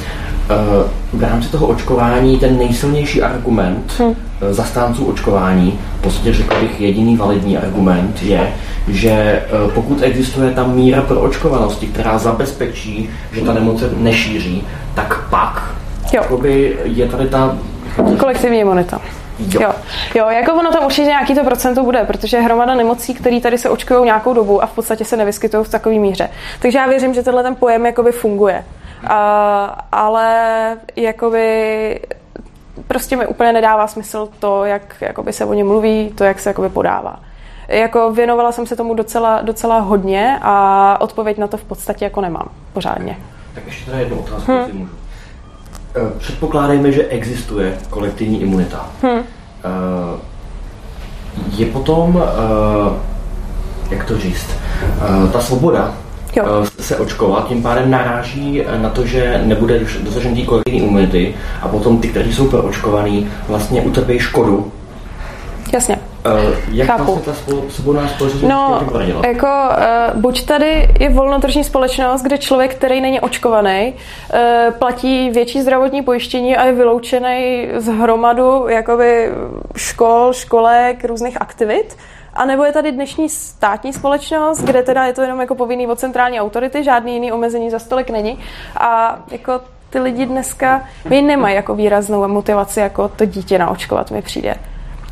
v 1.13 1.23
rámci 1.23 1.49
toho 1.49 1.67
očkování 1.67 2.39
ten 2.39 2.59
nejsilnější 2.59 3.23
argument 3.23 3.93
hm. 3.99 4.15
zastánců 4.51 5.05
očkování, 5.05 5.79
v 5.99 6.03
podstatě 6.03 6.33
řekl 6.33 6.61
bych 6.61 6.81
jediný 6.81 7.17
validní 7.17 7.59
argument 7.59 8.23
je, 8.23 8.53
že 8.89 9.11
eh, 9.11 9.45
pokud 9.75 10.03
existuje 10.03 10.51
ta 10.51 10.67
míra 10.67 11.03
pro 11.03 11.21
očkovanosti, 11.21 11.87
která 11.87 12.19
zabezpečí, 12.19 13.11
že 13.33 13.41
ta 13.41 13.53
nemoc 13.53 13.81
se 13.81 13.91
nešíří, 13.97 14.67
tak 14.95 15.29
pak 15.31 15.75
jo. 16.13 16.41
je 16.85 17.09
tady 17.09 17.29
ta... 17.29 17.57
Kolektivní 18.19 18.59
imunita. 18.59 19.01
Jo. 19.39 19.61
jo. 19.61 19.73
jo, 20.15 20.27
jako 20.31 20.55
ono 20.55 20.73
tam 20.73 20.85
určitě 20.85 21.07
nějaký 21.07 21.35
to 21.35 21.45
procento 21.45 21.83
bude, 21.85 22.05
protože 22.05 22.41
hromada 22.41 22.75
nemocí, 22.75 23.15
které 23.15 23.41
tady 23.41 23.59
se 23.59 23.71
očkují 23.71 24.05
nějakou 24.05 24.35
dobu 24.35 24.63
a 24.63 24.67
v 24.67 24.73
podstatě 24.73 25.05
se 25.05 25.17
nevyskytují 25.17 25.65
v 25.65 25.69
takové 25.69 25.95
míře. 25.95 26.29
Takže 26.59 26.79
já 26.79 26.87
věřím, 26.87 27.15
že 27.15 27.23
tenhle 27.23 27.43
ten 27.43 27.55
pojem 27.55 27.87
jakoby 27.87 28.13
funguje. 28.13 28.65
A, 29.07 29.65
ale 29.93 30.77
jakoby 30.97 32.01
prostě 32.89 33.17
mi 33.17 33.27
úplně 33.27 33.53
nedává 33.53 33.87
smysl 33.87 34.29
to, 34.39 34.65
jak 34.65 34.95
jakoby 35.01 35.33
se 35.33 35.45
o 35.45 35.55
něm 35.55 35.67
mluví, 35.67 36.13
to, 36.15 36.25
jak 36.25 36.39
se 36.39 36.51
jakoby 36.51 36.69
podává 36.69 37.21
jako 37.69 38.13
věnovala 38.13 38.53
jsem 38.53 38.67
se 38.67 38.77
tomu 38.77 38.95
docela, 38.95 39.43
docela 39.43 39.79
hodně 39.79 40.39
a 40.43 40.97
odpověď 41.01 41.39
na 41.39 41.47
to 41.47 41.57
v 41.57 41.65
podstatě 41.65 42.05
jako 42.05 42.21
nemám 42.21 42.49
pořádně. 42.73 43.19
Tak 43.55 43.67
ještě 43.67 43.85
teda 43.85 43.99
jednu 43.99 44.19
otázku, 44.19 44.53
hmm. 44.53 44.79
můžu. 44.79 44.91
Eh, 45.97 46.19
předpokládejme, 46.19 46.93
že 46.93 47.05
existuje 47.05 47.79
kolektivní 47.91 48.43
imunita. 48.43 48.91
Hmm. 49.03 49.23
Je 51.51 51.67
potom, 51.67 52.23
eh, 52.23 53.95
jak 53.95 54.05
to 54.05 54.19
říct, 54.19 54.51
ta 55.33 55.41
svoboda 55.41 55.95
jo. 56.37 56.45
se 56.81 56.97
očkovat, 56.97 57.49
tím 57.49 57.63
pádem 57.63 57.91
naráží 57.91 58.63
na 58.77 58.91
to, 58.91 59.07
že 59.07 59.43
nebude 59.45 59.81
dosažen 60.01 60.35
té 60.37 60.43
kolektivní 60.43 60.81
imunity 60.81 61.35
a 61.63 61.69
potom 61.69 61.99
ty, 61.99 62.09
kteří 62.09 62.35
jsou 62.35 62.49
proočkovaní, 62.49 63.29
vlastně 63.49 63.83
utrpějí 63.83 64.21
škodu. 64.21 64.73
Jasně 65.73 65.99
Uh, 66.27 66.55
jak 66.69 66.89
Chápu. 66.89 67.05
vlastně 67.05 67.33
ta 67.33 67.35
svobodná 67.69 68.09
společnost 68.09 68.43
No, 68.43 68.81
jako 69.27 69.47
uh, 69.47 70.21
buď 70.21 70.47
tady 70.47 70.89
je 71.01 71.09
volnotržní 71.09 71.65
společnost, 71.65 72.23
kde 72.23 72.39
člověk, 72.39 72.75
který 72.75 73.01
není 73.01 73.21
očkovaný, 73.21 73.95
uh, 73.95 74.75
platí 74.75 75.31
větší 75.31 75.63
zdravotní 75.63 76.03
pojištění 76.03 76.57
a 76.57 76.65
je 76.65 76.73
vyloučený 76.73 77.69
z 77.77 77.87
hromadu 77.87 78.69
jakoby 78.69 79.31
škol, 79.77 80.33
školek, 80.33 81.05
různých 81.05 81.41
aktivit. 81.41 81.97
A 82.37 82.45
nebo 82.45 82.65
je 82.65 82.73
tady 82.73 82.93
dnešní 82.93 83.29
státní 83.29 83.93
společnost, 83.93 84.59
kde 84.59 84.83
teda 84.83 85.05
je 85.05 85.13
to 85.13 85.23
jenom 85.23 85.41
jako 85.41 85.55
povinný 85.55 85.87
od 85.87 85.99
centrální 85.99 86.41
autority, 86.41 86.85
žádný 86.85 87.15
jiný 87.15 87.33
omezení 87.33 87.71
za 87.71 87.79
stolik 87.79 88.11
není. 88.11 88.39
A 88.77 89.19
jako 89.31 89.61
ty 89.91 90.01
lidi 90.01 90.27
dneska, 90.27 90.85
my 91.09 91.23
nemají 91.23 91.55
jako 91.55 91.75
výraznou 91.75 92.29
motivaci 92.29 92.81
jako 92.81 93.09
to 93.09 93.25
dítě 93.25 93.59
naočkovat, 93.59 94.11
mi 94.11 94.23
přijde. 94.23 94.55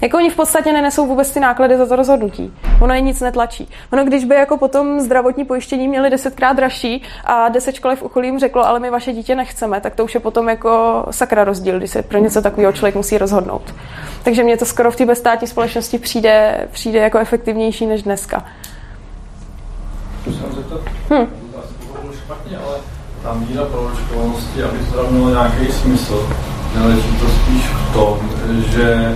Jako 0.02 0.16
oni 0.16 0.30
v 0.30 0.36
podstatě 0.36 0.72
nenesou 0.72 1.06
vůbec 1.06 1.30
ty 1.30 1.40
náklady 1.40 1.76
za 1.76 1.86
to 1.86 1.96
rozhodnutí. 1.96 2.52
Ono 2.80 2.94
je 2.94 3.00
nic 3.00 3.20
netlačí. 3.20 3.68
Ono, 3.92 4.04
když 4.04 4.24
by 4.24 4.34
jako 4.34 4.56
potom 4.56 5.00
zdravotní 5.00 5.44
pojištění 5.44 5.88
měli 5.88 6.10
desetkrát 6.10 6.56
dražší 6.56 7.02
a 7.24 7.48
deset 7.48 7.74
školek 7.74 7.98
v 7.98 8.02
okolí 8.02 8.28
jim 8.28 8.38
řeklo, 8.38 8.66
ale 8.66 8.80
my 8.80 8.90
vaše 8.90 9.12
dítě 9.12 9.34
nechceme, 9.34 9.80
tak 9.80 9.94
to 9.94 10.04
už 10.04 10.14
je 10.14 10.20
potom 10.20 10.48
jako 10.48 11.04
sakra 11.10 11.44
rozdíl, 11.44 11.78
když 11.78 11.90
se 11.90 12.02
pro 12.02 12.18
něco 12.18 12.42
takového 12.42 12.72
člověk 12.72 12.94
musí 12.94 13.18
rozhodnout. 13.18 13.74
Takže 14.22 14.42
mně 14.44 14.56
to 14.56 14.64
skoro 14.64 14.90
v 14.90 14.96
té 14.96 15.06
bezstátní 15.06 15.48
společnosti 15.48 15.98
přijde, 15.98 16.68
přijde 16.72 16.98
jako 16.98 17.18
efektivnější 17.18 17.86
než 17.86 18.02
dneska. 18.02 18.44
Hm. 21.10 21.26
To 21.52 21.58
asi 21.58 21.74
pochopil 21.74 22.12
špatně, 22.24 22.58
ale 22.58 22.76
ta 23.22 23.34
míra 23.34 23.64
proočkovanosti, 23.64 24.62
aby 24.62 24.78
to 24.92 25.06
mělo 25.10 25.30
nějaký 25.30 25.72
smysl, 25.72 26.28
neleží 26.74 27.16
to 27.20 27.26
spíš 27.28 27.64
v 27.66 27.92
tom, 27.92 28.30
že 28.70 29.14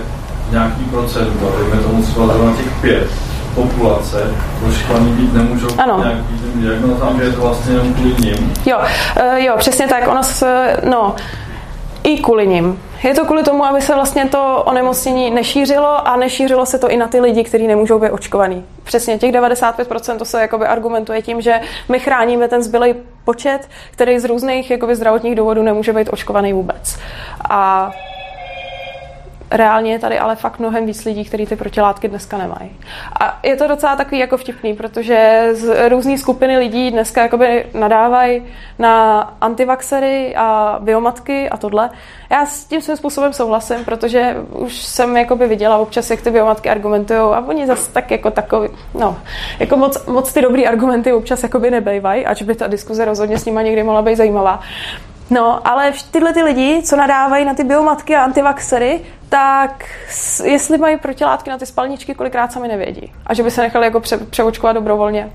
nějaký 0.51 0.83
procent, 0.83 1.29
dejme 1.59 1.83
tomu 1.83 2.03
třeba 2.03 2.27
zrovna 2.27 2.53
těch 2.57 2.81
pět 2.81 3.07
populace 3.55 4.33
očkovaný 4.69 5.11
být 5.11 5.33
nemůžou 5.33 5.67
Ano. 5.77 5.97
nějakým 6.03 6.61
diagnozám, 6.61 7.19
že 7.19 7.23
je 7.23 7.31
to 7.31 7.41
vlastně 7.41 7.73
jenom 7.73 7.93
kvůli 7.93 8.15
nim. 8.19 8.53
Jo, 8.65 8.77
uh, 8.77 9.37
jo, 9.37 9.53
přesně 9.57 9.87
tak. 9.87 10.07
Ono 10.07 10.23
se, 10.23 10.77
no, 10.89 11.15
i 12.03 12.17
kvůli 12.17 12.47
nim. 12.47 12.79
Je 13.03 13.13
to 13.13 13.25
kvůli 13.25 13.43
tomu, 13.43 13.65
aby 13.65 13.81
se 13.81 13.95
vlastně 13.95 14.25
to 14.25 14.63
onemocnění 14.65 15.31
nešířilo 15.31 16.07
a 16.07 16.15
nešířilo 16.15 16.65
se 16.65 16.79
to 16.79 16.89
i 16.89 16.97
na 16.97 17.07
ty 17.07 17.19
lidi, 17.19 17.43
kteří 17.43 17.67
nemůžou 17.67 17.99
být 17.99 18.11
očkovaný. 18.11 18.65
Přesně 18.83 19.17
těch 19.17 19.31
95% 19.31 20.17
to 20.17 20.25
se 20.25 20.41
jakoby 20.41 20.65
argumentuje 20.65 21.21
tím, 21.21 21.41
že 21.41 21.61
my 21.89 21.99
chráníme 21.99 22.47
ten 22.47 22.63
zbylej 22.63 22.95
počet, 23.25 23.59
který 23.91 24.19
z 24.19 24.25
různých 24.25 24.71
jakoby 24.71 24.95
zdravotních 24.95 25.35
důvodů 25.35 25.63
nemůže 25.63 25.93
být 25.93 26.09
očkovaný 26.11 26.53
vůbec. 26.53 26.99
A 27.49 27.91
reálně 29.51 29.91
je 29.91 29.99
tady 29.99 30.19
ale 30.19 30.35
fakt 30.35 30.59
mnohem 30.59 30.85
víc 30.85 31.05
lidí, 31.05 31.25
kteří 31.25 31.45
ty 31.45 31.55
protilátky 31.55 32.07
dneska 32.07 32.37
nemají. 32.37 32.71
A 33.19 33.39
je 33.43 33.55
to 33.55 33.67
docela 33.67 33.95
takový 33.95 34.19
jako 34.19 34.37
vtipný, 34.37 34.73
protože 34.73 35.49
z 35.51 35.89
různé 35.89 36.17
skupiny 36.17 36.57
lidí 36.57 36.91
dneska 36.91 37.21
jakoby 37.21 37.65
nadávají 37.73 38.43
na 38.79 39.21
antivaxery 39.41 40.35
a 40.35 40.77
biomatky 40.81 41.49
a 41.49 41.57
tohle. 41.57 41.89
Já 42.31 42.45
s 42.45 42.65
tím 42.65 42.81
svým 42.81 42.97
způsobem 42.97 43.33
souhlasím, 43.33 43.85
protože 43.85 44.35
už 44.49 44.83
jsem 44.83 45.17
jakoby 45.17 45.47
viděla 45.47 45.77
občas, 45.77 46.09
jak 46.09 46.21
ty 46.21 46.31
biomatky 46.31 46.69
argumentují 46.69 47.19
a 47.19 47.43
oni 47.47 47.67
zase 47.67 47.91
tak 47.91 48.11
jako 48.11 48.31
takový, 48.31 48.69
no, 48.93 49.17
jako 49.59 49.77
moc, 49.77 50.05
moc 50.05 50.33
ty 50.33 50.41
dobrý 50.41 50.67
argumenty 50.67 51.13
občas 51.13 51.43
jakoby 51.43 51.71
nebejvají, 51.71 52.25
ač 52.25 52.41
by 52.41 52.55
ta 52.55 52.67
diskuze 52.67 53.05
rozhodně 53.05 53.37
s 53.37 53.45
nima 53.45 53.61
někdy 53.61 53.83
mohla 53.83 54.01
být 54.01 54.15
zajímavá. 54.15 54.59
No, 55.29 55.67
ale 55.67 55.93
tyhle 56.11 56.33
ty 56.33 56.43
lidi, 56.43 56.81
co 56.83 56.95
nadávají 56.95 57.45
na 57.45 57.53
ty 57.53 57.63
biomatky 57.63 58.15
a 58.15 58.23
antivaxery, 58.23 59.01
tak 59.29 59.85
jestli 60.43 60.77
mají 60.77 60.97
protilátky 60.97 61.49
na 61.49 61.57
ty 61.57 61.65
spalničky, 61.65 62.15
kolikrát 62.15 62.51
sami 62.51 62.67
nevědí. 62.67 63.13
A 63.25 63.33
že 63.33 63.43
by 63.43 63.51
se 63.51 63.61
nechali 63.61 63.85
jako 63.85 63.99
pře- 63.99 64.17
přeočkovat 64.17 64.75
dobrovolně, 64.75 65.33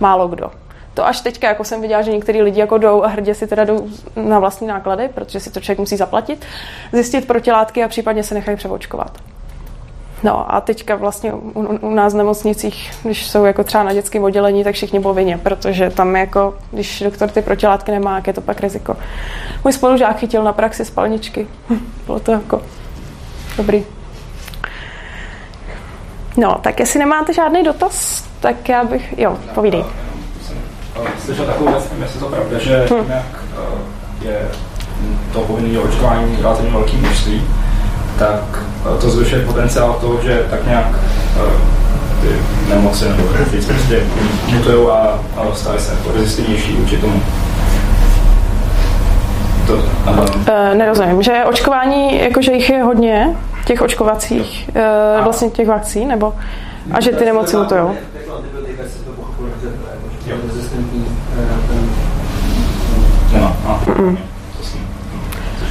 málo 0.00 0.28
kdo. 0.28 0.50
To 0.94 1.06
až 1.06 1.20
teďka, 1.20 1.48
jako 1.48 1.64
jsem 1.64 1.80
viděla, 1.80 2.02
že 2.02 2.12
některý 2.12 2.42
lidi 2.42 2.60
jako 2.60 2.78
jdou 2.78 3.02
a 3.02 3.08
hrdě 3.08 3.34
si 3.34 3.46
teda 3.46 3.64
jdou 3.64 3.88
na 4.16 4.38
vlastní 4.38 4.66
náklady, 4.66 5.08
protože 5.08 5.40
si 5.40 5.50
to 5.50 5.60
člověk 5.60 5.78
musí 5.78 5.96
zaplatit, 5.96 6.46
zjistit 6.92 7.26
protilátky 7.26 7.84
a 7.84 7.88
případně 7.88 8.22
se 8.22 8.34
nechají 8.34 8.56
přeočkovat. 8.56 9.18
No 10.22 10.54
a 10.54 10.60
teďka 10.60 10.96
vlastně 10.96 11.32
u, 11.32 11.38
u, 11.54 11.62
u 11.90 11.94
nás 11.94 12.14
v 12.14 12.16
nemocnicích, 12.16 12.90
když 13.02 13.26
jsou 13.26 13.44
jako 13.44 13.64
třeba 13.64 13.84
na 13.84 13.92
dětském 13.92 14.22
oddělení, 14.24 14.64
tak 14.64 14.74
všichni 14.74 15.00
povinně, 15.00 15.38
protože 15.38 15.90
tam 15.90 16.16
jako, 16.16 16.54
když 16.70 17.02
doktor 17.02 17.30
ty 17.30 17.42
protilátky 17.42 17.90
nemá, 17.92 18.16
jak 18.16 18.26
je 18.26 18.32
to 18.32 18.40
pak 18.40 18.60
riziko. 18.60 18.96
Můj 19.64 19.72
spolužák 19.72 20.18
chytil 20.18 20.44
na 20.44 20.52
praxi 20.52 20.84
spalničky. 20.84 21.46
Bylo 22.06 22.20
to 22.20 22.32
jako 22.32 22.62
dobrý. 23.56 23.84
No, 26.36 26.58
tak 26.62 26.80
jestli 26.80 26.98
nemáte 26.98 27.32
žádný 27.32 27.62
dotaz, 27.64 28.24
tak 28.40 28.68
já 28.68 28.84
bych, 28.84 29.18
jo, 29.18 29.36
povídej. 29.54 29.84
slyšel 31.24 31.46
takovou 31.46 31.70
věc, 31.70 31.88
jestli 32.00 32.20
to 32.20 32.26
pravda, 32.26 32.58
že 32.58 32.84
Hm. 32.84 32.88
tím, 32.88 33.10
jak 33.10 33.44
eh, 34.22 34.28
je 34.28 34.48
to 35.32 35.40
povinné 35.40 35.78
očkování 35.78 36.36
relativně 36.42 36.70
velké 36.70 36.92
množství, 36.92 37.42
tak 38.18 38.40
eh, 38.94 39.00
to 39.00 39.10
zvyšuje 39.10 39.42
potenciál 39.42 39.92
toho, 40.00 40.22
že 40.22 40.46
tak 40.50 40.66
nějak 40.66 40.86
eh, 41.36 41.76
ty 42.20 42.28
nemoci 42.68 43.04
nebo 43.08 43.22
ty 43.50 43.56
prostě 43.56 44.02
mutují 44.52 44.88
a, 44.88 45.20
a 45.36 45.54
stávají 45.54 45.82
se 45.82 45.92
jako 45.92 46.12
rezistentnější 46.12 46.72
vůči 46.76 46.96
tomu. 46.96 47.22
To, 49.66 49.74
uh, 49.74 49.82
E, 50.46 50.74
nerozumím, 50.74 51.22
že 51.22 51.44
očkování, 51.44 52.22
jakože 52.22 52.52
jich 52.52 52.70
je 52.70 52.82
hodně, 52.82 53.36
těch 53.64 53.82
očkovacích, 53.82 54.70
e, 54.74 55.22
vlastně 55.22 55.50
těch 55.50 55.68
vakcín, 55.68 56.08
nebo 56.08 56.34
a 56.92 57.00
že 57.00 57.12
ty 57.12 57.24
nemoci 57.24 57.56
mutujou. 57.56 57.96
no, 63.32 63.56
no, 63.64 63.80
Mm. 63.98 64.18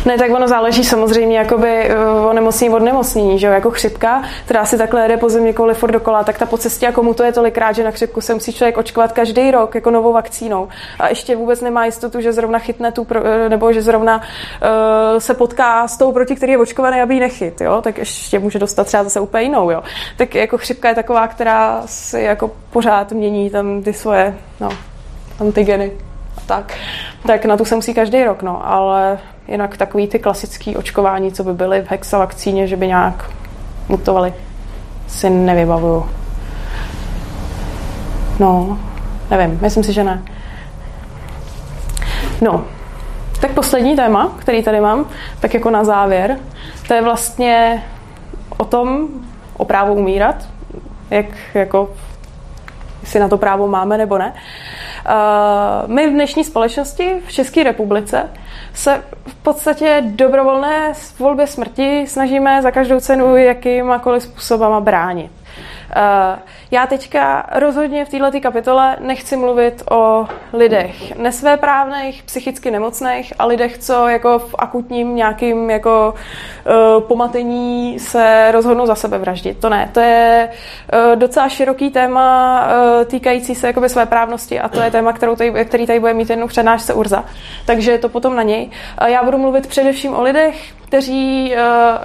Ne, 0.05 0.17
tak 0.17 0.31
ono 0.31 0.47
záleží 0.47 0.83
samozřejmě 0.83 1.37
jakoby 1.37 1.69
eh, 1.69 1.95
onemocnění 2.29 2.75
od 2.75 2.79
nemocnění, 2.79 3.39
že 3.39 3.47
jo, 3.47 3.53
jako 3.53 3.71
chřipka, 3.71 4.23
která 4.45 4.65
si 4.65 4.77
takhle 4.77 5.01
jede 5.01 5.17
po 5.17 5.29
země 5.29 5.53
furt 5.73 5.91
dokola, 5.91 6.23
tak 6.23 6.37
ta 6.37 6.45
po 6.45 6.57
cestě 6.57 6.85
jako 6.85 7.03
mutuje 7.03 7.31
tolikrát, 7.31 7.71
že 7.71 7.83
na 7.83 7.91
chřipku 7.91 8.21
se 8.21 8.33
musí 8.33 8.53
člověk 8.53 8.77
očkovat 8.77 9.11
každý 9.11 9.51
rok 9.51 9.75
jako 9.75 9.91
novou 9.91 10.13
vakcínou. 10.13 10.67
A 10.99 11.07
ještě 11.07 11.35
vůbec 11.35 11.61
nemá 11.61 11.85
jistotu, 11.85 12.21
že 12.21 12.33
zrovna 12.33 12.59
chytne 12.59 12.91
tu, 12.91 13.07
eh, 13.15 13.49
nebo 13.49 13.73
že 13.73 13.81
zrovna 13.81 14.17
uh, 14.17 15.19
se 15.19 15.33
potká 15.33 15.87
s 15.87 15.97
tou, 15.97 16.11
proti 16.11 16.35
který 16.35 16.51
je 16.51 16.57
očkovaný, 16.57 17.01
aby 17.01 17.13
ji 17.13 17.19
nechyt, 17.19 17.61
jo, 17.61 17.81
tak 17.81 17.97
ještě 17.97 18.39
může 18.39 18.59
dostat 18.59 18.83
třeba 18.83 19.03
zase 19.03 19.19
úplně 19.19 19.43
jinou, 19.43 19.71
jo. 19.71 19.83
Tak 20.17 20.35
jako 20.35 20.57
chřipka 20.57 20.89
je 20.89 20.95
taková, 20.95 21.27
která 21.27 21.83
si 21.85 22.21
jako 22.21 22.51
pořád 22.69 23.11
mění 23.11 23.49
tam 23.49 23.83
ty 23.83 23.93
svoje, 23.93 24.37
no, 24.59 24.69
antigeny 25.39 25.91
tak. 26.45 26.73
Tak 27.27 27.45
na 27.45 27.57
tu 27.57 27.65
se 27.65 27.75
musí 27.75 27.93
každý 27.93 28.23
rok, 28.23 28.41
no, 28.41 28.67
ale 28.67 29.19
jinak 29.47 29.77
takový 29.77 30.07
ty 30.07 30.19
klasický 30.19 30.77
očkování, 30.77 31.31
co 31.31 31.43
by 31.43 31.53
byly 31.53 31.81
v 31.81 31.91
hexavakcíně, 31.91 32.67
že 32.67 32.75
by 32.75 32.87
nějak 32.87 33.31
mutovali, 33.89 34.33
si 35.07 35.29
nevybavuju. 35.29 36.09
No, 38.39 38.79
nevím, 39.31 39.59
myslím 39.61 39.83
si, 39.83 39.93
že 39.93 40.03
ne. 40.03 40.23
No, 42.41 42.65
tak 43.41 43.51
poslední 43.51 43.95
téma, 43.95 44.31
který 44.39 44.63
tady 44.63 44.81
mám, 44.81 45.05
tak 45.39 45.53
jako 45.53 45.69
na 45.69 45.83
závěr, 45.83 46.39
to 46.87 46.93
je 46.93 47.01
vlastně 47.01 47.83
o 48.57 48.65
tom, 48.65 49.07
o 49.57 49.65
právu 49.65 49.93
umírat, 49.93 50.35
jak 51.09 51.25
jako 51.53 51.89
jestli 53.01 53.19
na 53.19 53.27
to 53.27 53.37
právo 53.37 53.67
máme 53.67 53.97
nebo 53.97 54.17
ne. 54.17 54.33
Uh, 54.33 54.84
my 55.87 56.07
v 56.07 56.13
dnešní 56.13 56.43
společnosti 56.43 57.15
v 57.27 57.31
České 57.31 57.63
republice 57.63 58.29
se 58.73 59.03
v 59.27 59.35
podstatě 59.35 60.03
dobrovolné 60.05 60.93
volbě 61.19 61.47
smrti 61.47 62.07
snažíme 62.07 62.61
za 62.61 62.71
každou 62.71 62.99
cenu 62.99 63.37
jakýmakoliv 63.37 64.23
způsobama 64.23 64.79
bránit. 64.79 65.31
Já 66.75 66.87
teďka 66.87 67.45
rozhodně 67.51 68.05
v 68.05 68.09
této 68.09 68.41
kapitole 68.41 68.97
nechci 68.99 69.37
mluvit 69.37 69.83
o 69.91 70.27
lidech 70.53 71.17
nesvéprávných, 71.17 72.23
psychicky 72.23 72.71
nemocných 72.71 73.33
a 73.39 73.45
lidech, 73.45 73.77
co 73.77 74.07
jako 74.07 74.39
v 74.39 74.55
akutním 74.57 75.15
nějakým 75.15 75.69
jako 75.69 76.13
uh, 76.13 77.03
pomatení 77.03 77.99
se 77.99 78.51
rozhodnou 78.51 78.85
za 78.85 78.95
sebe 78.95 79.17
vraždit. 79.17 79.59
To 79.59 79.69
ne, 79.69 79.89
to 79.93 79.99
je 79.99 80.49
uh, 80.93 81.15
docela 81.15 81.49
široký 81.49 81.89
téma 81.89 82.59
uh, 82.67 83.05
týkající 83.05 83.55
se 83.55 83.67
jakoby 83.67 83.89
své 83.89 84.05
právnosti 84.05 84.59
a 84.59 84.69
to 84.69 84.81
je 84.81 84.91
téma, 84.91 85.13
kterou 85.13 85.35
tady, 85.35 85.65
který 85.65 85.87
tady 85.87 85.99
bude 85.99 86.13
mít 86.13 86.29
jednou 86.29 86.47
přednášce 86.47 86.93
Urza. 86.93 87.25
Takže 87.65 87.97
to 87.97 88.09
potom 88.09 88.35
na 88.35 88.43
něj. 88.43 88.69
Uh, 89.01 89.07
já 89.07 89.23
budu 89.23 89.37
mluvit 89.37 89.67
především 89.67 90.15
o 90.15 90.21
lidech, 90.21 90.73
kteří 90.87 91.55
uh, 91.55 91.61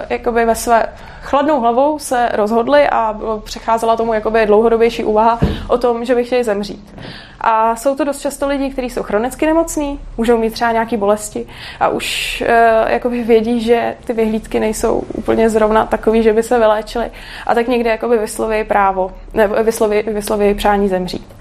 jakoby 0.09 0.45
ve 0.45 0.55
své 0.55 0.85
chladnou 1.21 1.59
hlavou 1.59 1.99
se 1.99 2.29
rozhodli 2.33 2.89
a 2.89 3.19
přecházela 3.43 3.95
tomu 3.95 4.13
jakoby 4.13 4.45
dlouhodobější 4.61 5.03
úvaha 5.03 5.39
o 5.67 5.77
tom, 5.77 6.05
že 6.05 6.15
by 6.15 6.23
chtěli 6.23 6.43
zemřít. 6.43 6.95
A 7.41 7.75
jsou 7.75 7.95
to 7.95 8.03
dost 8.03 8.21
často 8.21 8.47
lidi, 8.47 8.69
kteří 8.69 8.89
jsou 8.89 9.03
chronicky 9.03 9.45
nemocní, 9.45 9.99
můžou 10.17 10.37
mít 10.37 10.53
třeba 10.53 10.71
nějaké 10.71 10.97
bolesti 10.97 11.47
a 11.79 11.87
už 11.87 12.43
uh, 12.47 12.91
jakoby 12.91 13.23
vědí, 13.23 13.61
že 13.61 13.95
ty 14.05 14.13
vyhlídky 14.13 14.59
nejsou 14.59 15.03
úplně 15.13 15.49
zrovna 15.49 15.85
takový, 15.85 16.23
že 16.23 16.33
by 16.33 16.43
se 16.43 16.59
vyléčili. 16.59 17.11
A 17.47 17.55
tak 17.55 17.67
někdy 17.67 17.89
jakoby 17.89 18.17
vysloví 18.17 18.63
právo, 18.63 19.11
nebo 19.33 19.63
vysloví, 19.63 20.01
vysloví 20.01 20.53
přání 20.53 20.89
zemřít. 20.89 21.35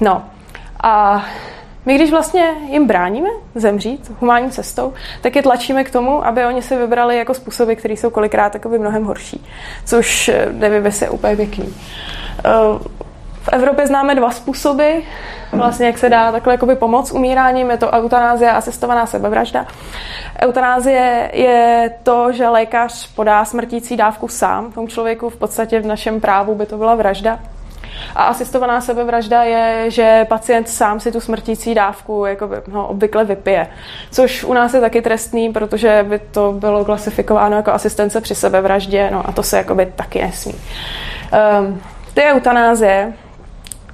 No 0.00 0.22
a 0.82 1.24
my 1.86 1.94
když 1.94 2.10
vlastně 2.10 2.54
jim 2.68 2.86
bráníme 2.86 3.28
zemřít 3.54 4.12
humánní 4.20 4.50
cestou, 4.50 4.92
tak 5.20 5.36
je 5.36 5.42
tlačíme 5.42 5.84
k 5.84 5.90
tomu, 5.90 6.26
aby 6.26 6.44
oni 6.44 6.62
si 6.62 6.76
vybrali 6.76 7.18
jako 7.18 7.34
způsoby, 7.34 7.74
které 7.74 7.94
jsou 7.94 8.10
kolikrát 8.10 8.52
takoby 8.52 8.78
mnohem 8.78 9.04
horší, 9.04 9.46
což 9.84 10.28
eh, 10.28 10.48
nevím, 10.52 10.84
jestli 10.84 11.06
je 11.06 11.10
úplně 11.10 11.36
pěkný. 11.36 11.74
Eh, 12.44 12.50
v 13.42 13.48
Evropě 13.52 13.86
známe 13.86 14.14
dva 14.14 14.30
způsoby, 14.30 14.98
vlastně 15.52 15.86
jak 15.86 15.98
se 15.98 16.08
dá 16.08 16.32
takhle 16.32 16.54
jakoby 16.54 16.76
pomoct 16.76 17.12
umíráním, 17.12 17.70
je 17.70 17.76
to 17.76 17.90
eutanázie 17.90 18.50
a 18.50 18.56
asistovaná 18.56 19.06
sebevražda. 19.06 19.66
Eutanázie 20.42 21.30
je 21.34 21.90
to, 22.02 22.32
že 22.32 22.48
lékař 22.48 23.14
podá 23.14 23.44
smrtící 23.44 23.96
dávku 23.96 24.28
sám 24.28 24.72
tomu 24.72 24.86
člověku, 24.86 25.30
v 25.30 25.36
podstatě 25.36 25.80
v 25.80 25.86
našem 25.86 26.20
právu 26.20 26.54
by 26.54 26.66
to 26.66 26.76
byla 26.76 26.94
vražda. 26.94 27.38
A 28.14 28.24
asistovaná 28.24 28.80
sebevražda 28.80 29.42
je, 29.42 29.90
že 29.90 30.26
pacient 30.28 30.68
sám 30.68 31.00
si 31.00 31.12
tu 31.12 31.20
smrtící 31.20 31.74
dávku 31.74 32.24
jakoby, 32.24 32.56
no, 32.68 32.86
obvykle 32.86 33.24
vypije. 33.24 33.66
Což 34.10 34.44
u 34.44 34.52
nás 34.52 34.74
je 34.74 34.80
taky 34.80 35.02
trestný, 35.02 35.52
protože 35.52 36.04
by 36.08 36.18
to 36.18 36.52
bylo 36.52 36.84
klasifikováno 36.84 37.56
jako 37.56 37.70
asistence 37.70 38.20
při 38.20 38.34
sebevraždě, 38.34 39.08
no 39.12 39.28
a 39.28 39.32
to 39.32 39.42
se 39.42 39.56
jakoby 39.56 39.92
taky 39.96 40.20
nesmí. 40.20 40.54
Um, 40.54 41.80
ty 42.14 42.22
eutanázie 42.22 43.12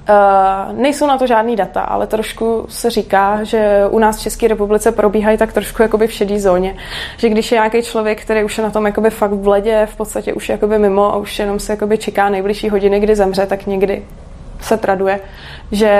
Uh, 0.09 0.77
nejsou 0.77 1.07
na 1.07 1.17
to 1.17 1.27
žádný 1.27 1.55
data, 1.55 1.81
ale 1.81 2.07
trošku 2.07 2.65
se 2.69 2.89
říká, 2.89 3.43
že 3.43 3.83
u 3.89 3.99
nás 3.99 4.17
v 4.17 4.21
České 4.21 4.47
republice 4.47 4.91
probíhají 4.91 5.37
tak 5.37 5.53
trošku 5.53 5.81
jakoby 5.81 6.07
v 6.07 6.11
šedý 6.11 6.39
zóně. 6.39 6.75
Že 7.17 7.29
když 7.29 7.51
je 7.51 7.55
nějaký 7.55 7.81
člověk, 7.81 8.21
který 8.21 8.43
už 8.43 8.57
je 8.57 8.63
na 8.63 8.69
tom 8.69 8.85
jakoby 8.85 9.09
fakt 9.09 9.31
v 9.31 9.47
ledě, 9.47 9.87
v 9.91 9.95
podstatě 9.95 10.33
už 10.33 10.49
jakoby 10.49 10.79
mimo 10.79 11.13
a 11.13 11.17
už 11.17 11.39
jenom 11.39 11.59
se 11.59 11.73
jakoby 11.73 11.97
čeká 11.97 12.29
nejbližší 12.29 12.69
hodiny, 12.69 12.99
kdy 12.99 13.15
zemře, 13.15 13.45
tak 13.45 13.65
někdy 13.65 14.03
se 14.61 14.77
traduje, 14.77 15.19
že 15.71 15.91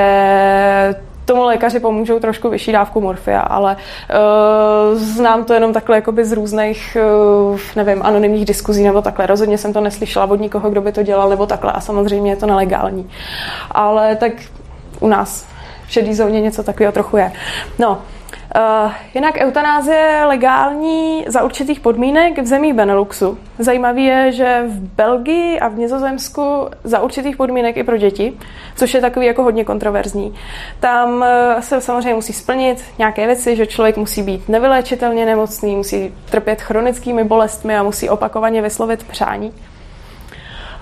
tomu 1.28 1.44
lékaři 1.44 1.80
pomůžou 1.80 2.20
trošku 2.20 2.50
vyšší 2.50 2.72
dávku 2.72 3.02
morfia, 3.02 3.42
ale 3.42 3.76
uh, 3.76 5.00
znám 5.00 5.44
to 5.44 5.54
jenom 5.54 5.74
takhle 5.74 5.96
jakoby 5.96 6.26
z 6.26 6.32
různých, 6.32 6.98
uh, 7.52 7.60
nevím, 7.76 8.04
anonymních 8.04 8.46
diskuzí 8.46 8.84
nebo 8.84 9.02
takhle. 9.02 9.26
Rozhodně 9.26 9.58
jsem 9.58 9.74
to 9.74 9.82
neslyšela 9.82 10.26
od 10.26 10.40
nikoho, 10.40 10.70
kdo 10.70 10.82
by 10.82 10.92
to 10.92 11.04
dělal 11.04 11.30
nebo 11.30 11.46
takhle 11.46 11.72
a 11.72 11.82
samozřejmě 11.82 12.32
je 12.32 12.36
to 12.36 12.46
nelegální. 12.46 13.10
Ale 13.72 14.16
tak 14.16 14.32
u 15.00 15.08
nás 15.08 15.46
v 15.88 15.92
šedý 15.92 16.16
zóně 16.16 16.42
něco 16.42 16.64
takového 16.64 16.92
trochu 16.92 17.18
je. 17.18 17.32
No, 17.80 18.02
Uh, 18.56 18.92
jinak 19.14 19.36
eutanázie 19.38 19.98
je 19.98 20.26
legální 20.26 21.26
za 21.28 21.44
určitých 21.44 21.80
podmínek 21.80 22.40
v 22.40 22.46
zemí 22.46 22.74
Beneluxu. 22.74 23.38
Zajímavé 23.60 24.02
je, 24.02 24.32
že 24.32 24.64
v 24.68 24.80
Belgii 24.80 25.60
a 25.60 25.68
v 25.68 25.78
Nizozemsku 25.78 26.70
za 26.84 27.00
určitých 27.00 27.38
podmínek 27.38 27.78
i 27.78 27.84
pro 27.84 27.98
děti, 27.98 28.34
což 28.76 28.94
je 28.94 29.02
takový 29.02 29.26
jako 29.26 29.44
hodně 29.44 29.66
kontroverzní. 29.66 30.36
Tam 30.80 31.14
uh, 31.16 31.26
se 31.60 31.82
samozřejmě 31.82 32.14
musí 32.14 32.34
splnit 32.34 32.84
nějaké 32.98 33.26
věci, 33.26 33.56
že 33.56 33.66
člověk 33.66 33.98
musí 33.98 34.24
být 34.24 34.50
nevyléčitelně 34.50 35.26
nemocný, 35.26 35.76
musí 35.76 36.14
trpět 36.30 36.62
chronickými 36.62 37.24
bolestmi 37.24 37.78
a 37.78 37.84
musí 37.84 38.10
opakovaně 38.10 38.62
vyslovit 38.62 39.04
přání. 39.04 39.54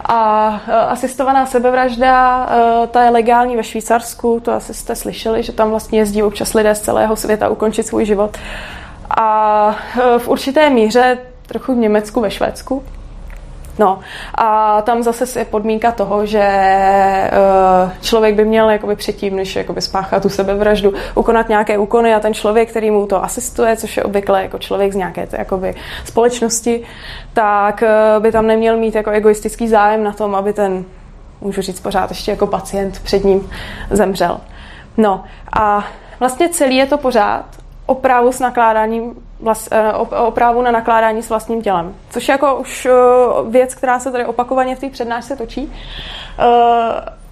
A 0.09 0.49
uh, 0.67 0.73
asistovaná 0.91 1.45
sebevražda, 1.45 2.45
uh, 2.45 2.87
ta 2.87 3.03
je 3.03 3.09
legální 3.09 3.55
ve 3.55 3.63
Švýcarsku, 3.63 4.39
to 4.39 4.51
asi 4.51 4.73
jste 4.73 4.95
slyšeli, 4.95 5.43
že 5.43 5.51
tam 5.51 5.69
vlastně 5.69 5.99
jezdí 5.99 6.23
občas 6.23 6.53
lidé 6.53 6.75
z 6.75 6.81
celého 6.81 7.15
světa 7.15 7.49
ukončit 7.49 7.83
svůj 7.83 8.05
život. 8.05 8.37
A 9.17 9.67
uh, 9.67 10.19
v 10.19 10.27
určité 10.27 10.69
míře, 10.69 11.17
trochu 11.45 11.73
v 11.73 11.77
Německu, 11.77 12.21
ve 12.21 12.31
Švédsku, 12.31 12.83
No 13.79 13.99
a 14.35 14.81
tam 14.81 15.03
zase 15.03 15.39
je 15.39 15.45
podmínka 15.45 15.91
toho, 15.91 16.25
že 16.25 16.41
uh, 16.43 17.91
člověk 18.01 18.35
by 18.35 18.45
měl 18.45 18.69
jakoby 18.69 18.95
předtím, 18.95 19.35
než 19.35 19.55
jakoby 19.55 19.81
spáchat 19.81 20.23
tu 20.23 20.29
sebevraždu, 20.29 20.93
ukonat 21.15 21.49
nějaké 21.49 21.77
úkony 21.77 22.13
a 22.13 22.19
ten 22.19 22.33
člověk, 22.33 22.69
který 22.69 22.91
mu 22.91 23.07
to 23.07 23.23
asistuje, 23.23 23.75
což 23.75 23.97
je 23.97 24.03
obvykle 24.03 24.41
jako 24.43 24.57
člověk 24.57 24.93
z 24.93 24.95
nějaké 24.95 25.27
jakoby, 25.31 25.75
společnosti, 26.05 26.83
tak 27.33 27.83
uh, 27.83 28.23
by 28.23 28.31
tam 28.31 28.47
neměl 28.47 28.77
mít 28.77 28.95
jako 28.95 29.09
egoistický 29.09 29.67
zájem 29.67 30.03
na 30.03 30.11
tom, 30.11 30.35
aby 30.35 30.53
ten, 30.53 30.85
můžu 31.41 31.61
říct 31.61 31.79
pořád 31.79 32.09
ještě 32.09 32.31
jako 32.31 32.47
pacient 32.47 32.99
před 32.99 33.23
ním 33.23 33.49
zemřel. 33.89 34.39
No 34.97 35.23
a 35.59 35.85
vlastně 36.19 36.49
celý 36.49 36.75
je 36.75 36.85
to 36.85 36.97
pořád 36.97 37.45
o 37.85 37.95
právu 37.95 38.31
s 38.31 38.39
nakládáním 38.39 39.15
vlast, 39.39 39.67
eh, 39.71 39.93
o, 39.93 40.27
o 40.27 40.31
právu 40.31 40.61
na 40.61 40.71
nakládání 40.71 41.23
s 41.23 41.29
vlastním 41.29 41.61
tělem. 41.61 41.95
Což 42.09 42.27
je 42.27 42.31
jako 42.31 42.55
už 42.55 42.85
eh, 42.85 42.91
věc, 43.49 43.75
která 43.75 43.99
se 43.99 44.11
tady 44.11 44.25
opakovaně 44.25 44.75
v 44.75 44.79
té 44.79 44.89
přednášce 44.89 45.35
točí. 45.35 45.73
Eh, 46.39 47.25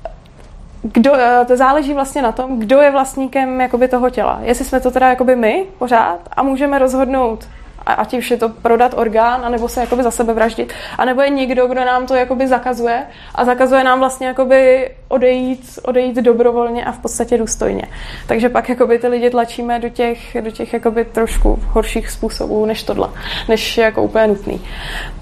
kdo, 0.82 1.14
to 1.48 1.58
záleží 1.58 1.94
vlastně 1.94 2.22
na 2.22 2.32
tom, 2.32 2.60
kdo 2.60 2.82
je 2.82 2.92
vlastníkem 2.92 3.62
jakoby 3.62 3.88
toho 3.88 4.10
těla. 4.10 4.40
Jestli 4.42 4.66
jsme 4.66 4.80
to 4.80 4.92
teda 4.92 5.10
jakoby 5.10 5.36
my 5.36 5.66
pořád 5.80 6.20
a 6.32 6.44
můžeme 6.44 6.80
rozhodnout, 6.80 7.48
ať 7.86 8.14
už 8.14 8.32
je 8.32 8.38
to 8.38 8.50
prodat 8.50 8.94
orgán, 8.98 9.46
anebo 9.46 9.70
se 9.70 9.82
jakoby 9.82 10.04
za 10.04 10.12
sebe 10.12 10.34
vraždit, 10.34 10.74
anebo 10.98 11.22
je 11.22 11.30
někdo, 11.30 11.68
kdo 11.68 11.86
nám 11.86 12.06
to 12.06 12.16
jakoby 12.16 12.48
zakazuje 12.48 13.04
a 13.36 13.46
zakazuje 13.46 13.84
nám 13.84 14.00
vlastně 14.00 14.28
jakoby 14.28 14.90
odejít, 15.08 15.80
odejít 15.84 16.16
dobrovolně 16.16 16.86
a 16.86 16.92
v 16.92 17.00
podstatě 17.00 17.38
důstojně. 17.38 17.84
Takže 18.28 18.50
pak 18.50 18.70
jakoby 18.70 19.00
ty 19.00 19.08
lidi 19.08 19.30
tlačíme 19.30 19.80
do 19.80 19.90
těch, 19.90 20.38
do 20.42 20.52
těch 20.52 20.74
jakoby 20.74 21.06
trošku 21.06 21.60
horších 21.68 22.10
způsobů 22.10 22.66
než 22.66 22.84
tohle, 22.84 23.10
než 23.48 23.78
jako 23.78 24.04
úplně 24.04 24.28
nutný. 24.28 24.62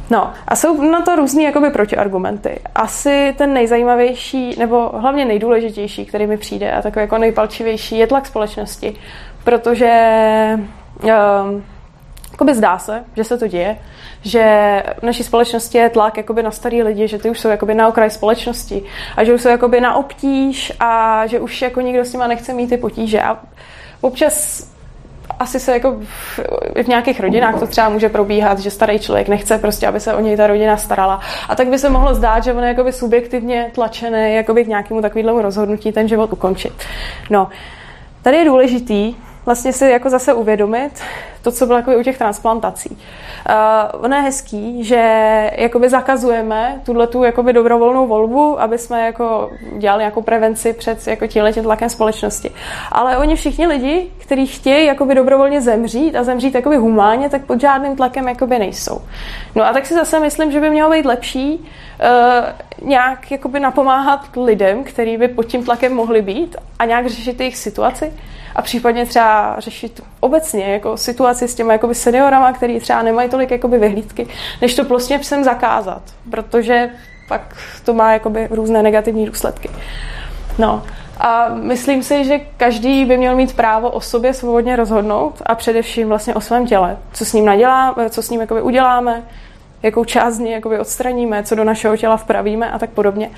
No 0.09 0.33
a 0.47 0.55
jsou 0.55 0.81
na 0.91 1.01
to 1.01 1.15
různý 1.15 1.43
jakoby 1.43 1.69
protiargumenty. 1.69 2.59
Asi 2.75 3.35
ten 3.37 3.53
nejzajímavější, 3.53 4.55
nebo 4.59 4.91
hlavně 4.93 5.25
nejdůležitější, 5.25 6.05
který 6.05 6.27
mi 6.27 6.37
přijde 6.37 6.71
a 6.71 6.81
takový 6.81 7.03
jako 7.03 7.17
nejpalčivější 7.17 7.97
je 7.97 8.07
tlak 8.07 8.25
společnosti, 8.25 8.95
protože 9.43 9.89
um, 11.03 11.63
jakoby 12.41 12.55
zdá 12.55 12.77
se, 12.77 13.03
že 13.15 13.23
se 13.23 13.37
to 13.37 13.47
děje, 13.47 13.77
že 14.21 14.43
v 14.99 15.03
naší 15.03 15.23
společnosti 15.23 15.77
je 15.77 15.89
tlak 15.89 16.17
jakoby 16.17 16.43
na 16.43 16.51
starý 16.51 16.83
lidi, 16.83 17.07
že 17.07 17.17
ty 17.17 17.29
už 17.29 17.39
jsou 17.39 17.47
jakoby 17.47 17.73
na 17.73 17.87
okraji 17.87 18.11
společnosti 18.11 18.83
a 19.17 19.23
že 19.23 19.33
už 19.33 19.41
jsou 19.41 19.49
jakoby 19.49 19.81
na 19.81 19.95
obtíž 19.95 20.73
a 20.79 21.27
že 21.27 21.39
už 21.39 21.61
jako 21.61 21.81
nikdo 21.81 22.05
s 22.05 22.13
nima 22.13 22.27
nechce 22.27 22.53
mít 22.53 22.67
ty 22.67 22.77
potíže. 22.77 23.21
A 23.21 23.39
občas 24.01 24.67
asi 25.39 25.59
se 25.59 25.71
jako 25.71 25.99
v, 26.03 26.39
v 26.83 26.87
nějakých 26.87 27.19
rodinách 27.19 27.59
to 27.59 27.67
třeba 27.67 27.89
může 27.89 28.09
probíhat, 28.09 28.59
že 28.59 28.71
starý 28.71 28.99
člověk 28.99 29.27
nechce 29.27 29.57
prostě, 29.57 29.87
aby 29.87 29.99
se 29.99 30.13
o 30.13 30.21
něj 30.21 30.37
ta 30.37 30.47
rodina 30.47 30.77
starala. 30.77 31.19
A 31.49 31.55
tak 31.55 31.67
by 31.67 31.79
se 31.79 31.89
mohlo 31.89 32.13
zdát, 32.13 32.43
že 32.43 32.53
on 32.53 32.63
je 32.63 32.69
jakoby 32.69 32.91
subjektivně 32.91 33.71
tlačený 33.75 34.35
jakoby 34.35 34.63
k 34.65 34.67
nějakému 34.67 35.01
takovému 35.01 35.41
rozhodnutí 35.41 35.91
ten 35.91 36.07
život 36.07 36.33
ukončit. 36.33 36.73
No, 37.29 37.49
tady 38.21 38.37
je 38.37 38.45
důležitý 38.45 39.15
vlastně 39.51 39.73
si 39.73 39.85
jako 39.85 40.09
zase 40.09 40.33
uvědomit, 40.33 40.91
to, 41.41 41.51
co 41.51 41.65
bylo 41.65 41.77
jako 41.77 41.91
u 41.91 42.03
těch 42.03 42.17
transplantací. 42.17 42.89
Uh, 42.89 44.05
ono 44.05 44.15
je 44.15 44.21
hezký, 44.21 44.83
že 44.83 45.01
jakoby 45.57 45.89
zakazujeme 45.89 46.81
tuhle 46.85 47.07
tu 47.07 47.23
jakoby 47.23 47.53
dobrovolnou 47.53 48.07
volbu, 48.07 48.61
aby 48.61 48.77
jsme 48.77 49.05
jako 49.05 49.49
dělali 49.77 50.01
nějakou 50.01 50.21
prevenci 50.21 50.73
před 50.73 51.07
jako 51.07 51.27
tímhletím 51.27 51.63
tlakem 51.63 51.89
společnosti. 51.89 52.51
Ale 52.91 53.17
oni 53.17 53.35
všichni 53.35 53.67
lidi, 53.67 54.11
kteří 54.17 54.47
chtějí 54.47 54.87
jakoby 54.87 55.15
dobrovolně 55.15 55.61
zemřít 55.61 56.15
a 56.15 56.23
zemřít 56.23 56.55
jakoby 56.55 56.77
humánně, 56.77 57.29
tak 57.29 57.45
pod 57.45 57.61
žádným 57.61 57.95
tlakem 57.95 58.27
jakoby 58.27 58.59
nejsou. 58.59 59.01
No 59.55 59.65
a 59.65 59.73
tak 59.73 59.85
si 59.85 59.93
zase 59.93 60.19
myslím, 60.19 60.51
že 60.51 60.59
by 60.59 60.69
mělo 60.69 60.91
být 60.91 61.05
lepší 61.05 61.59
uh, 61.59 62.87
nějak 62.87 63.31
jakoby 63.31 63.59
napomáhat 63.59 64.19
lidem, 64.37 64.83
kteří 64.83 65.17
by 65.17 65.27
pod 65.27 65.43
tím 65.43 65.65
tlakem 65.65 65.93
mohli 65.93 66.21
být 66.21 66.55
a 66.79 66.85
nějak 66.85 67.07
řešit 67.07 67.39
jejich 67.39 67.57
situaci 67.57 68.13
a 68.55 68.61
případně 68.61 69.05
třeba 69.05 69.55
řešit 69.59 70.01
obecně 70.19 70.65
jako 70.73 70.97
situaci 70.97 71.47
s 71.47 71.55
těmi 71.55 71.73
jakoby 71.73 71.95
seniorama, 71.95 72.53
který 72.53 72.79
třeba 72.79 73.01
nemají 73.01 73.29
tolik 73.29 73.51
jakoby 73.51 73.79
vyhlídky, 73.79 74.27
než 74.61 74.75
to 74.75 74.85
prostě 74.85 75.17
všem 75.17 75.43
zakázat, 75.43 76.01
protože 76.31 76.89
pak 77.27 77.55
to 77.85 77.93
má 77.93 78.13
jakoby 78.13 78.47
různé 78.51 78.83
negativní 78.83 79.25
důsledky. 79.25 79.69
No, 80.57 80.83
a 81.19 81.49
myslím 81.49 82.03
si, 82.03 82.25
že 82.25 82.39
každý 82.57 83.05
by 83.05 83.17
měl 83.17 83.35
mít 83.35 83.55
právo 83.55 83.89
o 83.89 84.01
sobě 84.01 84.33
svobodně 84.33 84.75
rozhodnout 84.75 85.41
a 85.45 85.55
především 85.55 86.07
vlastně 86.07 86.35
o 86.35 86.41
svém 86.41 86.67
těle. 86.67 86.97
Co 87.13 87.25
s 87.25 87.33
ním 87.33 87.45
naděláme, 87.45 88.09
co 88.09 88.21
s 88.21 88.29
ním 88.29 88.47
uděláme, 88.61 89.23
jakou 89.83 90.05
část 90.05 90.33
z 90.33 90.39
ní 90.39 90.51
jakoby 90.51 90.79
odstraníme, 90.79 91.43
co 91.43 91.55
do 91.55 91.63
našeho 91.63 91.97
těla 91.97 92.17
vpravíme 92.17 92.71
a 92.71 92.79
tak 92.79 92.89
podobně. 92.89 93.29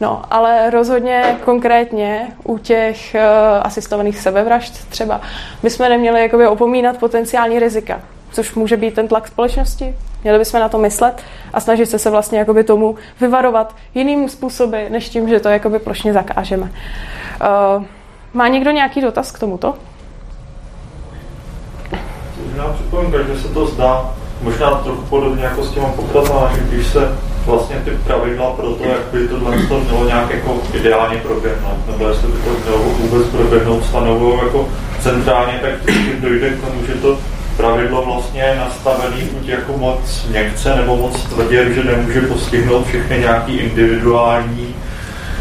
No, 0.00 0.22
ale 0.30 0.70
rozhodně 0.70 1.36
konkrétně 1.44 2.28
u 2.44 2.58
těch 2.58 3.14
uh, 3.14 3.20
asistovaných 3.62 4.18
sebevražd 4.18 4.88
třeba 4.90 5.20
bychom 5.62 5.88
neměli 5.88 6.22
jakoby 6.22 6.46
opomínat 6.46 6.98
potenciální 6.98 7.58
rizika. 7.58 8.00
což 8.32 8.54
může 8.54 8.76
být 8.76 8.94
ten 8.94 9.08
tlak 9.08 9.28
společnosti. 9.28 9.94
Měli 10.22 10.38
bychom 10.38 10.60
na 10.60 10.68
to 10.68 10.78
myslet 10.78 11.22
a 11.52 11.60
snažit 11.60 11.86
se 11.86 11.98
se 11.98 12.10
vlastně 12.10 12.38
jakoby 12.38 12.64
tomu 12.64 12.96
vyvarovat 13.20 13.76
jiným 13.94 14.28
způsoby, 14.28 14.78
než 14.88 15.08
tím, 15.08 15.28
že 15.28 15.40
to 15.40 15.48
jakoby 15.48 15.78
plošně 15.78 16.12
zakážeme. 16.12 16.64
Uh, 16.66 17.84
má 18.34 18.48
někdo 18.48 18.70
nějaký 18.70 19.00
dotaz 19.00 19.32
k 19.32 19.38
tomuto? 19.38 19.74
Možná 22.44 22.72
připomínka, 22.72 23.22
že 23.22 23.38
se 23.38 23.48
to 23.48 23.66
zdá 23.66 24.14
možná 24.42 24.70
trochu 24.70 25.02
podobně 25.02 25.44
jako 25.44 25.62
s 25.62 25.70
těma 25.70 25.88
potratama, 25.88 26.50
že 26.54 26.60
když 26.70 26.86
se 26.86 27.18
vlastně 27.46 27.76
ty 27.84 27.90
pravidla 27.90 28.50
pro 28.50 28.70
to, 28.70 28.84
jak 28.84 29.00
by 29.12 29.28
tohle 29.28 29.56
to 29.68 29.80
mělo 29.80 30.04
nějak 30.06 30.30
jako 30.30 30.56
ideálně 30.72 31.16
proběhnout, 31.16 31.86
nebo 31.86 32.08
jestli 32.08 32.28
by 32.28 32.38
to 32.38 32.50
mělo 32.64 32.78
vůbec 32.78 33.26
proběhnout, 33.26 33.84
stanovují 33.84 34.38
jako 34.38 34.68
centrálně, 35.00 35.58
tak 35.62 35.70
vždycky 35.82 36.20
dojde 36.20 36.50
k 36.50 36.60
tomu, 36.60 36.86
že 36.86 36.94
to 36.94 37.18
pravidlo 37.56 38.04
vlastně 38.04 38.40
je 38.40 38.56
nastavený 38.56 39.22
buď 39.32 39.48
jako 39.48 39.78
moc 39.78 40.26
měkce 40.30 40.76
nebo 40.76 40.96
moc 40.96 41.22
tvrdě, 41.22 41.74
že 41.74 41.84
nemůže 41.84 42.20
postihnout 42.20 42.86
všechny 42.86 43.18
nějaký 43.18 43.56
individuální 43.56 44.74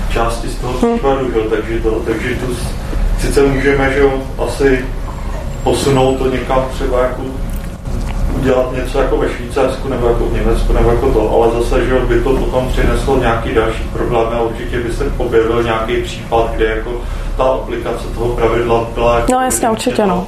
části 0.10 0.48
z 0.48 0.56
toho 0.56 0.74
případu, 0.74 1.32
že? 1.32 1.50
takže 1.50 1.80
to, 1.80 1.92
takže 1.92 2.36
to 2.36 2.46
sice 3.20 3.42
můžeme, 3.44 3.94
že 3.94 4.02
asi 4.48 4.86
posunout 5.64 6.18
to 6.18 6.32
někam 6.32 6.66
třeba 6.74 7.02
jako 7.04 7.22
udělat 8.40 8.72
něco 8.76 9.00
jako 9.00 9.18
ve 9.18 9.30
Švýcarsku 9.30 9.90
nebo 9.90 10.08
jako 10.08 10.26
v 10.26 10.34
Německu 10.34 10.74
nebo 10.74 10.90
jako 10.92 11.12
to, 11.12 11.32
ale 11.32 11.64
zase, 11.64 11.86
že 11.86 12.00
by 12.00 12.22
to 12.22 12.36
potom 12.38 12.70
přineslo 12.70 13.18
nějaký 13.20 13.54
další 13.54 13.84
problém 13.84 14.28
a 14.32 14.42
určitě 14.42 14.80
by 14.80 14.94
se 14.94 15.12
objevil 15.18 15.64
nějaký 15.64 16.02
případ, 16.02 16.52
kde 16.56 16.66
jako 16.66 16.92
ta 17.38 17.44
aplikace 17.44 18.08
toho 18.08 18.36
pravidla 18.36 18.88
byla... 18.94 19.20
Jako 19.20 19.32
no 19.32 19.42
jasně, 19.42 19.70
určitě 19.70 20.06
no. 20.06 20.28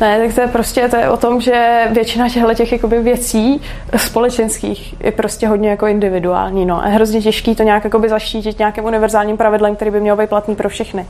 Ne, 0.00 0.18
tak 0.18 0.34
to 0.34 0.40
je 0.40 0.48
prostě 0.48 0.88
to 0.88 0.96
je 0.96 1.08
o 1.10 1.16
tom, 1.16 1.40
že 1.40 1.88
většina 1.90 2.28
těchto 2.28 2.54
těch 2.54 2.72
jakoby 2.72 3.02
věcí 3.02 3.62
společenských 3.96 4.94
je 5.00 5.12
prostě 5.12 5.48
hodně 5.48 5.70
jako 5.70 5.86
individuální. 5.86 6.66
No. 6.66 6.82
A 6.82 6.86
je 6.86 6.94
hrozně 6.94 7.20
těžký 7.20 7.54
to 7.54 7.62
nějak 7.62 7.84
jakoby 7.84 8.08
zaštítit 8.08 8.58
nějakým 8.58 8.84
univerzálním 8.84 9.36
pravidlem, 9.36 9.76
který 9.76 9.90
by 9.90 10.00
měl 10.00 10.16
být 10.16 10.28
platný 10.28 10.56
pro 10.56 10.68
všechny. 10.68 11.06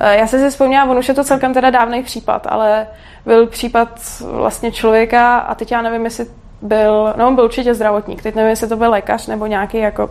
Eh, 0.00 0.16
já 0.16 0.26
se 0.26 0.38
si 0.38 0.50
vzpomínám, 0.50 0.90
on 0.90 0.98
už 0.98 1.08
je 1.08 1.14
to 1.14 1.24
celkem 1.24 1.54
teda 1.54 1.70
dávný 1.70 2.02
případ, 2.02 2.46
ale 2.50 2.86
byl 3.26 3.46
případ 3.46 3.88
vlastně 4.20 4.72
člověka 4.72 5.38
a 5.38 5.54
teď 5.54 5.72
já 5.72 5.82
nevím, 5.82 6.04
jestli 6.04 6.26
byl, 6.62 7.14
no 7.16 7.28
on 7.28 7.34
byl 7.34 7.44
určitě 7.44 7.74
zdravotník, 7.74 8.22
teď 8.22 8.34
nevím, 8.34 8.50
jestli 8.50 8.68
to 8.68 8.76
byl 8.76 8.90
lékař 8.90 9.26
nebo 9.26 9.46
nějaký 9.46 9.78
jako 9.78 10.10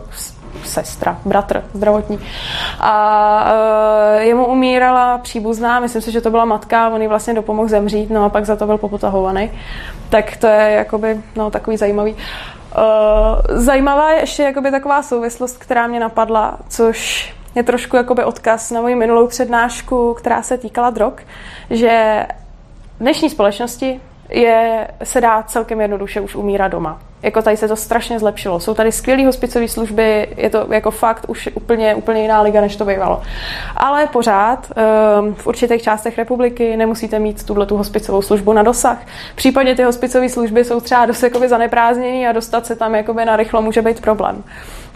sestra, 0.64 1.18
bratr 1.24 1.64
zdravotní. 1.72 2.18
A 2.80 3.52
uh, 4.16 4.22
jemu 4.22 4.46
umírala 4.46 5.18
příbuzná, 5.18 5.80
myslím 5.80 6.02
si, 6.02 6.12
že 6.12 6.20
to 6.20 6.30
byla 6.30 6.44
matka, 6.44 6.88
on 6.88 7.02
jí 7.02 7.08
vlastně 7.08 7.34
dopomohl 7.34 7.68
zemřít, 7.68 8.10
no 8.10 8.24
a 8.24 8.28
pak 8.28 8.44
za 8.44 8.56
to 8.56 8.66
byl 8.66 8.78
popotahovaný. 8.78 9.50
Tak 10.08 10.36
to 10.36 10.46
je 10.46 10.70
jakoby, 10.70 11.20
no 11.36 11.50
takový 11.50 11.76
zajímavý. 11.76 12.12
Uh, 12.12 12.18
zajímavá 13.56 14.10
je 14.10 14.20
ještě 14.20 14.42
jakoby 14.42 14.70
taková 14.70 15.02
souvislost, 15.02 15.56
která 15.58 15.86
mě 15.86 16.00
napadla, 16.00 16.58
což 16.68 17.32
je 17.54 17.62
trošku 17.62 17.96
jakoby 17.96 18.24
odkaz 18.24 18.70
na 18.70 18.80
moji 18.80 18.94
minulou 18.94 19.26
přednášku, 19.26 20.14
která 20.14 20.42
se 20.42 20.58
týkala 20.58 20.90
drog, 20.90 21.12
že 21.70 22.26
v 22.96 23.00
dnešní 23.00 23.30
společnosti 23.30 24.00
je, 24.28 24.88
se 25.02 25.20
dá 25.20 25.42
celkem 25.42 25.80
jednoduše 25.80 26.20
už 26.20 26.34
umírat 26.34 26.68
doma. 26.68 26.98
Jako 27.22 27.42
tady 27.42 27.56
se 27.56 27.68
to 27.68 27.76
strašně 27.76 28.18
zlepšilo. 28.18 28.60
Jsou 28.60 28.74
tady 28.74 28.92
skvělé 28.92 29.26
hospicové 29.26 29.68
služby, 29.68 30.28
je 30.36 30.50
to 30.50 30.66
jako 30.70 30.90
fakt 30.90 31.24
už 31.28 31.48
úplně, 31.54 31.94
úplně 31.94 32.22
jiná 32.22 32.42
liga, 32.42 32.60
než 32.60 32.76
to 32.76 32.84
bývalo. 32.84 33.22
Ale 33.76 34.06
pořád 34.06 34.70
um, 35.20 35.34
v 35.34 35.46
určitých 35.46 35.82
částech 35.82 36.18
republiky 36.18 36.76
nemusíte 36.76 37.18
mít 37.18 37.44
tuhle 37.46 37.66
tu 37.66 37.76
hospicovou 37.76 38.22
službu 38.22 38.52
na 38.52 38.62
dosah. 38.62 38.98
Případně 39.34 39.74
ty 39.74 39.82
hospicové 39.82 40.28
služby 40.28 40.64
jsou 40.64 40.80
třeba 40.80 41.06
dost 41.06 41.24
zaneprázdněné 41.46 42.28
a 42.28 42.32
dostat 42.32 42.66
se 42.66 42.76
tam 42.76 42.94
jakoby 42.94 43.24
na 43.24 43.36
rychlo 43.36 43.62
může 43.62 43.82
být 43.82 44.00
problém. 44.00 44.44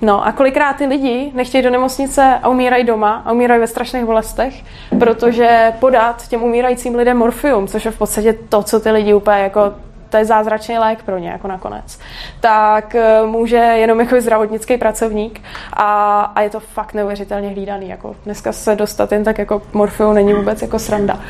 No 0.03 0.27
a 0.27 0.33
kolikrát 0.33 0.77
ty 0.77 0.87
lidi 0.87 1.31
nechtějí 1.35 1.63
do 1.63 1.71
nemocnice 1.71 2.39
a 2.43 2.49
umírají 2.49 2.85
doma 2.85 3.23
a 3.25 3.33
umírají 3.33 3.61
ve 3.61 3.67
strašných 3.67 4.05
bolestech, 4.05 4.55
protože 4.99 5.73
podat 5.79 6.29
těm 6.29 6.43
umírajícím 6.43 6.95
lidem 6.95 7.17
morfium, 7.17 7.67
což 7.67 7.85
je 7.85 7.91
v 7.91 7.99
podstatě 7.99 8.33
to, 8.33 8.63
co 8.63 8.81
ty 8.81 8.91
lidi 8.91 9.15
úplně 9.15 9.39
jako 9.39 9.73
to 10.11 10.17
je 10.17 10.25
zázračný 10.25 10.79
lék 10.79 11.03
pro 11.03 11.19
ně 11.19 11.29
jako 11.29 11.49
nakonec, 11.49 11.99
tak 12.41 12.95
eh, 12.95 13.23
může 13.27 13.57
jenom 13.57 14.01
jako 14.01 14.21
zdravotnický 14.21 14.77
pracovník 14.77 15.41
a, 15.73 16.21
a 16.35 16.41
je 16.41 16.51
to 16.51 16.61
fakt 16.61 16.95
neuvěřitelně 16.95 17.49
hlídaný. 17.49 17.89
Jako 17.89 18.17
dneska 18.25 18.53
se 18.53 18.77
dostat 18.77 19.13
jen 19.13 19.25
tak 19.25 19.39
jako 19.39 19.63
morfium 19.73 20.15
není 20.15 20.35
vůbec 20.35 20.63
jako 20.63 20.79
sranda. 20.79 21.21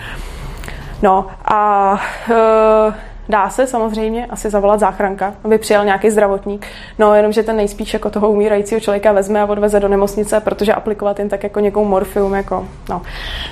No 1.02 1.26
a 1.44 1.92
uh, 2.30 2.94
Dá 3.30 3.50
se 3.50 3.66
samozřejmě 3.66 4.26
asi 4.26 4.50
zavolat 4.50 4.80
záchranka, 4.80 5.34
aby 5.44 5.58
přijel 5.58 5.84
nějaký 5.84 6.10
zdravotník, 6.10 6.66
no 6.98 7.14
jenomže 7.14 7.42
ten 7.42 7.56
nejspíš 7.56 7.94
jako 7.94 8.10
toho 8.10 8.30
umírajícího 8.30 8.80
člověka 8.80 9.12
vezme 9.12 9.40
a 9.40 9.46
odveze 9.46 9.80
do 9.80 9.88
nemocnice, 9.88 10.40
protože 10.40 10.74
aplikovat 10.74 11.18
jen 11.18 11.28
tak 11.28 11.42
jako 11.42 11.60
někomu 11.60 11.88
morfium, 11.88 12.34
jako, 12.34 12.68
no. 12.88 13.02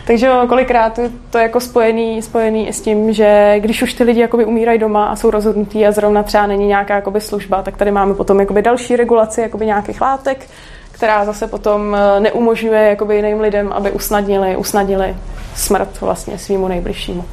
Takže 0.06 0.30
kolikrát 0.48 0.98
to 1.30 1.38
je 1.38 1.42
jako 1.42 1.60
spojený, 1.60 2.22
spojený 2.22 2.72
s 2.72 2.80
tím, 2.80 3.12
že 3.12 3.54
když 3.58 3.82
už 3.82 3.94
ty 3.94 4.04
lidi 4.04 4.20
jakoby 4.20 4.44
umírají 4.44 4.78
doma 4.78 5.06
a 5.06 5.16
jsou 5.16 5.30
rozhodnutí 5.30 5.86
a 5.86 5.92
zrovna 5.92 6.22
třeba 6.22 6.46
není 6.46 6.66
nějaká 6.66 6.94
jakoby 6.94 7.20
služba, 7.20 7.62
tak 7.62 7.76
tady 7.76 7.90
máme 7.90 8.14
potom 8.14 8.40
jakoby 8.40 8.62
další 8.62 8.96
regulaci 8.96 9.40
jakoby 9.40 9.66
nějakých 9.66 10.00
látek, 10.00 10.46
která 10.92 11.24
zase 11.24 11.46
potom 11.46 11.96
eh, 11.96 12.20
neumožňuje 12.20 12.80
jakoby 12.88 13.16
jiným 13.16 13.40
lidem, 13.40 13.72
aby 13.72 13.90
usnadnili, 13.90 14.56
usnadnili 14.56 15.16
smrt 15.54 16.00
vlastně 16.00 16.38
svýmu 16.38 16.68
nejbližšímu. 16.68 17.24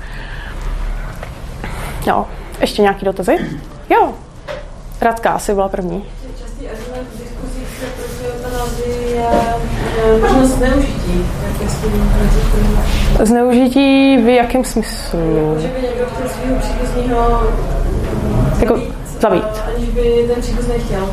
Jo. 2.07 2.25
Ještě 2.61 2.81
nějaký 2.81 3.05
dotazy? 3.05 3.37
Jo. 3.89 4.13
Radka 5.01 5.29
asi 5.29 5.53
byla 5.53 5.69
první. 5.69 6.03
Zneužití. 10.43 11.25
Zneužití 13.23 14.17
v 14.17 14.35
jakém 14.35 14.63
smyslu? 14.63 15.19
Že 15.59 15.67
by 15.67 15.81
někdo 15.87 16.05
chtěl 16.05 16.29
svého 16.29 16.59
příbuzného 16.59 17.43
jako 18.59 18.79
zabít. 19.19 19.43
Aniž 19.75 19.89
by 19.89 20.25
ten 20.33 20.41
příbuzný 20.41 20.73
chtěl. 20.79 21.09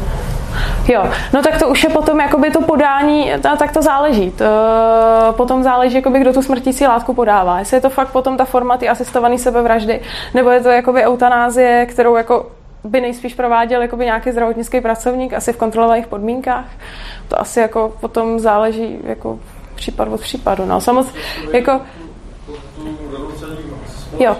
Jo, 0.88 1.04
no 1.34 1.42
tak 1.42 1.58
to 1.58 1.68
už 1.68 1.84
je 1.84 1.90
potom 1.90 2.20
jakoby 2.20 2.50
to 2.50 2.60
podání, 2.60 3.32
tak 3.58 3.72
to 3.72 3.82
záleží. 3.82 4.30
To, 4.30 4.44
potom 5.30 5.62
záleží, 5.62 5.96
jakoby, 5.96 6.18
kdo 6.18 6.32
tu 6.32 6.42
smrtící 6.42 6.86
látku 6.86 7.14
podává. 7.14 7.58
Jestli 7.58 7.76
je 7.76 7.80
to 7.80 7.90
fakt 7.90 8.08
potom 8.08 8.36
ta 8.36 8.44
forma 8.44 8.76
ty 8.76 8.88
asistované 8.88 9.38
sebevraždy, 9.38 10.00
nebo 10.34 10.50
je 10.50 10.60
to 10.60 10.68
jakoby 10.68 11.02
eutanázie, 11.02 11.86
kterou 11.86 12.16
jako 12.16 12.50
by 12.84 13.00
nejspíš 13.00 13.34
prováděl 13.34 13.82
jakoby 13.82 14.04
nějaký 14.04 14.32
zdravotnický 14.32 14.80
pracovník, 14.80 15.32
asi 15.32 15.52
v 15.52 15.56
kontrolovaných 15.56 16.06
podmínkách. 16.06 16.66
To 17.28 17.40
asi 17.40 17.60
jako 17.60 17.92
potom 18.00 18.38
záleží 18.38 18.98
jako 19.04 19.38
případ 19.74 20.08
od 20.08 20.20
případu. 20.20 20.64
No, 20.66 20.80
samozřejmě, 20.80 21.20
jako... 21.52 21.80
Jo. 24.18 24.36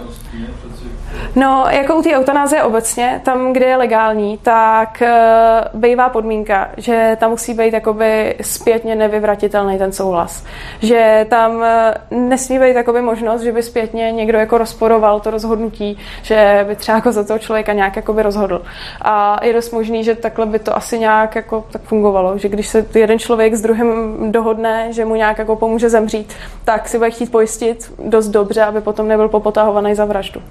No, 1.37 1.65
jako 1.71 1.97
u 1.97 2.03
té 2.03 2.17
eutanázie 2.17 2.63
obecně, 2.63 3.21
tam, 3.25 3.53
kde 3.53 3.67
je 3.67 3.77
legální, 3.77 4.39
tak 4.39 5.03
uh, 5.03 5.81
bývá 5.81 6.09
podmínka, 6.09 6.71
že 6.77 7.17
tam 7.21 7.31
musí 7.31 7.55
být 7.55 7.73
jakoby 7.73 8.37
zpětně 8.41 8.95
nevyvratitelný 8.95 9.79
ten 9.79 9.93
souhlas. 9.93 10.45
Že 10.83 11.27
tam 11.31 11.57
uh, 11.57 11.65
nesmí 12.11 12.59
být 12.59 12.77
jakoby 12.77 13.03
možnost, 13.03 13.43
že 13.43 13.53
by 13.53 13.63
zpětně 13.63 14.13
někdo 14.13 14.39
jako 14.39 14.59
rozporoval 14.59 15.21
to 15.21 15.31
rozhodnutí, 15.31 15.99
že 16.23 16.65
by 16.69 16.77
třeba 16.77 16.97
jako 16.97 17.13
za 17.13 17.25
toho 17.25 17.39
člověka 17.39 17.73
nějak 17.73 17.97
jakoby 17.97 18.23
rozhodl. 18.23 18.63
A 19.03 19.45
je 19.45 19.53
dost 19.53 19.71
možný, 19.71 20.05
že 20.05 20.15
takhle 20.15 20.47
by 20.47 20.59
to 20.59 20.77
asi 20.77 20.99
nějak 20.99 21.37
jako 21.37 21.65
tak 21.71 21.83
fungovalo, 21.83 22.39
že 22.39 22.49
když 22.49 22.69
se 22.69 22.87
jeden 22.95 23.19
člověk 23.19 23.55
s 23.55 23.63
druhým 23.63 24.17
dohodne, 24.33 24.93
že 24.93 25.05
mu 25.05 25.15
nějak 25.15 25.39
jako 25.39 25.57
pomůže 25.57 25.89
zemřít, 25.89 26.35
tak 26.65 26.89
si 26.89 26.99
bude 26.99 27.11
chtít 27.11 27.33
pojistit 27.33 27.93
dost 28.05 28.29
dobře, 28.29 28.63
aby 28.63 28.81
potom 28.81 29.09
nebyl 29.09 29.29
popotahovaný 29.29 29.95
za 29.95 30.05
vraždu. 30.05 30.43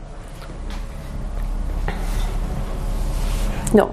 No, 3.73 3.89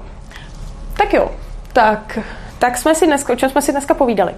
tak 0.96 1.12
jo, 1.14 1.30
tak 1.72 2.18
tak 2.58 2.78
jsme 2.78 2.94
si 2.94 3.06
dneska, 3.06 3.32
o 3.32 3.36
čem 3.36 3.50
jsme 3.50 3.62
si 3.62 3.72
dneska 3.72 3.94
povídali? 3.94 4.34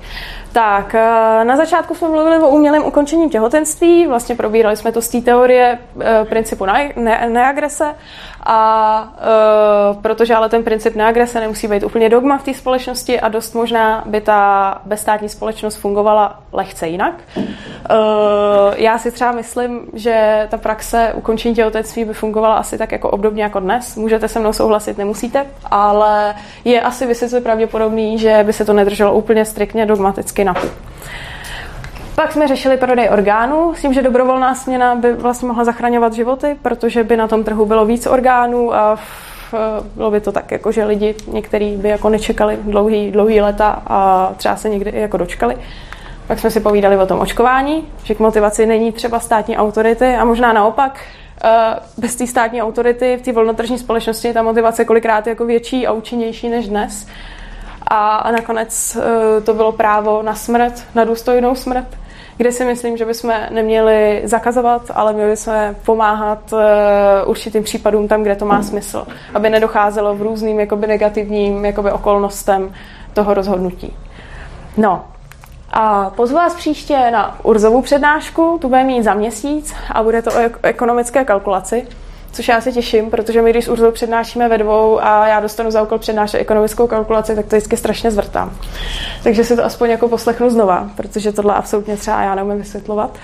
Tak, 0.53 0.95
eh, 0.95 1.45
na 1.45 1.57
začátku 1.57 1.95
jsme 1.95 2.09
mluvili 2.09 2.39
o 2.39 2.49
umělém 2.49 2.85
ukončení 2.85 3.31
těhotenství, 3.31 4.07
vlastně 4.07 4.35
probírali 4.35 4.77
jsme 4.77 4.93
to 4.93 5.03
z 5.03 5.09
té 5.09 5.21
teorie 5.21 5.79
e, 6.01 6.25
principu 6.25 6.67
ne, 6.67 6.93
ne, 6.97 7.29
neagrese 7.29 7.95
a 8.47 9.15
e, 9.19 10.03
protože 10.03 10.35
ale 10.35 10.49
ten 10.49 10.63
princip 10.63 10.95
neagrese 10.95 11.41
nemusí 11.41 11.69
být 11.69 11.83
úplně 11.83 12.09
dogma 12.09 12.39
v 12.39 12.43
té 12.43 12.55
společnosti 12.55 13.21
a 13.21 13.29
dost 13.29 13.55
možná 13.55 14.03
by 14.07 14.21
ta 14.21 14.81
bezstátní 14.85 15.29
společnost 15.29 15.77
fungovala 15.77 16.41
lehce 16.53 16.89
jinak. 16.89 17.15
E, 17.37 17.45
já 18.77 18.99
si 18.99 19.11
třeba 19.11 19.33
myslím, 19.33 19.81
že 19.93 20.47
ta 20.51 20.57
praxe 20.57 21.13
ukončení 21.15 21.55
těhotenství 21.55 22.05
by 22.05 22.15
fungovala 22.15 22.57
asi 22.57 22.79
tak 22.79 22.93
jako 22.93 23.11
obdobně 23.11 23.43
jako 23.43 23.61
dnes. 23.61 23.97
Můžete 23.97 24.29
se 24.29 24.41
mnou 24.41 24.53
souhlasit, 24.53 24.99
nemusíte, 24.99 25.47
ale 25.71 26.35
je 26.65 26.81
asi 26.81 27.07
vysoce 27.07 27.41
pravděpodobný, 27.41 28.19
že 28.19 28.43
by 28.47 28.53
se 28.53 28.65
to 28.65 28.73
nedrželo 28.73 29.15
úplně 29.15 29.45
striktně 29.45 29.87
dogmaticky 29.87 30.45
na 30.45 30.55
Pak 32.21 32.33
jsme 32.33 32.49
řešili 32.49 32.77
prodej 32.77 33.09
orgánů 33.09 33.75
s 33.75 33.81
tím, 33.81 33.93
že 33.93 34.03
dobrovolná 34.03 34.55
směna 34.55 34.95
by 34.95 35.13
vlastně 35.13 35.49
mohla 35.49 35.65
zachraňovat 35.65 36.13
životy, 36.13 36.57
protože 36.63 37.05
by 37.05 37.17
na 37.17 37.29
tom 37.29 37.45
trhu 37.45 37.67
bylo 37.67 37.87
víc 37.87 38.07
orgánů 38.07 38.75
a 38.75 38.99
bylo 39.97 40.11
by 40.11 40.21
to 40.21 40.33
tak, 40.33 40.53
jako 40.53 40.73
že 40.73 40.85
lidi 40.85 41.15
některý 41.27 41.77
by 41.77 41.89
jako 41.89 42.09
nečekali 42.09 42.59
dlouhý, 42.63 43.11
dlouhý 43.11 43.41
leta 43.41 43.83
a 43.87 44.31
třeba 44.37 44.57
se 44.57 44.69
někdy 44.69 44.93
jako 44.95 45.17
dočkali. 45.17 45.57
Pak 46.27 46.39
jsme 46.39 46.51
si 46.51 46.61
povídali 46.61 46.97
o 46.97 47.07
tom 47.07 47.21
očkování, 47.21 47.89
že 48.05 48.15
k 48.15 48.19
motivaci 48.19 48.67
není 48.67 48.93
třeba 48.93 49.21
státní 49.21 49.57
autority 49.57 50.15
a 50.15 50.25
možná 50.25 50.53
naopak, 50.53 51.01
bez 51.99 52.17
té 52.17 52.27
státní 52.27 52.63
autority 52.63 53.17
v 53.17 53.23
té 53.23 53.33
volnotržní 53.33 53.79
společnosti 53.79 54.29
je 54.29 54.35
ta 54.35 54.43
motivace 54.43 54.85
kolikrát 54.85 55.27
jako 55.27 55.45
větší 55.45 55.87
a 55.87 55.93
účinnější 55.93 56.49
než 56.49 56.69
dnes. 56.69 57.07
A 57.91 58.31
nakonec 58.33 58.99
to 59.45 59.55
bylo 59.55 59.73
právo 59.73 60.23
na 60.23 60.35
smrt, 60.35 60.85
na 60.95 61.05
důstojnou 61.05 61.55
smrt 61.55 62.00
kde 62.41 62.53
si 62.53 62.65
myslím, 62.65 62.97
že 62.97 63.05
bychom 63.05 63.35
neměli 63.51 64.23
zakazovat, 64.25 64.83
ale 64.95 65.13
měli 65.13 65.31
bychom 65.31 65.55
pomáhat 65.85 66.53
eh, 66.53 67.25
určitým 67.25 67.63
případům 67.63 68.09
tam, 68.09 68.23
kde 68.23 68.37
to 68.37 68.45
má 68.45 68.63
smysl, 68.63 69.07
aby 69.35 69.51
nedocházelo 69.51 70.15
v 70.15 70.23
různým 70.23 70.61
jakoby 70.61 70.87
negativním 70.87 71.65
jakoby 71.65 71.93
okolnostem 71.93 72.73
toho 73.13 73.35
rozhodnutí. 73.35 73.97
No, 74.77 75.05
a 75.71 76.11
pozvu 76.11 76.37
vás 76.37 76.55
příště 76.55 77.11
na 77.11 77.39
Urzovou 77.43 77.83
přednášku, 77.83 78.59
tu 78.61 78.69
bude 78.69 78.85
mít 78.85 79.03
za 79.03 79.15
měsíc 79.15 79.75
a 79.93 80.03
bude 80.03 80.23
to 80.23 80.31
o 80.31 80.51
ekonomické 80.63 81.25
kalkulaci 81.25 81.87
což 82.33 82.49
já 82.49 82.61
se 82.61 82.73
těším, 82.73 83.11
protože 83.11 83.43
my 83.43 83.51
když 83.51 83.65
s 83.65 83.69
Urzou 83.69 83.91
přednášíme 83.91 84.49
ve 84.49 84.59
dvou 84.59 85.03
a 85.03 85.27
já 85.27 85.41
dostanu 85.41 85.71
za 85.71 85.83
úkol 85.83 85.99
přednášet 85.99 86.39
ekonomickou 86.39 86.87
kalkulaci, 86.87 87.37
tak 87.37 87.47
to 87.47 87.57
vždycky 87.57 87.77
strašně 87.77 88.11
zvrtám. 88.11 88.53
Takže 89.23 89.45
si 89.45 89.57
to 89.57 89.65
aspoň 89.65 89.91
jako 89.91 90.09
poslechnu 90.09 90.51
znova, 90.51 90.91
protože 90.97 91.33
tohle 91.33 91.55
absolutně 91.55 91.97
třeba 91.97 92.23
já 92.23 92.35
neumím 92.35 92.59
vysvětlovat. 92.59 93.19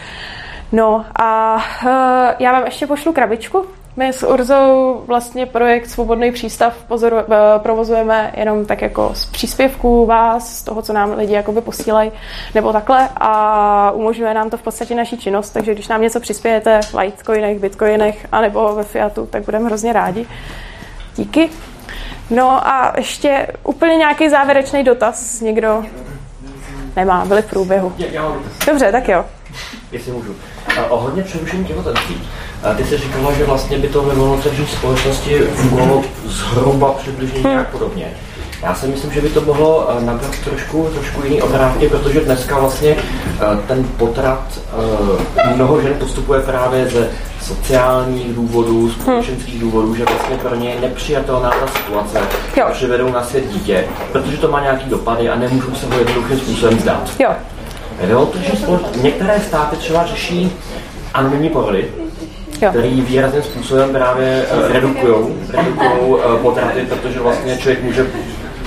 No 0.72 1.04
a 1.20 1.54
uh, 1.54 1.90
já 2.38 2.52
vám 2.52 2.64
ještě 2.64 2.86
pošlu 2.86 3.12
krabičku 3.12 3.66
my 3.96 4.12
s 4.12 4.26
Urzou 4.26 5.02
vlastně 5.06 5.46
projekt 5.46 5.86
Svobodný 5.86 6.32
přístav 6.32 6.74
pozoru, 6.88 7.16
eh, 7.16 7.24
provozujeme 7.58 8.32
jenom 8.36 8.66
tak 8.66 8.82
jako 8.82 9.10
z 9.14 9.26
příspěvků 9.26 10.06
vás, 10.06 10.58
z 10.58 10.62
toho, 10.62 10.82
co 10.82 10.92
nám 10.92 11.12
lidi 11.12 11.32
jakoby 11.32 11.60
posílají, 11.60 12.12
nebo 12.54 12.72
takhle 12.72 13.08
a 13.16 13.90
umožňuje 13.90 14.34
nám 14.34 14.50
to 14.50 14.56
v 14.56 14.62
podstatě 14.62 14.94
naší 14.94 15.18
činnost, 15.18 15.50
takže 15.50 15.74
když 15.74 15.88
nám 15.88 16.02
něco 16.02 16.20
přispějete 16.20 16.80
v 16.82 16.94
Litecoinech, 16.94 17.58
Bitcoinech 17.58 18.26
anebo 18.32 18.74
ve 18.74 18.82
Fiatu, 18.82 19.26
tak 19.26 19.44
budeme 19.44 19.64
hrozně 19.66 19.92
rádi. 19.92 20.26
Díky. 21.16 21.50
No 22.30 22.66
a 22.66 22.92
ještě 22.96 23.46
úplně 23.64 23.96
nějaký 23.96 24.28
závěrečný 24.28 24.84
dotaz 24.84 25.40
někdo 25.40 25.84
nemá, 26.96 27.24
byli 27.24 27.42
v 27.42 27.50
průběhu. 27.50 27.92
Dobře, 28.66 28.92
tak 28.92 29.08
jo. 29.08 29.24
Jestli 29.92 30.12
můžu. 30.12 30.34
Ohledně 30.88 31.22
přerušení 31.22 31.64
těhotenství. 31.64 32.16
Ty 32.76 32.84
jsi 32.84 32.98
říkala, 32.98 33.32
že 33.32 33.44
vlastně 33.44 33.78
by 33.78 33.88
to 33.88 34.02
ve 34.02 34.14
volnotržní 34.14 34.66
společnosti 34.66 35.38
fungovalo 35.38 36.02
zhruba 36.24 36.92
přibližně 36.92 37.40
hmm. 37.40 37.50
nějak 37.50 37.68
podobně. 37.68 38.06
Já 38.62 38.74
si 38.74 38.86
myslím, 38.86 39.12
že 39.12 39.20
by 39.20 39.28
to 39.28 39.40
mohlo 39.40 39.88
nabrat 40.00 40.38
trošku, 40.44 40.88
trošku 40.94 41.22
jiný 41.24 41.42
obrátky, 41.42 41.88
protože 41.88 42.20
dneska 42.20 42.58
vlastně 42.58 42.96
ten 43.66 43.84
potrat 43.84 44.60
mnoho 45.54 45.80
žen 45.80 45.94
postupuje 45.98 46.40
právě 46.40 46.88
ze 46.88 47.08
sociálních 47.42 48.34
důvodů, 48.34 48.90
společenských 48.90 49.60
důvodů, 49.60 49.94
že 49.94 50.04
vlastně 50.04 50.36
pro 50.36 50.54
ně 50.54 50.70
je 50.70 50.80
nepřijatelná 50.80 51.50
ta 51.50 51.66
situace, 51.66 52.18
jo. 52.56 52.66
přivedou 52.72 53.12
na 53.12 53.24
svět 53.24 53.48
dítě, 53.52 53.84
protože 54.12 54.36
to 54.36 54.50
má 54.50 54.62
nějaký 54.62 54.90
dopady 54.90 55.28
a 55.28 55.36
nemůžou 55.36 55.74
se 55.74 55.86
ho 55.86 55.98
jednoduchým 55.98 56.38
způsobem 56.38 56.80
zdát. 56.80 57.10
Jo. 57.18 57.30
Jo, 58.00 58.26
takže 58.32 58.52
některé 59.02 59.40
státy 59.40 59.76
třeba 59.76 60.06
řeší 60.06 60.52
anonymní 61.14 61.48
porody, 61.48 61.88
jo. 62.62 62.70
který 62.70 63.00
výrazným 63.00 63.42
způsobem 63.42 63.90
právě 63.90 64.46
uh, 64.52 64.72
redukují 64.72 65.14
redukujou, 65.50 66.16
uh, 66.16 66.36
potraty, 66.36 66.86
protože 66.88 67.20
vlastně 67.20 67.56
člověk 67.56 67.82
může 67.82 68.06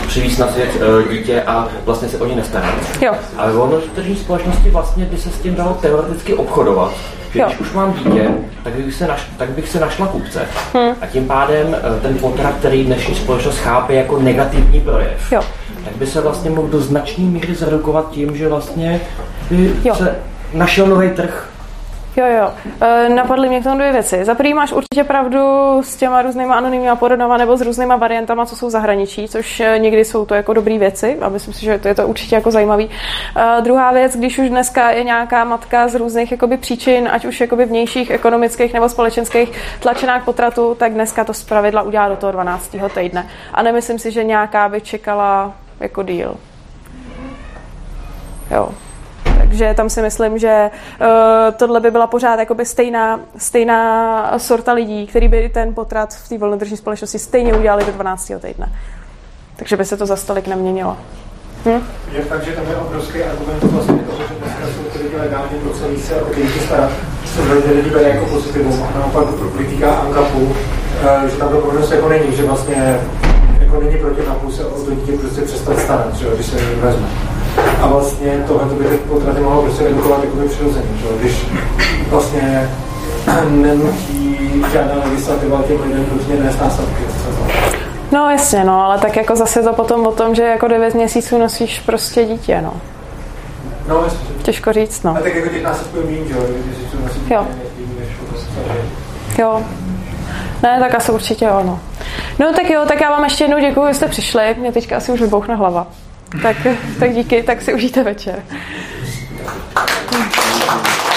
přivízt 0.07 0.39
na 0.39 0.47
svět 0.47 0.69
uh, 0.75 1.11
dítě 1.11 1.41
a 1.41 1.67
vlastně 1.85 2.09
se 2.09 2.17
o 2.17 2.25
ně 2.25 2.35
nestará. 2.35 2.75
Jo. 3.01 3.13
Ale 3.37 3.51
v 3.51 3.81
tržní 3.95 4.15
společnosti 4.15 4.69
vlastně 4.69 5.05
by 5.05 5.17
se 5.17 5.29
s 5.29 5.39
tím 5.39 5.55
dalo 5.55 5.77
teoreticky 5.81 6.33
obchodovat. 6.33 6.91
Že 7.33 7.39
jo. 7.39 7.45
když 7.47 7.59
už 7.59 7.73
mám 7.73 7.93
dítě, 7.93 8.29
tak 8.63 8.73
bych 8.73 8.93
se, 8.93 9.07
naš, 9.07 9.21
tak 9.37 9.49
bych 9.49 9.69
se 9.69 9.79
našla 9.79 10.07
kupce. 10.07 10.47
Hmm. 10.73 10.95
A 11.01 11.05
tím 11.05 11.27
pádem 11.27 11.77
ten 12.01 12.17
potrat, 12.17 12.53
který 12.59 12.83
dnešní 12.83 13.15
společnost 13.15 13.57
chápe 13.59 13.93
jako 13.93 14.19
negativní 14.19 14.81
projev, 14.81 15.31
jo. 15.31 15.41
Tak 15.85 15.95
by 15.95 16.07
se 16.07 16.21
vlastně 16.21 16.49
mohl 16.49 16.67
do 16.67 16.81
značné 16.81 17.23
míry 17.23 17.55
zredukovat 17.55 18.11
tím, 18.11 18.37
že 18.37 18.47
vlastně 18.47 19.01
by 19.51 19.75
jo. 19.83 19.95
se 19.95 20.15
našel 20.53 20.87
nový 20.87 21.09
trh 21.09 21.49
Jo, 22.19 22.25
jo. 22.25 22.51
E, 22.81 23.09
napadly 23.09 23.49
mě 23.49 23.61
k 23.61 23.63
tomu 23.63 23.75
dvě 23.75 23.91
věci. 23.91 24.25
Za 24.25 24.35
prvý 24.35 24.53
máš 24.53 24.71
určitě 24.71 25.03
pravdu 25.03 25.39
s 25.83 25.95
těma 25.95 26.21
různýma 26.21 26.55
anonymníma 26.55 26.95
porodnama 26.95 27.37
nebo 27.37 27.57
s 27.57 27.61
různýma 27.61 27.95
variantama, 27.95 28.45
co 28.45 28.55
jsou 28.55 28.69
zahraničí, 28.69 29.27
což 29.27 29.59
e, 29.59 29.79
někdy 29.79 30.05
jsou 30.05 30.25
to 30.25 30.35
jako 30.35 30.53
dobré 30.53 30.77
věci 30.77 31.17
a 31.21 31.29
myslím 31.29 31.53
si, 31.53 31.65
že 31.65 31.79
to 31.79 31.87
je 31.87 31.95
to 31.95 32.07
určitě 32.07 32.35
jako 32.35 32.51
zajímavý. 32.51 32.89
E, 33.35 33.61
druhá 33.61 33.91
věc, 33.91 34.15
když 34.15 34.39
už 34.39 34.49
dneska 34.49 34.91
je 34.91 35.03
nějaká 35.03 35.43
matka 35.43 35.87
z 35.87 35.95
různých 35.95 36.31
jakoby 36.31 36.57
příčin, 36.57 37.09
ať 37.11 37.25
už 37.25 37.41
jakoby 37.41 37.65
vnějších 37.65 38.09
ekonomických 38.09 38.73
nebo 38.73 38.89
společenských 38.89 39.51
tlačená 39.79 40.19
k 40.19 40.25
potratu, 40.25 40.75
tak 40.79 40.93
dneska 40.93 41.23
to 41.23 41.33
zpravidla 41.33 41.81
udělá 41.81 42.09
do 42.09 42.15
toho 42.15 42.31
12. 42.31 42.75
týdne. 42.93 43.27
A 43.53 43.63
nemyslím 43.63 43.99
si, 43.99 44.11
že 44.11 44.23
nějaká 44.23 44.69
by 44.69 44.81
čekala 44.81 45.53
jako 45.79 46.03
díl. 46.03 46.35
Jo. 48.51 48.69
Takže 49.37 49.73
tam 49.73 49.89
si 49.89 50.01
myslím, 50.01 50.37
že 50.37 50.71
uh, 51.01 51.07
tohle 51.57 51.79
by 51.79 51.91
byla 51.91 52.07
pořád 52.07 52.39
jakoby 52.39 52.65
stejná, 52.65 53.19
stejná 53.37 54.39
sorta 54.39 54.73
lidí, 54.73 55.07
který 55.07 55.27
by 55.27 55.49
ten 55.49 55.73
potrat 55.73 56.13
v 56.13 56.29
té 56.29 56.37
volnodržní 56.37 56.77
společnosti 56.77 57.19
stejně 57.19 57.53
udělali 57.53 57.85
do 57.85 57.91
12. 57.91 58.31
týdne. 58.41 58.71
Takže 59.55 59.77
by 59.77 59.85
se 59.85 59.97
to 59.97 60.05
za 60.05 60.15
stolik 60.15 60.47
neměnilo. 60.47 60.97
Hm? 61.65 61.83
Je 62.11 62.21
fakt, 62.21 62.43
že 62.43 62.51
tam 62.51 62.67
je 62.69 62.75
obrovský 62.75 63.23
argument 63.23 63.63
vlastně 63.63 63.99
toho, 63.99 64.17
že 64.17 64.33
dneska 64.33 64.65
jsou 64.65 64.83
ty 64.83 65.03
lidi 65.03 65.15
legálně 65.17 65.57
nucený 65.63 65.97
se 65.97 66.21
o 66.21 66.25
ty 66.25 66.41
děti 66.41 66.59
starat, 66.59 66.91
se 67.25 67.41
velmi 67.41 67.73
lidi 67.73 67.89
bere 67.89 68.09
jako 68.09 68.25
pozitivum 68.25 68.83
a 68.83 68.99
naopak 68.99 69.25
kritika 69.55 69.91
ANGAPu, 69.91 70.55
eh, 71.03 71.29
že 71.29 71.37
tam 71.37 71.49
to 71.49 71.93
jako 71.93 72.09
není, 72.09 72.35
že 72.35 72.43
vlastně 72.43 72.99
jako 73.59 73.81
není 73.81 73.97
proti 73.97 74.21
NAPu 74.27 74.51
se 74.51 74.65
o 74.65 74.83
to 74.83 74.91
dítě 74.91 75.11
prostě 75.11 75.41
přestat 75.41 75.79
starat, 75.79 76.15
že, 76.15 76.27
když 76.35 76.45
se 76.45 76.57
vezme. 76.81 77.07
A 77.81 77.87
vlastně 77.87 78.43
tohle 78.47 78.75
by 78.75 78.85
ty 78.85 78.97
potraty 78.97 79.41
mohlo 79.41 79.61
prostě 79.61 79.83
redukovat 79.83 80.23
jako 80.23 80.37
přirozeně, 80.47 80.87
že? 80.97 81.07
když 81.19 81.45
vlastně 82.09 82.69
nenutí 83.49 84.39
žádná 84.73 84.95
legislativa 85.05 85.63
těm 85.67 85.81
lidem 85.81 86.05
různě 86.13 86.35
nést 86.35 86.61
následky. 86.61 87.03
No 88.11 88.29
jasně, 88.29 88.63
no, 88.63 88.81
ale 88.81 88.97
tak 88.97 89.15
jako 89.15 89.35
zase 89.35 89.63
to 89.63 89.73
potom 89.73 90.07
o 90.07 90.11
tom, 90.11 90.35
že 90.35 90.43
jako 90.43 90.67
9 90.67 90.93
měsíců 90.93 91.37
nosíš 91.37 91.79
prostě 91.79 92.25
dítě, 92.25 92.61
no. 92.61 92.73
No 93.87 94.03
jasně. 94.03 94.19
Těžko 94.43 94.73
říct, 94.73 95.03
no. 95.03 95.15
A 95.17 95.19
tak 95.19 95.35
jako 95.35 95.49
těch 95.49 95.63
následků 95.63 95.97
je 95.97 96.03
méně, 96.03 96.25
že 96.27 96.33
jo, 96.33 96.39
když 96.65 96.77
nosí 97.03 97.19
dítě, 97.19 97.33
jo. 97.33 97.45
Jo. 99.37 99.63
Ne, 100.63 100.79
tak 100.79 100.95
asi 100.95 101.11
určitě 101.11 101.45
jo, 101.45 101.61
no. 101.65 101.79
No 102.39 102.53
tak 102.53 102.69
jo, 102.69 102.85
tak 102.87 103.01
já 103.01 103.09
vám 103.09 103.23
ještě 103.23 103.43
jednou 103.43 103.59
děkuji, 103.59 103.87
že 103.87 103.93
jste 103.93 104.07
přišli. 104.07 104.55
Mě 104.57 104.71
teďka 104.71 104.97
asi 104.97 105.11
už 105.11 105.21
vybouchne 105.21 105.55
hlava. 105.55 105.87
Tak, 106.41 106.57
tak 106.99 107.13
díky, 107.13 107.43
tak 107.43 107.61
si 107.61 107.73
užijte 107.73 108.03
večer. 108.03 108.43
Thank 110.11 111.03
you. 111.03 111.08